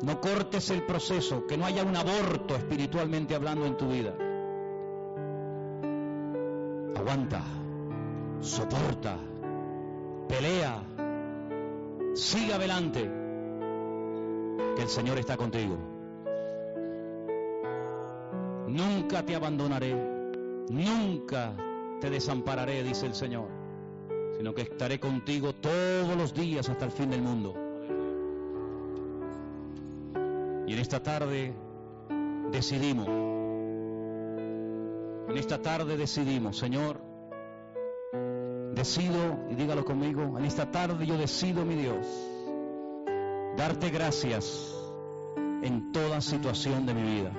No 0.02 0.20
cortes 0.20 0.70
el 0.70 0.84
proceso, 0.84 1.48
que 1.48 1.58
no 1.58 1.66
haya 1.66 1.84
un 1.84 1.96
aborto 1.96 2.56
espiritualmente 2.56 3.34
hablando 3.34 3.66
en 3.66 3.78
tu 3.78 3.88
vida. 3.88 4.14
Aguanta, 6.96 7.42
soporta, 8.42 9.18
pelea, 10.28 10.84
sigue 12.14 12.54
adelante, 12.54 13.10
que 14.76 14.82
el 14.82 14.90
Señor 14.90 15.18
está 15.18 15.38
contigo. 15.38 15.78
Nunca 18.68 19.26
te 19.26 19.36
abandonaré, 19.36 19.96
nunca 20.70 21.56
te 22.02 22.10
desampararé, 22.10 22.84
dice 22.84 23.06
el 23.06 23.16
Señor, 23.16 23.48
sino 24.38 24.54
que 24.54 24.64
estaré 24.64 25.00
contigo 25.00 25.56
todos 25.56 26.18
los 26.18 26.34
días 26.34 26.68
hasta 26.68 26.86
el 26.86 26.92
fin 26.92 27.10
del 27.10 27.22
mundo. 27.22 27.65
Y 30.68 30.74
en 30.74 30.80
esta 30.80 31.02
tarde 31.02 31.54
decidimos, 32.52 33.08
en 35.30 35.38
esta 35.38 35.62
tarde 35.62 35.96
decidimos, 35.98 36.58
Señor, 36.58 37.02
decido, 38.74 39.46
y 39.50 39.56
dígalo 39.56 39.86
conmigo, 39.86 40.38
en 40.38 40.46
esta 40.46 40.72
tarde 40.72 41.06
yo 41.06 41.18
decido, 41.18 41.66
mi 41.66 41.76
Dios, 41.76 42.06
darte 43.58 43.90
gracias 43.90 44.76
en 45.62 45.92
toda 45.92 46.22
situación 46.22 46.86
de 46.86 46.94
mi 46.94 47.04
vida. 47.04 47.32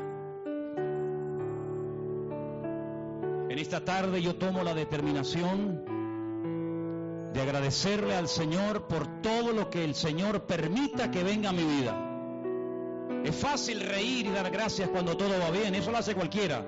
En 3.49 3.59
esta 3.59 3.85
tarde 3.85 4.23
yo 4.23 4.37
tomo 4.37 4.63
la 4.63 4.75
determinación 4.75 5.97
de 7.33 7.41
agradecerle 7.41 8.15
al 8.15 8.29
Señor 8.29 8.87
por 8.87 9.21
todo 9.21 9.53
lo 9.53 9.69
que 9.71 9.85
el 9.85 9.95
Señor 9.95 10.47
permita 10.47 11.11
que 11.11 11.23
venga 11.23 11.51
a 11.51 11.53
mi 11.53 11.65
vida. 11.65 12.06
Es 13.27 13.35
fácil 13.35 13.81
reír 13.81 14.27
y 14.27 14.31
dar 14.31 14.49
gracias 14.53 14.89
cuando 14.89 15.17
todo 15.17 15.31
va 15.41 15.51
bien, 15.51 15.75
eso 15.75 15.91
lo 15.91 15.99
hace 15.99 16.15
cualquiera, 16.15 16.65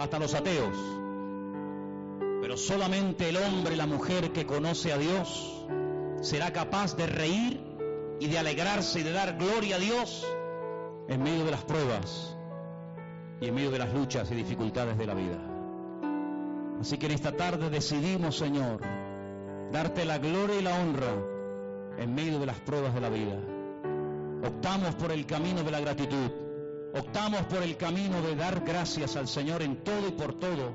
hasta 0.00 0.18
los 0.18 0.34
ateos. 0.34 0.76
Pero 2.40 2.56
solamente 2.56 3.28
el 3.28 3.36
hombre 3.36 3.74
y 3.74 3.76
la 3.76 3.86
mujer 3.86 4.32
que 4.32 4.46
conoce 4.46 4.92
a 4.92 4.98
Dios 4.98 5.64
será 6.22 6.52
capaz 6.52 6.96
de 6.96 7.06
reír 7.06 7.60
y 8.18 8.26
de 8.26 8.36
alegrarse 8.36 8.98
y 8.98 9.02
de 9.04 9.12
dar 9.12 9.38
gloria 9.38 9.76
a 9.76 9.78
Dios 9.78 10.26
en 11.06 11.22
medio 11.22 11.44
de 11.44 11.52
las 11.52 11.62
pruebas 11.62 12.36
y 13.40 13.46
en 13.46 13.54
medio 13.54 13.70
de 13.70 13.78
las 13.78 13.94
luchas 13.94 14.28
y 14.32 14.34
dificultades 14.34 14.98
de 14.98 15.06
la 15.06 15.14
vida. 15.14 15.38
Así 16.80 16.98
que 16.98 17.06
en 17.06 17.12
esta 17.12 17.30
tarde 17.30 17.70
decidimos, 17.70 18.36
Señor, 18.36 18.80
darte 19.70 20.04
la 20.04 20.18
gloria 20.18 20.58
y 20.58 20.62
la 20.62 20.80
honra 20.80 21.14
en 21.96 22.12
medio 22.12 22.40
de 22.40 22.46
las 22.46 22.58
pruebas 22.58 22.92
de 22.92 23.00
la 23.00 23.08
vida. 23.08 23.55
Optamos 24.44 24.94
por 24.96 25.12
el 25.12 25.26
camino 25.26 25.62
de 25.62 25.70
la 25.70 25.80
gratitud. 25.80 26.30
Optamos 26.94 27.42
por 27.42 27.62
el 27.62 27.76
camino 27.76 28.22
de 28.22 28.36
dar 28.36 28.64
gracias 28.64 29.16
al 29.16 29.28
Señor 29.28 29.62
en 29.62 29.82
todo 29.82 30.08
y 30.08 30.12
por 30.12 30.38
todo, 30.38 30.72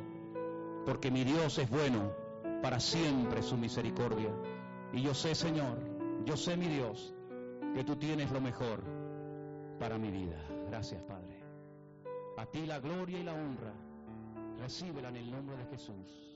porque 0.86 1.10
mi 1.10 1.24
Dios 1.24 1.58
es 1.58 1.70
bueno, 1.70 2.12
para 2.62 2.80
siempre 2.80 3.42
su 3.42 3.58
misericordia. 3.58 4.30
Y 4.94 5.02
yo 5.02 5.14
sé, 5.14 5.34
Señor, 5.36 5.80
yo 6.26 6.38
sé, 6.38 6.58
mi 6.58 6.68
Dios, 6.68 7.14
que 7.74 7.84
tú 7.84 7.96
tienes 7.96 8.32
lo 8.32 8.42
mejor 8.42 8.84
para 9.80 9.98
mi 9.98 10.12
vida. 10.12 10.38
Gracias, 10.68 11.02
Padre. 11.04 11.42
A 12.38 12.46
ti 12.46 12.66
la 12.66 12.80
gloria 12.80 13.20
y 13.20 13.24
la 13.24 13.34
honra. 13.34 13.74
Recíbela 14.60 15.10
en 15.10 15.16
el 15.16 15.32
nombre 15.32 15.58
de 15.58 15.66
Jesús. 15.66 16.31